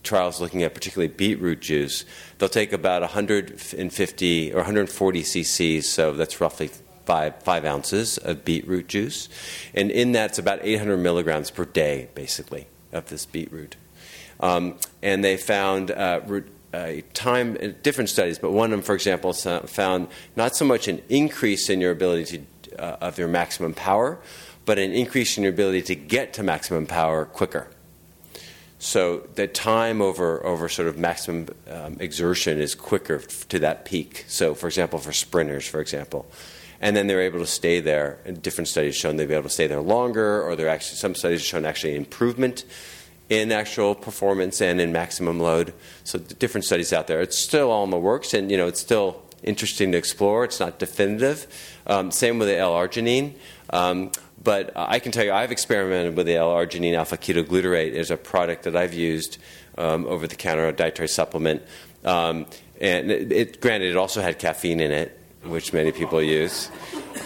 trials 0.03 0.41
looking 0.41 0.63
at 0.63 0.75
particularly 0.75 1.13
beetroot 1.13 1.61
juice, 1.61 2.05
they'll 2.39 2.49
take 2.49 2.73
about 2.73 3.03
150 3.03 4.53
or 4.53 4.57
140 4.57 5.23
cc's, 5.23 5.89
so 5.89 6.13
that's 6.13 6.41
roughly 6.41 6.71
five, 7.05 7.43
five 7.43 7.65
ounces 7.65 8.19
of 8.19 8.45
beetroot 8.45 8.89
juice. 8.89 9.29
And 9.75 9.91
in 9.91 10.13
that, 10.13 10.31
it's 10.31 10.39
about 10.39 10.61
800 10.63 10.97
milligrams 10.99 11.51
per 11.51 11.65
day, 11.65 12.09
basically, 12.15 12.67
of 12.93 13.09
this 13.09 13.27
beetroot. 13.27 13.77
Um, 14.41 14.79
and 15.03 15.23
they 15.23 15.37
found 15.37 15.91
uh, 15.91 16.21
re- 16.27 17.03
time, 17.15 17.57
uh, 17.61 17.69
different 17.83 18.11
studies, 18.11 18.39
but 18.39 18.53
one 18.53 18.67
of 18.67 18.71
them, 18.71 18.83
for 18.83 18.95
example, 18.95 19.33
found 19.33 20.09
not 20.37 20.57
so 20.57 20.65
much 20.65 20.89
an 20.89 21.03
increase 21.09 21.69
in 21.69 21.81
your 21.81 21.91
ability 21.91 22.47
to, 22.63 22.83
uh, 22.83 22.97
of 23.01 23.19
your 23.19 23.29
maximum 23.29 23.75
power, 23.75 24.19
but 24.65 24.79
an 24.79 24.93
increase 24.93 25.37
in 25.37 25.43
your 25.43 25.53
ability 25.53 25.83
to 25.83 25.95
get 25.95 26.33
to 26.35 26.43
maximum 26.43 26.87
power 26.87 27.25
quicker. 27.25 27.69
So 28.81 29.29
the 29.35 29.47
time 29.47 30.01
over, 30.01 30.45
over 30.45 30.67
sort 30.71 30.89
of 30.89 30.99
maximum 30.99 31.49
um, 31.71 31.99
exertion 32.01 32.59
is 32.59 32.75
quicker 32.75 33.19
to 33.19 33.59
that 33.59 33.85
peak. 33.85 34.25
So, 34.27 34.55
for 34.55 34.69
example, 34.69 34.99
for 34.99 35.13
sprinters, 35.13 35.69
for 35.69 35.83
example. 35.83 36.31
And 36.81 36.97
then 36.97 37.07
they're 37.07 37.21
able 37.21 37.41
to 37.41 37.47
stay 37.47 37.81
there. 37.81 38.21
And 38.25 38.41
different 38.41 38.69
studies 38.69 38.97
shown 38.97 39.17
they've 39.17 39.29
been 39.29 39.37
able 39.37 39.51
to 39.51 39.55
stay 39.55 39.67
there 39.67 39.83
longer, 39.83 40.43
or 40.43 40.57
they're 40.57 40.71
actually, 40.71 40.97
some 40.97 41.15
studies 41.15 41.41
have 41.41 41.47
shown 41.47 41.67
actually 41.67 41.95
improvement 41.95 42.65
in 43.29 43.53
actual 43.53 43.95
performance 43.95 44.63
and 44.63 44.81
in 44.81 44.93
maximum 44.93 45.39
load. 45.39 45.75
So 46.03 46.19
different 46.19 46.65
studies 46.65 46.91
out 46.95 47.07
there. 47.07 47.21
It's 47.21 47.37
still 47.37 47.71
all 47.71 47.85
in 47.85 47.91
the 47.91 47.99
works, 47.99 48.33
and 48.33 48.51
you 48.51 48.57
know 48.57 48.67
it's 48.67 48.81
still 48.81 49.23
interesting 49.43 49.93
to 49.93 49.99
explore. 49.99 50.45
It's 50.45 50.59
not 50.59 50.79
definitive. 50.79 51.47
Um, 51.87 52.11
same 52.11 52.39
with 52.39 52.49
the 52.49 52.57
L-arginine. 52.57 53.35
Um, 53.73 54.13
but 54.43 54.73
I 54.75 54.99
can 54.99 55.13
tell 55.13 55.25
you, 55.25 55.33
I've 55.33 55.53
experimented 55.53 56.17
with 56.17 56.27
the 56.27 56.37
L-arginine 56.37 56.97
alpha 56.97 57.17
ketoglutarate 57.17 57.95
as 57.95 58.11
a 58.11 58.17
product 58.17 58.65
that 58.65 58.75
I've 58.75 58.95
used 58.95 59.39
um, 59.77 60.07
over 60.07 60.27
the 60.27 60.37
counter, 60.37 60.71
dietary 60.73 61.09
supplement. 61.09 61.63
Um, 62.05 62.47
and 62.81 63.11
it, 63.11 63.33
it, 63.33 63.61
granted, 63.61 63.91
it 63.91 63.97
also 63.97 64.23
had 64.23 64.39
caffeine 64.39 64.81
in 64.81 64.91
it, 64.91 65.19
which 65.45 65.73
many 65.73 65.93
people 65.93 66.23
use. 66.23 66.71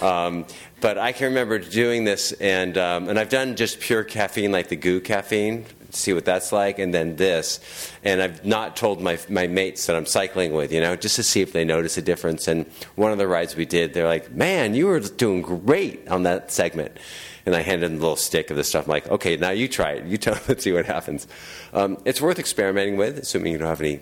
Um, 0.01 0.45
but 0.81 0.97
I 0.97 1.13
can 1.13 1.27
remember 1.27 1.57
doing 1.57 2.03
this, 2.03 2.33
and, 2.33 2.77
um, 2.77 3.07
and 3.07 3.17
I've 3.17 3.29
done 3.29 3.55
just 3.55 3.79
pure 3.79 4.03
caffeine, 4.03 4.51
like 4.51 4.67
the 4.67 4.75
goo 4.75 4.99
caffeine, 4.99 5.65
see 5.95 6.13
what 6.13 6.25
that's 6.25 6.51
like, 6.51 6.79
and 6.79 6.93
then 6.93 7.15
this. 7.15 7.59
And 8.03 8.21
I've 8.21 8.45
not 8.45 8.75
told 8.75 9.01
my, 9.01 9.17
my 9.29 9.47
mates 9.47 9.85
that 9.87 9.95
I'm 9.95 10.05
cycling 10.05 10.53
with, 10.53 10.71
you 10.71 10.81
know, 10.81 10.95
just 10.95 11.15
to 11.15 11.23
see 11.23 11.41
if 11.41 11.53
they 11.53 11.65
notice 11.65 11.97
a 11.97 12.01
difference. 12.01 12.47
And 12.47 12.65
one 12.95 13.11
of 13.11 13.17
the 13.17 13.27
rides 13.27 13.55
we 13.55 13.65
did, 13.65 13.93
they're 13.93 14.07
like, 14.07 14.31
man, 14.31 14.73
you 14.75 14.87
were 14.87 14.99
doing 14.99 15.41
great 15.41 16.07
on 16.07 16.23
that 16.23 16.51
segment. 16.51 16.97
And 17.45 17.55
I 17.55 17.61
handed 17.61 17.91
them 17.91 17.97
a 17.97 18.01
little 18.01 18.15
stick 18.15 18.49
of 18.49 18.57
the 18.57 18.63
stuff. 18.63 18.85
I'm 18.85 18.91
like, 18.91 19.07
okay, 19.09 19.37
now 19.37 19.51
you 19.51 19.67
try 19.67 19.91
it. 19.91 20.05
You 20.05 20.17
tell, 20.19 20.39
let's 20.47 20.63
see 20.63 20.71
what 20.71 20.85
happens. 20.85 21.27
Um, 21.73 21.97
it's 22.05 22.21
worth 22.21 22.39
experimenting 22.39 22.97
with, 22.97 23.19
assuming 23.19 23.51
you 23.51 23.57
don't 23.59 23.67
have 23.67 23.81
any 23.81 23.99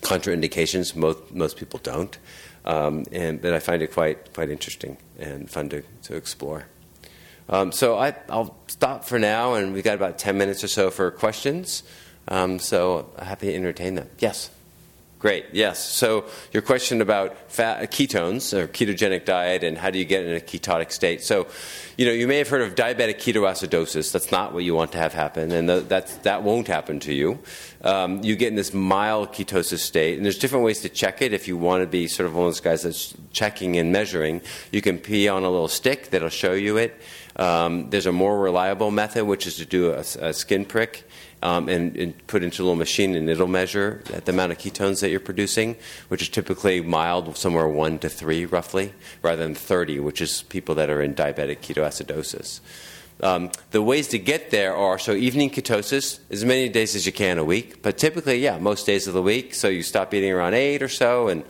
contraindications. 0.00 0.94
Most, 0.96 1.32
most 1.32 1.56
people 1.56 1.80
don't. 1.82 2.18
Um, 2.64 3.04
and, 3.12 3.40
but 3.40 3.52
I 3.52 3.60
find 3.60 3.82
it 3.82 3.92
quite, 3.92 4.34
quite 4.34 4.50
interesting 4.50 4.96
and 5.18 5.48
fun 5.48 5.68
to, 5.68 5.82
to 6.02 6.16
explore. 6.16 6.66
Um, 7.48 7.72
so 7.72 7.96
I, 7.96 8.14
will 8.28 8.56
stop 8.66 9.04
for 9.04 9.18
now, 9.18 9.54
and 9.54 9.72
we've 9.72 9.84
got 9.84 9.94
about 9.94 10.18
10 10.18 10.36
minutes 10.36 10.64
or 10.64 10.68
so 10.68 10.90
for 10.90 11.10
questions. 11.10 11.82
Um, 12.28 12.58
so 12.58 13.10
happy 13.18 13.48
to 13.48 13.54
entertain 13.54 13.94
them. 13.94 14.08
Yes. 14.18 14.50
Great. 15.18 15.46
Yes. 15.52 15.82
So 15.82 16.26
your 16.52 16.62
question 16.62 17.00
about 17.00 17.50
fat, 17.50 17.90
ketones 17.90 18.52
or 18.52 18.68
ketogenic 18.68 19.24
diet 19.24 19.64
and 19.64 19.78
how 19.78 19.88
do 19.88 19.98
you 19.98 20.04
get 20.04 20.26
in 20.26 20.36
a 20.36 20.40
ketotic 20.40 20.92
state? 20.92 21.22
So, 21.22 21.46
you 21.96 22.04
know, 22.04 22.12
you 22.12 22.28
may 22.28 22.36
have 22.36 22.48
heard 22.48 22.60
of 22.60 22.74
diabetic 22.74 23.16
ketoacidosis. 23.16 24.12
That's 24.12 24.30
not 24.30 24.52
what 24.52 24.62
you 24.62 24.74
want 24.74 24.92
to 24.92 24.98
have 24.98 25.14
happen, 25.14 25.52
and 25.52 25.70
that 25.70 26.22
that 26.24 26.42
won't 26.42 26.66
happen 26.66 27.00
to 27.00 27.14
you. 27.14 27.38
Um, 27.82 28.22
you 28.22 28.36
get 28.36 28.48
in 28.48 28.56
this 28.56 28.74
mild 28.74 29.32
ketosis 29.32 29.78
state, 29.78 30.16
and 30.16 30.24
there's 30.24 30.38
different 30.38 30.66
ways 30.66 30.82
to 30.82 30.90
check 30.90 31.22
it. 31.22 31.32
If 31.32 31.48
you 31.48 31.56
want 31.56 31.82
to 31.82 31.86
be 31.86 32.08
sort 32.08 32.26
of 32.26 32.34
one 32.34 32.46
of 32.46 32.48
those 32.48 32.60
guys 32.60 32.82
that's 32.82 33.14
checking 33.32 33.78
and 33.78 33.90
measuring, 33.90 34.42
you 34.70 34.82
can 34.82 34.98
pee 34.98 35.28
on 35.28 35.44
a 35.44 35.50
little 35.50 35.68
stick 35.68 36.10
that'll 36.10 36.28
show 36.28 36.52
you 36.52 36.76
it. 36.76 36.94
Um, 37.36 37.90
there's 37.90 38.06
a 38.06 38.12
more 38.12 38.38
reliable 38.38 38.90
method, 38.90 39.26
which 39.26 39.46
is 39.46 39.56
to 39.56 39.66
do 39.66 39.92
a, 39.92 39.98
a 39.98 40.32
skin 40.32 40.64
prick 40.64 41.04
um, 41.42 41.68
and, 41.68 41.94
and, 41.96 42.26
put 42.26 42.42
into 42.42 42.62
a 42.62 42.64
little 42.64 42.76
machine, 42.76 43.14
and 43.14 43.28
it'll 43.28 43.46
measure 43.46 44.02
the 44.06 44.32
amount 44.32 44.52
of 44.52 44.58
ketones 44.58 45.00
that 45.02 45.10
you're 45.10 45.20
producing, 45.20 45.76
which 46.08 46.22
is 46.22 46.30
typically 46.30 46.80
mild, 46.80 47.36
somewhere 47.36 47.68
one 47.68 47.98
to 47.98 48.08
three, 48.08 48.46
roughly, 48.46 48.94
rather 49.22 49.42
than 49.42 49.54
30, 49.54 50.00
which 50.00 50.22
is 50.22 50.42
people 50.44 50.74
that 50.76 50.88
are 50.88 51.02
in 51.02 51.14
diabetic 51.14 51.58
ketoacidosis. 51.58 52.60
Um, 53.22 53.50
the 53.70 53.80
ways 53.80 54.08
to 54.08 54.18
get 54.18 54.50
there 54.50 54.74
are 54.74 54.98
so 54.98 55.12
evening 55.12 55.50
ketosis, 55.50 56.20
as 56.30 56.44
many 56.44 56.68
days 56.68 56.94
as 56.94 57.06
you 57.06 57.12
can 57.12 57.38
a 57.38 57.44
week, 57.44 57.82
but 57.82 57.96
typically, 57.96 58.38
yeah, 58.38 58.58
most 58.58 58.86
days 58.86 59.06
of 59.06 59.14
the 59.14 59.22
week. 59.22 59.54
So 59.54 59.68
you 59.68 59.82
stop 59.82 60.12
eating 60.12 60.32
around 60.32 60.54
eight 60.54 60.82
or 60.82 60.88
so, 60.88 61.28
and 61.28 61.44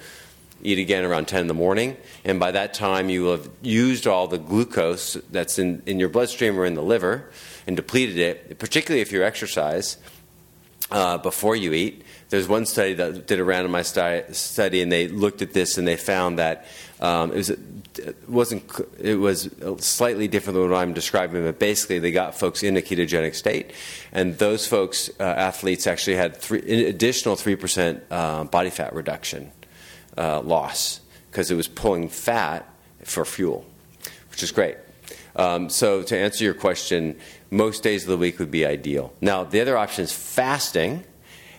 eat 0.62 0.78
again 0.78 1.04
around 1.04 1.28
10 1.28 1.42
in 1.42 1.46
the 1.46 1.54
morning. 1.54 1.96
And 2.24 2.40
by 2.40 2.50
that 2.52 2.74
time, 2.74 3.08
you 3.08 3.24
will 3.24 3.32
have 3.32 3.50
used 3.62 4.06
all 4.06 4.26
the 4.26 4.38
glucose 4.38 5.14
that's 5.30 5.58
in, 5.58 5.82
in 5.86 6.00
your 6.00 6.08
bloodstream 6.08 6.58
or 6.58 6.64
in 6.64 6.74
the 6.74 6.82
liver 6.82 7.30
and 7.66 7.76
depleted 7.76 8.18
it, 8.18 8.58
particularly 8.58 9.00
if 9.00 9.12
you 9.12 9.24
exercise 9.24 9.98
uh, 10.90 11.18
before 11.18 11.56
you 11.56 11.72
eat. 11.72 12.02
There's 12.28 12.48
one 12.48 12.66
study 12.66 12.94
that 12.94 13.26
did 13.26 13.38
a 13.38 13.44
randomized 13.44 14.34
study, 14.34 14.82
and 14.82 14.90
they 14.90 15.08
looked 15.08 15.42
at 15.42 15.52
this 15.52 15.78
and 15.78 15.86
they 15.86 15.96
found 15.96 16.38
that 16.38 16.66
um, 17.00 17.30
it 17.32 17.36
was 17.36 17.50
it 17.50 18.28
wasn't 18.28 18.70
it 18.98 19.16
was 19.16 19.50
slightly 19.78 20.28
different 20.28 20.54
than 20.54 20.70
what 20.70 20.76
I'm 20.76 20.92
describing, 20.92 21.44
but 21.44 21.58
basically 21.58 21.98
they 21.98 22.10
got 22.10 22.34
folks 22.34 22.62
in 22.62 22.76
a 22.76 22.80
ketogenic 22.80 23.34
state, 23.34 23.72
and 24.12 24.38
those 24.38 24.66
folks 24.66 25.10
uh, 25.20 25.22
athletes 25.22 25.86
actually 25.86 26.16
had 26.16 26.36
three, 26.36 26.86
additional 26.86 27.36
three 27.36 27.56
percent 27.56 28.02
uh, 28.10 28.44
body 28.44 28.70
fat 28.70 28.92
reduction 28.94 29.52
uh, 30.16 30.40
loss 30.40 31.00
because 31.30 31.50
it 31.50 31.54
was 31.54 31.68
pulling 31.68 32.08
fat 32.08 32.68
for 33.04 33.24
fuel, 33.24 33.66
which 34.30 34.42
is 34.42 34.52
great. 34.52 34.76
Um, 35.36 35.68
so, 35.68 36.02
to 36.02 36.16
answer 36.16 36.44
your 36.44 36.54
question, 36.54 37.18
most 37.50 37.82
days 37.82 38.04
of 38.04 38.08
the 38.08 38.16
week 38.16 38.38
would 38.38 38.50
be 38.50 38.64
ideal. 38.64 39.12
Now, 39.20 39.44
the 39.44 39.60
other 39.60 39.76
option 39.76 40.04
is 40.04 40.12
fasting, 40.12 41.04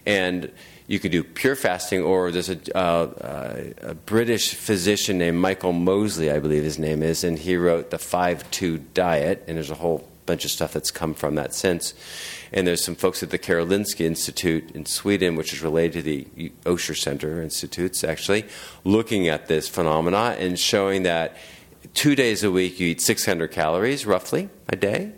and 0.06 0.52
you 0.88 1.00
could 1.00 1.12
do 1.12 1.24
pure 1.24 1.56
fasting, 1.56 2.02
or 2.02 2.32
there's 2.32 2.50
a, 2.50 2.60
uh, 2.76 2.80
uh, 2.80 3.64
a, 3.82 3.94
British 3.94 4.56
physician 4.56 5.18
named 5.18 5.38
Michael 5.38 5.74
Mosley, 5.74 6.32
I 6.32 6.40
believe 6.40 6.64
his 6.64 6.80
name 6.80 7.04
is, 7.04 7.24
and 7.24 7.38
he 7.38 7.56
wrote 7.56 7.92
the 7.92 8.00
5 8.00 8.50
2 8.50 8.78
diet, 8.96 9.44
and 9.48 9.58
there's 9.58 9.70
a 9.70 9.76
whole 9.76 10.08
bunch 10.28 10.46
of 10.46 10.52
stuff 10.52 10.74
that's 10.74 10.92
come 10.92 11.14
from 11.16 11.36
that 11.36 11.56
since. 11.56 11.94
And 12.54 12.68
there's 12.68 12.84
some 12.84 12.96
folks 12.96 13.24
at 13.24 13.32
the 13.32 13.40
Karolinska 13.40 14.02
Institute 14.02 14.72
in 14.72 14.86
Sweden, 14.86 15.36
which 15.36 15.54
is 15.54 15.64
related 15.64 15.94
to 15.94 16.02
the 16.04 16.52
Osher 16.66 16.96
Center 16.96 17.42
Institutes, 17.42 18.04
actually, 18.04 18.46
looking 18.84 19.28
at 19.28 19.48
this 19.48 19.68
phenomena 19.68 20.36
and 20.38 20.60
showing 20.60 21.04
that 21.04 21.36
two 21.94 22.16
days 22.16 22.44
a 22.44 22.52
week 22.52 22.80
you 22.80 22.90
eat 22.90 23.02
600 23.02 23.48
calories 23.48 24.06
roughly 24.06 24.50
a 24.70 24.76
day. 24.76 25.14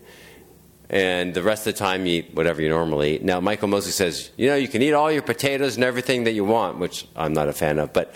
And 0.91 1.35
the 1.35 1.43
rest 1.43 1.67
of 1.67 1.73
the 1.75 1.79
time 1.79 2.07
you 2.07 2.19
eat 2.19 2.33
whatever 2.33 2.61
you 2.61 2.69
normally 2.69 3.15
eat. 3.15 3.23
Now, 3.23 3.39
Michael 3.39 3.67
Mosley 3.67 3.91
says, 3.91 4.31
you 4.37 4.47
know, 4.47 4.55
you 4.55 4.67
can 4.67 4.81
eat 4.81 4.93
all 4.93 5.11
your 5.11 5.21
potatoes 5.21 5.75
and 5.75 5.83
everything 5.83 6.23
that 6.23 6.31
you 6.31 6.43
want, 6.43 6.79
which 6.79 7.05
I'm 7.15 7.33
not 7.33 7.47
a 7.47 7.53
fan 7.53 7.77
of, 7.77 7.93
but, 7.93 8.15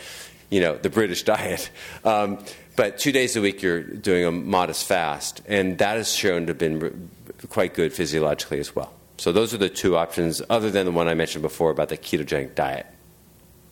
you 0.54 0.62
know, 0.62 0.78
the 0.78 0.90
British 0.90 1.24
diet. 1.34 1.70
Um, 2.06 2.40
but 2.76 2.98
two 2.98 3.12
days 3.12 3.36
a 3.36 3.42
week 3.42 3.62
you're 3.62 3.82
doing 3.82 4.26
a 4.26 4.32
modest 4.32 4.86
fast, 4.86 5.42
and 5.48 5.78
that 5.80 5.98
is 5.98 6.12
shown 6.12 6.46
to 6.46 6.52
have 6.52 6.58
been 6.58 7.10
quite 7.50 7.74
good 7.74 7.94
physiologically 7.94 8.60
as 8.60 8.76
well. 8.76 8.94
So 9.18 9.32
those 9.32 9.54
are 9.54 9.58
the 9.58 9.70
two 9.70 9.96
options, 9.96 10.42
other 10.50 10.70
than 10.72 10.86
the 10.86 10.92
one 10.92 11.08
I 11.08 11.14
mentioned 11.14 11.44
before 11.44 11.72
about 11.72 11.90
the 11.90 11.98
ketogenic 11.98 12.56
diet. 12.56 12.88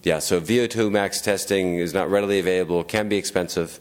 Yeah, 0.04 0.20
so 0.20 0.41
VO2 0.41 0.91
max 0.91 1.22
testing 1.22 1.76
is 1.76 1.94
not 1.94 2.10
readily 2.10 2.39
available, 2.39 2.84
can 2.84 3.08
be 3.08 3.17
expensive. 3.17 3.80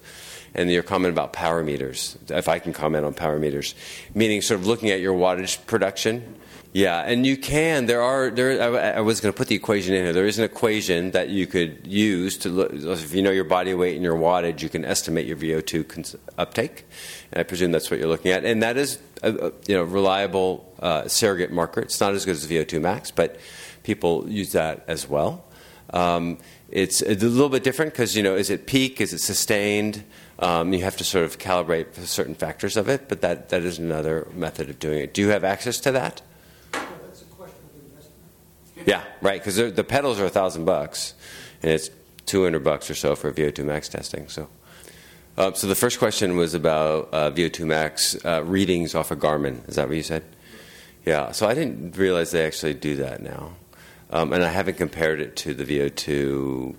And 0.53 0.69
your 0.69 0.83
comment 0.83 1.13
about 1.13 1.33
power 1.33 1.63
meters, 1.63 2.19
if 2.29 2.49
I 2.49 2.59
can 2.59 2.73
comment 2.73 3.07
on 3.07 3.15
power 3.15 3.39
meters, 3.39 3.75
meaning 4.15 4.43
sort 4.43 4.59
of 4.61 4.67
looking 4.67 4.91
at 4.91 5.01
your 5.01 5.15
wattage 5.15 5.65
production. 5.67 6.40
Yeah, 6.73 7.01
and 7.01 7.27
you 7.27 7.37
can. 7.37 7.87
There 7.87 8.01
are. 8.01 8.31
There. 8.31 8.63
I, 8.97 9.01
was 9.01 9.21
going 9.21 9.33
to 9.33 9.37
put 9.37 9.49
the 9.49 9.57
equation 9.57 9.93
in 9.93 10.05
here. 10.05 10.13
There 10.13 10.27
is 10.27 10.39
an 10.39 10.45
equation 10.45 11.11
that 11.11 11.29
you 11.29 11.49
could 11.49 11.85
use 11.85 12.39
to 12.39 12.49
look. 12.49 12.73
If 12.73 13.13
you 13.13 13.23
know 13.23 13.33
your 13.33 13.45
body 13.45 13.75
weight 13.75 13.97
and 13.97 14.05
your 14.05 14.17
wattage, 14.17 14.63
you 14.63 14.69
can 14.69 14.85
estimate 14.85 15.27
your 15.27 15.37
VO2 15.37 15.89
cons- 15.89 16.17
uptake. 16.39 16.87
And 17.33 17.41
I 17.41 17.43
presume 17.43 17.73
that's 17.73 17.91
what 17.91 17.99
you're 17.99 18.09
looking 18.09 18.31
at. 18.31 18.45
And 18.45 18.63
that 18.63 18.77
is 18.77 19.01
a, 19.23 19.33
a 19.33 19.53
you 19.67 19.77
know 19.77 19.83
reliable 19.83 20.73
uh, 20.79 21.09
surrogate 21.09 21.51
marker. 21.51 21.81
It's 21.81 22.01
not 22.01 22.15
as 22.15 22.25
good 22.25 22.37
as 22.37 22.47
VO2 22.47 22.81
max, 22.81 23.11
but 23.11 23.41
people 23.83 24.29
use 24.29 24.53
that 24.53 24.85
as 24.87 25.09
well. 25.09 25.45
Um, 25.93 26.39
it's 26.69 27.03
a 27.03 27.15
little 27.15 27.49
bit 27.49 27.65
different 27.65 27.93
because 27.93 28.17
you 28.17 28.23
know, 28.23 28.37
is 28.37 28.49
it 28.49 28.69
peak? 28.69 29.01
Is 29.01 29.13
it 29.13 29.19
sustained? 29.19 30.05
Um, 30.39 30.73
you 30.73 30.85
have 30.85 30.97
to 30.99 31.05
sort 31.05 31.25
of 31.25 31.39
calibrate 31.39 31.95
certain 32.07 32.37
factors 32.37 32.77
of 32.77 32.89
it, 32.89 33.09
but 33.09 33.21
that, 33.23 33.49
that 33.49 33.63
is 33.63 33.79
another 33.79 34.29
method 34.33 34.71
of 34.71 34.79
doing 34.79 35.01
it. 35.01 35.13
Do 35.13 35.21
you 35.21 35.29
have 35.31 35.43
access 35.43 35.81
to 35.81 35.93
that? 35.93 36.23
Yeah, 38.87 39.05
right. 39.21 39.41
Because 39.41 39.57
the 39.57 39.85
pedals 39.85 40.19
are 40.21 40.27
a 40.27 40.31
thousand 40.31 40.65
bucks, 40.65 41.15
and 41.63 41.73
it's 41.73 41.91
two 42.27 42.45
hundred 42.45 42.65
bucks 42.65 42.91
or 42.91 42.95
so 42.95 43.15
for 43.15 43.33
VO2 43.33 43.65
max 43.65 43.89
testing. 43.89 44.29
So, 44.29 44.49
uh, 45.37 45.53
so 45.53 45.67
the 45.67 45.75
first 45.75 45.99
question 45.99 46.37
was 46.37 46.55
about 46.55 47.09
uh, 47.13 47.31
VO2 47.31 47.67
max 47.67 48.17
uh, 48.25 48.43
readings 48.45 48.95
off 48.95 49.11
a 49.11 49.15
of 49.15 49.21
Garmin. 49.21 49.69
Is 49.69 49.77
that 49.77 49.89
what 49.89 49.97
you 49.97 50.03
said? 50.03 50.25
Yeah, 51.05 51.33
so 51.33 51.49
I 51.49 51.55
didn't 51.55 51.97
realize 51.97 52.31
they 52.31 52.47
actually 52.47 52.75
do 52.75 52.97
that 52.97 53.23
now. 53.23 53.57
Um, 54.11 54.33
and 54.33 54.43
I 54.43 54.49
haven't 54.49 54.77
compared 54.77 55.21
it 55.21 55.37
to 55.37 55.55
the 55.55 55.65
VO2 55.65 56.75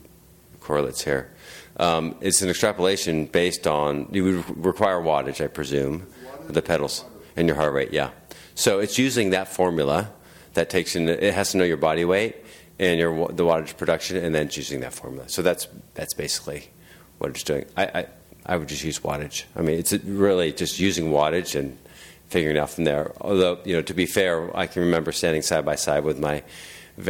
correlates 0.60 1.04
here. 1.04 1.32
Um, 1.78 2.16
it's 2.22 2.42
an 2.42 2.50
extrapolation 2.50 3.26
based 3.26 3.66
on, 3.66 4.08
you 4.12 4.24
would 4.24 4.66
require 4.66 5.02
wattage, 5.02 5.44
I 5.44 5.48
presume, 5.48 6.08
the 6.48 6.62
pedals 6.62 7.06
and 7.36 7.48
your 7.48 7.56
heart 7.56 7.74
rate, 7.74 7.94
yeah. 7.94 8.12
So 8.54 8.80
it's 8.80 9.00
using 9.00 9.30
that 9.30 9.48
formula 9.48 10.12
that 10.54 10.70
takes 10.70 10.96
in 10.96 11.08
it 11.08 11.34
has 11.34 11.52
to 11.52 11.58
know 11.58 11.64
your 11.64 11.78
body 11.78 12.06
weight 12.06 12.36
and 12.80 13.00
your 13.00 13.28
the 13.30 13.44
wattage 13.44 13.78
production, 13.78 14.18
and 14.18 14.34
then 14.34 14.50
choosing 14.50 14.82
that 14.82 14.94
formula. 14.94 15.30
So 15.30 15.42
that's 15.42 15.68
that's 15.94 16.14
basically 16.14 16.70
what 17.20 17.30
it's 17.30 17.44
doing. 17.44 17.66
I, 17.78 17.84
I, 17.86 18.08
I 18.46 18.58
would 18.58 18.68
just 18.68 18.84
use 18.84 19.00
wattage. 19.00 19.44
I 19.56 19.62
mean, 19.62 19.78
it's 19.78 19.94
really 19.94 20.52
just 20.52 20.80
using 20.80 21.12
wattage 21.12 21.58
and 21.58 21.78
figuring 22.28 22.58
out 22.58 22.72
from 22.72 22.86
there. 22.86 23.12
Although, 23.22 23.60
you 23.66 23.76
know, 23.76 23.82
to 23.84 23.94
be 23.94 24.08
fair, 24.08 24.56
I 24.58 24.66
can 24.66 24.82
remember 24.82 25.12
standing 25.12 25.44
side 25.44 25.66
by 25.66 25.76
side 25.76 26.04
with 26.04 26.18
my, 26.18 26.44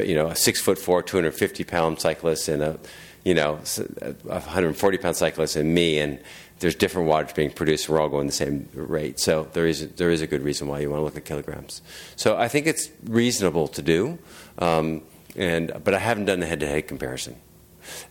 you 0.03 0.15
know, 0.15 0.27
a 0.27 0.35
six 0.35 0.59
foot 0.59 0.77
four, 0.77 1.01
250 1.01 1.63
pound 1.63 2.01
cyclist 2.01 2.49
and 2.49 2.61
a, 2.61 2.79
you 3.23 3.33
know, 3.33 3.59
a 4.01 4.39
140 4.39 4.97
pound 4.97 5.15
cyclist 5.15 5.55
and 5.55 5.73
me, 5.73 5.99
and 5.99 6.19
there's 6.61 6.75
different 6.75 7.09
wattage 7.09 7.35
being 7.35 7.51
produced. 7.51 7.89
We're 7.89 7.99
all 7.99 8.07
going 8.07 8.27
the 8.27 8.33
same 8.33 8.69
rate, 8.73 9.19
so 9.19 9.47
there 9.53 9.67
is 9.67 9.87
there 9.93 10.11
is 10.11 10.21
a 10.21 10.27
good 10.27 10.43
reason 10.43 10.67
why 10.67 10.79
you 10.79 10.89
want 10.89 11.01
to 11.01 11.03
look 11.03 11.17
at 11.17 11.25
kilograms. 11.25 11.81
So 12.15 12.37
I 12.37 12.47
think 12.47 12.67
it's 12.67 12.89
reasonable 13.03 13.67
to 13.69 13.81
do, 13.81 14.19
um, 14.59 15.01
and 15.35 15.71
but 15.83 15.93
I 15.93 15.99
haven't 15.99 16.25
done 16.25 16.39
the 16.39 16.45
head-to-head 16.45 16.87
comparison. 16.87 17.35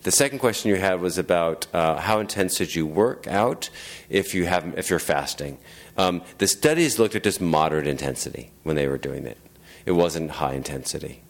The 0.03 0.11
second 0.11 0.39
question 0.39 0.69
you 0.69 0.75
had 0.75 0.99
was 0.99 1.17
about 1.17 1.65
uh, 1.73 1.97
how 1.97 2.19
intense 2.19 2.57
did 2.57 2.75
you 2.75 2.85
work 2.85 3.25
out 3.25 3.69
if 4.09 4.35
you 4.35 4.45
have 4.45 4.77
if 4.77 4.89
you're 4.89 4.99
fasting. 4.99 5.57
Um, 5.97 6.21
the 6.37 6.47
studies 6.47 6.99
looked 6.99 7.15
at 7.15 7.23
just 7.23 7.39
moderate 7.39 7.87
intensity 7.87 8.51
when 8.63 8.75
they 8.75 8.87
were 8.87 8.97
doing 8.97 9.25
it. 9.25 9.37
It 9.85 9.93
wasn't 9.93 10.29
high 10.29 10.53
intensity, 10.53 11.23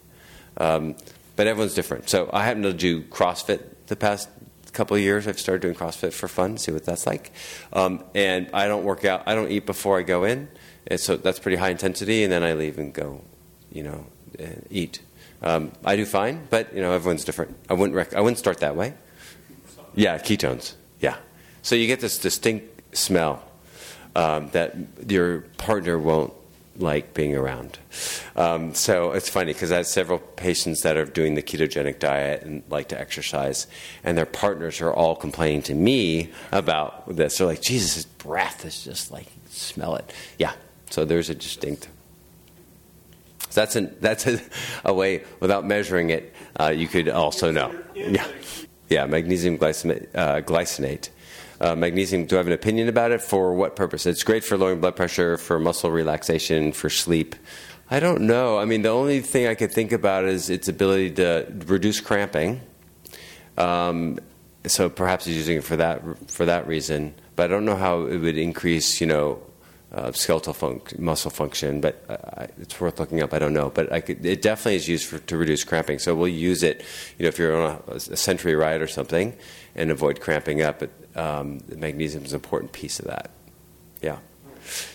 um, 0.56 0.96
but 1.36 1.46
everyone's 1.46 1.74
different. 1.74 2.10
So 2.10 2.28
I 2.32 2.44
happen 2.44 2.64
to 2.64 2.72
do 2.72 3.02
CrossFit 3.04 3.60
the 3.86 3.96
past 3.96 4.28
couple 4.72 4.96
of 4.96 5.02
years. 5.02 5.26
I've 5.26 5.38
started 5.38 5.62
doing 5.62 5.74
CrossFit 5.74 6.12
for 6.12 6.28
fun, 6.28 6.58
see 6.58 6.72
what 6.72 6.84
that's 6.84 7.06
like. 7.06 7.32
Um, 7.72 8.04
and 8.14 8.50
I 8.52 8.68
don't 8.68 8.84
work 8.84 9.04
out. 9.04 9.22
I 9.26 9.34
don't 9.34 9.50
eat 9.50 9.66
before 9.66 9.98
I 9.98 10.02
go 10.02 10.24
in, 10.24 10.48
and 10.86 10.98
so 10.98 11.16
that's 11.16 11.38
pretty 11.38 11.56
high 11.56 11.70
intensity. 11.70 12.24
And 12.24 12.32
then 12.32 12.42
I 12.42 12.54
leave 12.54 12.78
and 12.78 12.92
go, 12.92 13.22
you 13.70 13.82
know, 13.82 14.06
eat. 14.70 15.00
Um, 15.42 15.72
I 15.84 15.96
do 15.96 16.06
fine, 16.06 16.46
but 16.50 16.72
you 16.74 16.80
know 16.80 16.92
everyone's 16.92 17.24
different. 17.24 17.56
I 17.68 17.74
wouldn't 17.74 17.96
rec- 17.96 18.14
I 18.14 18.20
wouldn't 18.20 18.38
start 18.38 18.58
that 18.58 18.76
way. 18.76 18.94
Yeah, 19.94 20.18
ketones. 20.18 20.74
Yeah, 21.00 21.16
so 21.62 21.74
you 21.74 21.86
get 21.86 22.00
this 22.00 22.18
distinct 22.18 22.96
smell 22.96 23.42
um, 24.14 24.50
that 24.50 24.76
your 25.08 25.40
partner 25.58 25.98
won't 25.98 26.32
like 26.76 27.14
being 27.14 27.36
around. 27.36 27.78
Um, 28.36 28.74
so 28.74 29.12
it's 29.12 29.28
funny 29.28 29.52
because 29.52 29.72
I 29.72 29.76
have 29.78 29.86
several 29.86 30.18
patients 30.18 30.82
that 30.82 30.96
are 30.96 31.04
doing 31.04 31.34
the 31.34 31.42
ketogenic 31.42 31.98
diet 31.98 32.42
and 32.42 32.62
like 32.68 32.88
to 32.88 33.00
exercise, 33.00 33.66
and 34.04 34.16
their 34.16 34.26
partners 34.26 34.80
are 34.80 34.92
all 34.92 35.16
complaining 35.16 35.62
to 35.62 35.74
me 35.74 36.30
about 36.50 37.14
this. 37.14 37.38
They're 37.38 37.46
like, 37.46 37.62
Jesus, 37.62 37.94
his 37.94 38.04
breath 38.06 38.64
is 38.64 38.82
just 38.82 39.10
like, 39.10 39.26
smell 39.50 39.96
it. 39.96 40.12
Yeah, 40.38 40.52
so 40.90 41.04
there's 41.04 41.30
a 41.30 41.34
distinct 41.34 41.88
so 43.52 43.60
that's, 43.60 43.76
an, 43.76 43.94
that's 44.00 44.26
a, 44.26 44.40
a, 44.82 44.94
way, 44.94 45.24
without 45.40 45.66
measuring 45.66 46.08
it, 46.08 46.32
uh, 46.58 46.68
you 46.68 46.88
could 46.88 47.10
also 47.10 47.50
know. 47.50 47.70
Yeah, 47.94 48.26
yeah 48.88 49.04
magnesium 49.04 49.58
glycinate. 49.58 50.08
Uh, 50.14 50.40
glycinate. 50.40 51.10
Uh, 51.62 51.76
magnesium, 51.76 52.26
do 52.26 52.34
I 52.34 52.38
have 52.38 52.48
an 52.48 52.52
opinion 52.52 52.88
about 52.88 53.12
it? 53.12 53.20
For 53.20 53.54
what 53.54 53.76
purpose? 53.76 54.04
It's 54.04 54.24
great 54.24 54.42
for 54.42 54.58
lowering 54.58 54.80
blood 54.80 54.96
pressure, 54.96 55.36
for 55.36 55.60
muscle 55.60 55.92
relaxation, 55.92 56.72
for 56.72 56.90
sleep. 56.90 57.36
I 57.88 58.00
don't 58.00 58.22
know. 58.22 58.58
I 58.58 58.64
mean, 58.64 58.82
the 58.82 58.88
only 58.88 59.20
thing 59.20 59.46
I 59.46 59.54
could 59.54 59.70
think 59.70 59.92
about 59.92 60.24
is 60.24 60.50
its 60.50 60.66
ability 60.66 61.12
to 61.12 61.46
reduce 61.66 62.00
cramping. 62.00 62.62
Um, 63.56 64.18
so 64.66 64.90
perhaps 64.90 65.24
he's 65.24 65.36
using 65.36 65.58
it 65.58 65.64
for 65.64 65.76
that 65.76 66.02
for 66.28 66.46
that 66.46 66.66
reason. 66.66 67.14
But 67.36 67.44
I 67.44 67.46
don't 67.54 67.64
know 67.64 67.76
how 67.76 68.06
it 68.06 68.18
would 68.18 68.38
increase, 68.38 69.00
you 69.00 69.06
know, 69.06 69.40
uh, 69.92 70.10
skeletal 70.12 70.54
func- 70.54 70.98
muscle 70.98 71.30
function, 71.30 71.80
but 71.80 72.02
uh, 72.08 72.46
it's 72.58 72.80
worth 72.80 72.98
looking 72.98 73.22
up. 73.22 73.34
I 73.34 73.38
don't 73.38 73.52
know, 73.52 73.70
but 73.70 73.88
could, 74.06 74.24
it 74.24 74.42
definitely 74.42 74.76
is 74.76 74.88
used 74.88 75.06
for, 75.06 75.18
to 75.18 75.36
reduce 75.36 75.64
cramping. 75.64 75.98
So 75.98 76.14
we'll 76.14 76.28
use 76.28 76.62
it, 76.62 76.82
you 77.18 77.24
know, 77.24 77.28
if 77.28 77.38
you're 77.38 77.60
on 77.60 77.82
a, 77.88 77.94
a 77.94 78.16
century 78.16 78.54
ride 78.54 78.80
or 78.80 78.88
something, 78.88 79.36
and 79.74 79.90
avoid 79.90 80.20
cramping 80.20 80.62
up. 80.62 80.80
But 80.80 80.90
um, 81.14 81.60
magnesium 81.68 82.24
is 82.24 82.32
an 82.32 82.36
important 82.36 82.72
piece 82.72 82.98
of 82.98 83.06
that. 83.06 83.30
Yeah. 84.00 84.18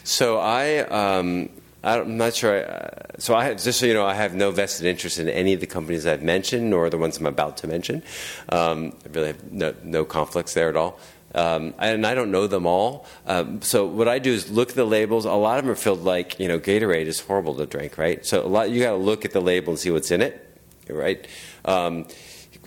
So 0.04 0.40
I. 0.40 0.80
Um, 0.80 1.50
I'm 1.84 2.18
not 2.18 2.34
sure. 2.34 2.58
I, 2.58 2.62
uh, 2.64 2.90
so 3.20 3.36
I 3.36 3.46
have, 3.46 3.64
just 3.64 3.80
so 3.80 3.86
you 3.86 3.94
know, 3.94 4.06
I 4.06 4.14
have 4.14 4.36
no 4.36 4.52
vested 4.52 4.86
interest 4.86 5.20
in 5.20 5.30
any 5.30 5.54
of 5.54 5.62
the 5.62 5.68
companies 5.68 6.06
I've 6.06 6.24
mentioned, 6.24 6.70
nor 6.70 6.90
the 6.90 6.98
ones 6.98 7.18
I'm 7.18 7.26
about 7.26 7.58
to 7.58 7.68
mention. 7.68 8.04
Um, 8.50 8.94
I 9.06 9.10
really 9.10 9.28
have 9.28 9.52
no, 9.52 9.74
no 9.84 10.04
conflicts 10.04 10.54
there 10.54 10.70
at 10.70 10.76
all. 10.76 11.00
Um, 11.36 11.74
and 11.78 12.06
I 12.06 12.16
don't 12.16 12.32
know 12.32 12.48
them 12.48 12.66
all. 12.66 13.06
Um, 13.26 13.62
so 13.62 13.86
what 13.86 14.08
I 14.08 14.20
do 14.20 14.32
is 14.32 14.50
look 14.50 14.70
at 14.70 14.76
the 14.76 14.86
labels. 14.86 15.26
A 15.26 15.32
lot 15.34 15.60
of 15.60 15.66
them 15.66 15.72
are 15.72 15.76
filled 15.76 16.04
like 16.04 16.40
you 16.40 16.48
know 16.48 16.60
Gatorade 16.60 17.06
is 17.06 17.20
horrible 17.20 17.56
to 17.56 17.66
drink, 17.66 17.98
right? 17.98 18.26
So 18.26 18.46
a 18.46 18.48
lot 18.48 18.70
you 18.70 18.82
got 18.82 18.92
to 18.92 18.98
look 18.98 19.26
at 19.26 19.32
the 19.32 19.42
label 19.42 19.72
and 19.72 19.80
see 19.80 19.92
what's 19.92 20.12
in 20.12 20.22
it, 20.22 20.60
right? 20.90 21.28
Um, 21.66 22.08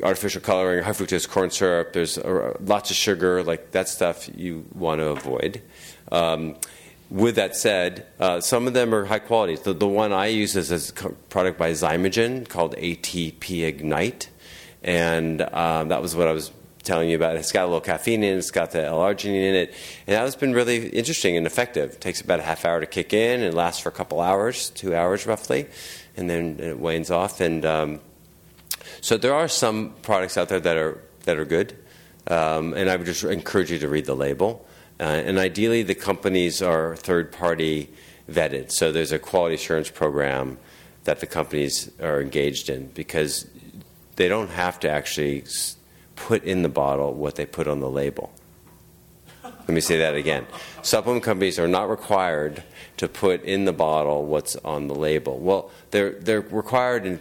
artificial 0.02 0.40
coloring, 0.40 0.84
high 0.84 0.92
fructose 0.92 1.28
corn 1.28 1.50
syrup. 1.50 1.92
There's 1.92 2.18
uh, 2.18 2.56
lots 2.61 2.90
of 2.90 2.96
sugar, 2.96 3.42
like 3.42 3.72
that 3.72 3.88
stuff 3.88 4.28
you 4.34 4.66
want 4.74 5.00
to 5.00 5.08
avoid. 5.08 5.62
Um, 6.12 6.56
with 7.11 7.36
that 7.36 7.56
said, 7.56 8.06
uh, 8.20 8.40
some 8.40 8.66
of 8.66 8.74
them 8.74 8.94
are 8.94 9.04
high 9.04 9.18
quality. 9.18 9.56
The, 9.56 9.72
the 9.72 9.88
one 9.88 10.12
I 10.12 10.26
use 10.26 10.54
is 10.54 10.70
a 10.70 11.08
product 11.28 11.58
by 11.58 11.72
Xymogen 11.72 12.48
called 12.48 12.76
ATP 12.76 13.66
Ignite, 13.66 14.30
and 14.82 15.42
um, 15.42 15.88
that 15.88 16.00
was 16.00 16.14
what 16.14 16.28
I 16.28 16.32
was 16.32 16.52
telling 16.83 17.11
you 17.11 17.16
about. 17.16 17.37
It's 17.37 17.53
got 17.53 17.64
a 17.64 17.66
little 17.66 17.81
caffeine 17.81 18.22
in 18.22 18.35
it, 18.35 18.39
it's 18.39 18.51
got 18.51 18.70
the 18.70 18.85
L-arginine 18.85 19.49
in 19.49 19.55
it, 19.55 19.74
and 20.07 20.16
that 20.16 20.22
has 20.22 20.37
been 20.37 20.53
really 20.53 20.89
interesting 20.89 21.37
and 21.37 21.47
effective. 21.47 21.93
It 21.93 22.01
takes 22.01 22.20
about 22.20 22.41
a 22.41 22.43
half 22.43 22.64
hour 22.64 22.81
to 22.81 22.87
kick 22.87 23.12
in 23.12 23.43
and 23.43 23.55
lasts 23.55 23.83
for 23.83 23.89
a 23.89 23.93
couple 23.93 24.20
hours, 24.20 24.70
two 24.70 24.95
hours 24.95 25.26
roughly, 25.26 25.66
and 26.16 26.28
then 26.28 26.59
it 26.61 26.78
wanes 26.78 27.11
off. 27.11 27.41
And 27.41 27.64
um, 27.64 28.01
so 29.01 29.16
there 29.16 29.35
are 29.35 29.49
some 29.49 29.95
products 30.03 30.37
out 30.37 30.49
there 30.49 30.61
that 30.61 30.76
are 30.76 31.01
that 31.24 31.39
are 31.39 31.45
good, 31.45 31.76
um, 32.28 32.72
and 32.74 32.89
I 32.89 32.97
would 32.97 33.07
just 33.07 33.24
encourage 33.24 33.70
you 33.70 33.78
to 33.78 33.89
read 33.89 34.07
the 34.07 34.16
label. 34.16 34.66
Uh, 34.99 35.05
and 35.05 35.39
ideally, 35.39 35.83
the 35.83 35.95
companies 35.95 36.61
are 36.61 36.97
third 36.97 37.33
party 37.33 37.91
vetted, 38.31 38.70
so 38.70 38.93
there's 38.93 39.12
a 39.12 39.18
quality 39.18 39.55
assurance 39.55 39.91
program 39.91 40.59
that 41.05 41.20
the 41.20 41.26
companies 41.26 41.91
are 42.01 42.20
engaged 42.20 42.68
in 42.68 42.87
because 42.89 43.49
they 44.16 44.28
don't 44.28 44.51
have 44.51 44.78
to 44.81 44.91
actually 44.91 45.45
put 46.27 46.45
in 46.45 46.62
the 46.62 46.68
bottle 46.68 47.14
what 47.14 47.37
they 47.37 47.47
put 47.47 47.66
on 47.66 47.81
the 47.81 47.91
label. 47.91 48.33
Let 49.43 49.68
me 49.68 49.81
say 49.81 49.99
that 49.99 50.14
again. 50.14 50.47
Supplement 50.83 51.25
companies 51.25 51.59
are 51.59 51.68
not 51.68 51.89
required 51.89 52.62
to 52.97 53.09
put 53.09 53.43
in 53.45 53.64
the 53.64 53.73
bottle 53.73 54.27
what's 54.27 54.57
on 54.57 54.89
the 54.89 54.95
label. 54.95 55.39
Well, 55.39 55.71
they're, 55.93 56.11
they're 56.11 56.41
required 56.41 57.07
in 57.07 57.18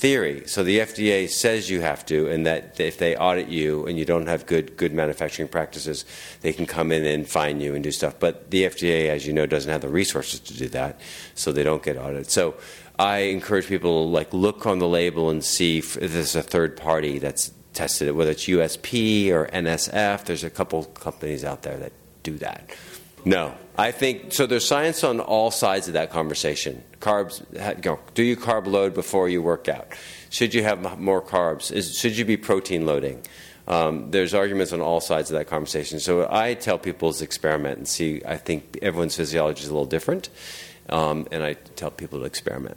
theory. 0.00 0.42
So 0.46 0.64
the 0.64 0.78
FDA 0.78 1.28
says 1.28 1.68
you 1.68 1.82
have 1.82 2.06
to, 2.06 2.28
and 2.28 2.46
that 2.46 2.80
if 2.80 2.98
they 2.98 3.16
audit 3.16 3.48
you 3.48 3.86
and 3.86 3.98
you 3.98 4.06
don't 4.06 4.26
have 4.26 4.46
good 4.46 4.78
good 4.78 4.94
manufacturing 4.94 5.48
practices, 5.48 6.06
they 6.40 6.54
can 6.54 6.64
come 6.64 6.90
in 6.90 7.04
and 7.04 7.28
fine 7.28 7.60
you 7.60 7.74
and 7.74 7.84
do 7.84 7.92
stuff. 7.92 8.14
But 8.18 8.50
the 8.50 8.64
FDA, 8.64 9.08
as 9.08 9.26
you 9.26 9.34
know, 9.34 9.44
doesn't 9.44 9.70
have 9.70 9.82
the 9.82 9.88
resources 9.88 10.40
to 10.40 10.56
do 10.56 10.68
that, 10.70 10.98
so 11.34 11.52
they 11.52 11.62
don't 11.62 11.82
get 11.82 11.98
audited. 11.98 12.30
So 12.30 12.54
I 12.98 13.18
encourage 13.36 13.66
people 13.66 14.06
to 14.06 14.10
like 14.10 14.32
look 14.32 14.66
on 14.66 14.78
the 14.78 14.88
label 14.88 15.28
and 15.28 15.44
see 15.44 15.78
if 15.78 15.94
there's 15.94 16.34
a 16.34 16.42
third 16.42 16.78
party 16.78 17.18
that's 17.18 17.52
tested 17.80 18.08
it, 18.08 18.14
whether 18.14 18.32
it's 18.32 18.44
USP 18.44 19.30
or 19.30 19.46
NSF. 19.46 20.24
There's 20.26 20.44
a 20.44 20.50
couple 20.50 20.84
companies 20.84 21.44
out 21.44 21.62
there 21.62 21.78
that 21.78 21.92
do 22.22 22.36
that. 22.36 22.68
No, 23.24 23.54
I 23.78 23.90
think 23.90 24.34
so. 24.34 24.46
There's 24.46 24.66
science 24.66 25.02
on 25.02 25.18
all 25.18 25.50
sides 25.50 25.88
of 25.88 25.94
that 25.94 26.10
conversation. 26.10 26.82
Carbs, 27.00 27.40
you 27.52 27.90
know, 27.90 27.98
do 28.12 28.22
you 28.22 28.36
carb 28.36 28.66
load 28.66 28.92
before 28.92 29.30
you 29.30 29.40
work 29.40 29.66
out? 29.66 29.88
Should 30.28 30.52
you 30.52 30.62
have 30.62 31.00
more 31.00 31.22
carbs? 31.22 31.72
Is, 31.72 31.98
should 31.98 32.18
you 32.18 32.26
be 32.26 32.36
protein 32.36 32.84
loading? 32.84 33.22
Um, 33.66 34.10
there's 34.10 34.34
arguments 34.34 34.74
on 34.74 34.82
all 34.82 35.00
sides 35.00 35.30
of 35.30 35.38
that 35.38 35.46
conversation. 35.46 36.00
So 36.00 36.28
I 36.30 36.54
tell 36.54 36.78
people 36.78 37.12
to 37.14 37.24
experiment 37.24 37.78
and 37.78 37.88
see. 37.88 38.20
I 38.26 38.36
think 38.36 38.78
everyone's 38.82 39.16
physiology 39.16 39.62
is 39.62 39.68
a 39.68 39.72
little 39.72 39.86
different, 39.86 40.28
um, 40.90 41.26
and 41.32 41.42
I 41.42 41.54
tell 41.54 41.90
people 41.90 42.18
to 42.18 42.24
experiment. 42.26 42.76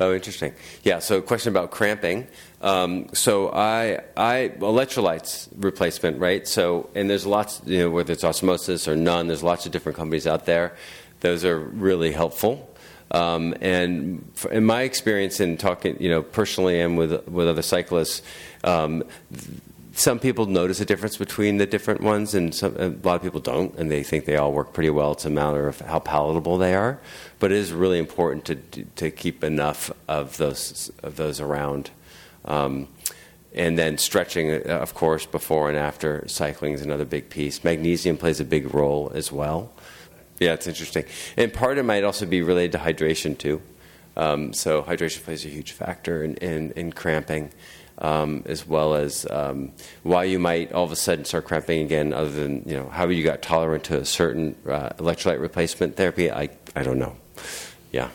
Oh, 0.00 0.14
interesting. 0.14 0.54
Yeah. 0.82 0.98
So, 0.98 1.20
question 1.20 1.52
about 1.52 1.70
cramping. 1.70 2.26
Um, 2.60 3.08
so, 3.12 3.50
I, 3.50 4.00
I 4.16 4.52
electrolytes 4.58 5.48
replacement, 5.56 6.18
right? 6.18 6.46
So, 6.46 6.90
and 6.94 7.08
there's 7.08 7.26
lots, 7.26 7.60
you 7.64 7.78
know, 7.78 7.90
whether 7.90 8.12
it's 8.12 8.24
osmosis 8.24 8.88
or 8.88 8.96
Nuun. 8.96 9.28
There's 9.28 9.42
lots 9.42 9.66
of 9.66 9.72
different 9.72 9.96
companies 9.96 10.26
out 10.26 10.46
there. 10.46 10.74
Those 11.20 11.44
are 11.44 11.58
really 11.58 12.12
helpful. 12.12 12.68
Um, 13.12 13.54
and 13.60 14.24
in 14.50 14.64
my 14.64 14.82
experience 14.82 15.38
in 15.38 15.58
talking, 15.58 15.98
you 16.00 16.08
know, 16.08 16.22
personally 16.22 16.80
and 16.80 16.96
with 16.96 17.28
with 17.28 17.46
other 17.46 17.62
cyclists, 17.62 18.22
um, 18.64 19.04
some 19.94 20.18
people 20.18 20.46
notice 20.46 20.80
a 20.80 20.84
difference 20.84 21.16
between 21.16 21.58
the 21.58 21.66
different 21.66 22.00
ones, 22.00 22.34
and 22.34 22.54
some, 22.54 22.76
a 22.76 22.88
lot 22.88 23.16
of 23.16 23.22
people 23.22 23.40
don't, 23.40 23.74
and 23.76 23.90
they 23.90 24.02
think 24.02 24.24
they 24.24 24.36
all 24.36 24.52
work 24.52 24.72
pretty 24.72 24.90
well. 24.90 25.12
It's 25.12 25.24
a 25.24 25.30
matter 25.30 25.68
of 25.68 25.80
how 25.80 25.98
palatable 25.98 26.58
they 26.58 26.74
are, 26.74 27.00
but 27.38 27.52
it 27.52 27.58
is 27.58 27.72
really 27.72 27.98
important 27.98 28.44
to 28.46 28.84
to 28.96 29.10
keep 29.10 29.44
enough 29.44 29.90
of 30.08 30.36
those 30.36 30.90
of 31.02 31.16
those 31.16 31.40
around. 31.40 31.90
Um, 32.44 32.88
and 33.54 33.78
then 33.78 33.98
stretching, 33.98 34.50
uh, 34.50 34.78
of 34.80 34.94
course, 34.94 35.26
before 35.26 35.68
and 35.68 35.76
after 35.76 36.26
cycling 36.26 36.72
is 36.72 36.80
another 36.80 37.04
big 37.04 37.28
piece. 37.28 37.62
Magnesium 37.62 38.16
plays 38.16 38.40
a 38.40 38.46
big 38.46 38.72
role 38.72 39.12
as 39.14 39.30
well. 39.30 39.72
Yeah, 40.40 40.54
it's 40.54 40.66
interesting, 40.66 41.04
and 41.36 41.52
part 41.52 41.72
of 41.72 41.84
it 41.84 41.86
might 41.86 42.02
also 42.02 42.26
be 42.26 42.42
related 42.42 42.72
to 42.72 42.78
hydration 42.78 43.36
too. 43.36 43.60
Um, 44.16 44.52
so 44.52 44.82
hydration 44.82 45.22
plays 45.24 45.44
a 45.44 45.48
huge 45.48 45.72
factor 45.72 46.22
in, 46.22 46.36
in, 46.36 46.72
in 46.72 46.92
cramping. 46.92 47.50
Um, 47.98 48.42
as 48.46 48.66
well 48.66 48.94
as 48.94 49.26
um, 49.30 49.70
why 50.02 50.24
you 50.24 50.38
might 50.38 50.72
all 50.72 50.84
of 50.84 50.90
a 50.90 50.96
sudden 50.96 51.24
start 51.24 51.44
cramping 51.44 51.82
again, 51.84 52.12
other 52.12 52.30
than 52.30 52.64
you 52.66 52.74
know 52.74 52.88
how 52.88 53.06
you 53.08 53.22
got 53.22 53.42
tolerant 53.42 53.84
to 53.84 53.98
a 54.00 54.04
certain 54.04 54.56
uh, 54.66 54.90
electrolyte 54.96 55.40
replacement 55.40 55.96
therapy. 55.96 56.30
I 56.30 56.48
I 56.74 56.82
don't 56.82 56.98
know. 56.98 57.16
Yeah. 57.92 58.08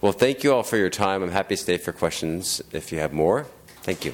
Well, 0.00 0.12
thank 0.12 0.42
you 0.42 0.52
all 0.52 0.64
for 0.64 0.76
your 0.76 0.90
time. 0.90 1.22
I'm 1.22 1.30
happy 1.30 1.54
to 1.54 1.62
stay 1.62 1.76
for 1.78 1.92
questions 1.92 2.60
if 2.72 2.90
you 2.90 2.98
have 2.98 3.12
more. 3.12 3.46
Thank 3.82 4.04
you. 4.04 4.12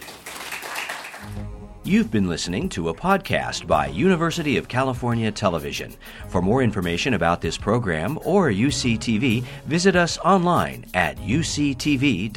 You've 1.84 2.10
been 2.10 2.28
listening 2.28 2.68
to 2.70 2.90
a 2.90 2.94
podcast 2.94 3.66
by 3.66 3.86
University 3.86 4.58
of 4.58 4.68
California 4.68 5.32
Television. 5.32 5.96
For 6.28 6.42
more 6.42 6.62
information 6.62 7.14
about 7.14 7.40
this 7.40 7.56
program 7.56 8.18
or 8.24 8.50
UCTV, 8.50 9.42
visit 9.64 9.96
us 9.96 10.18
online 10.18 10.84
at 10.92 11.16
uctv.tv. 11.16 12.28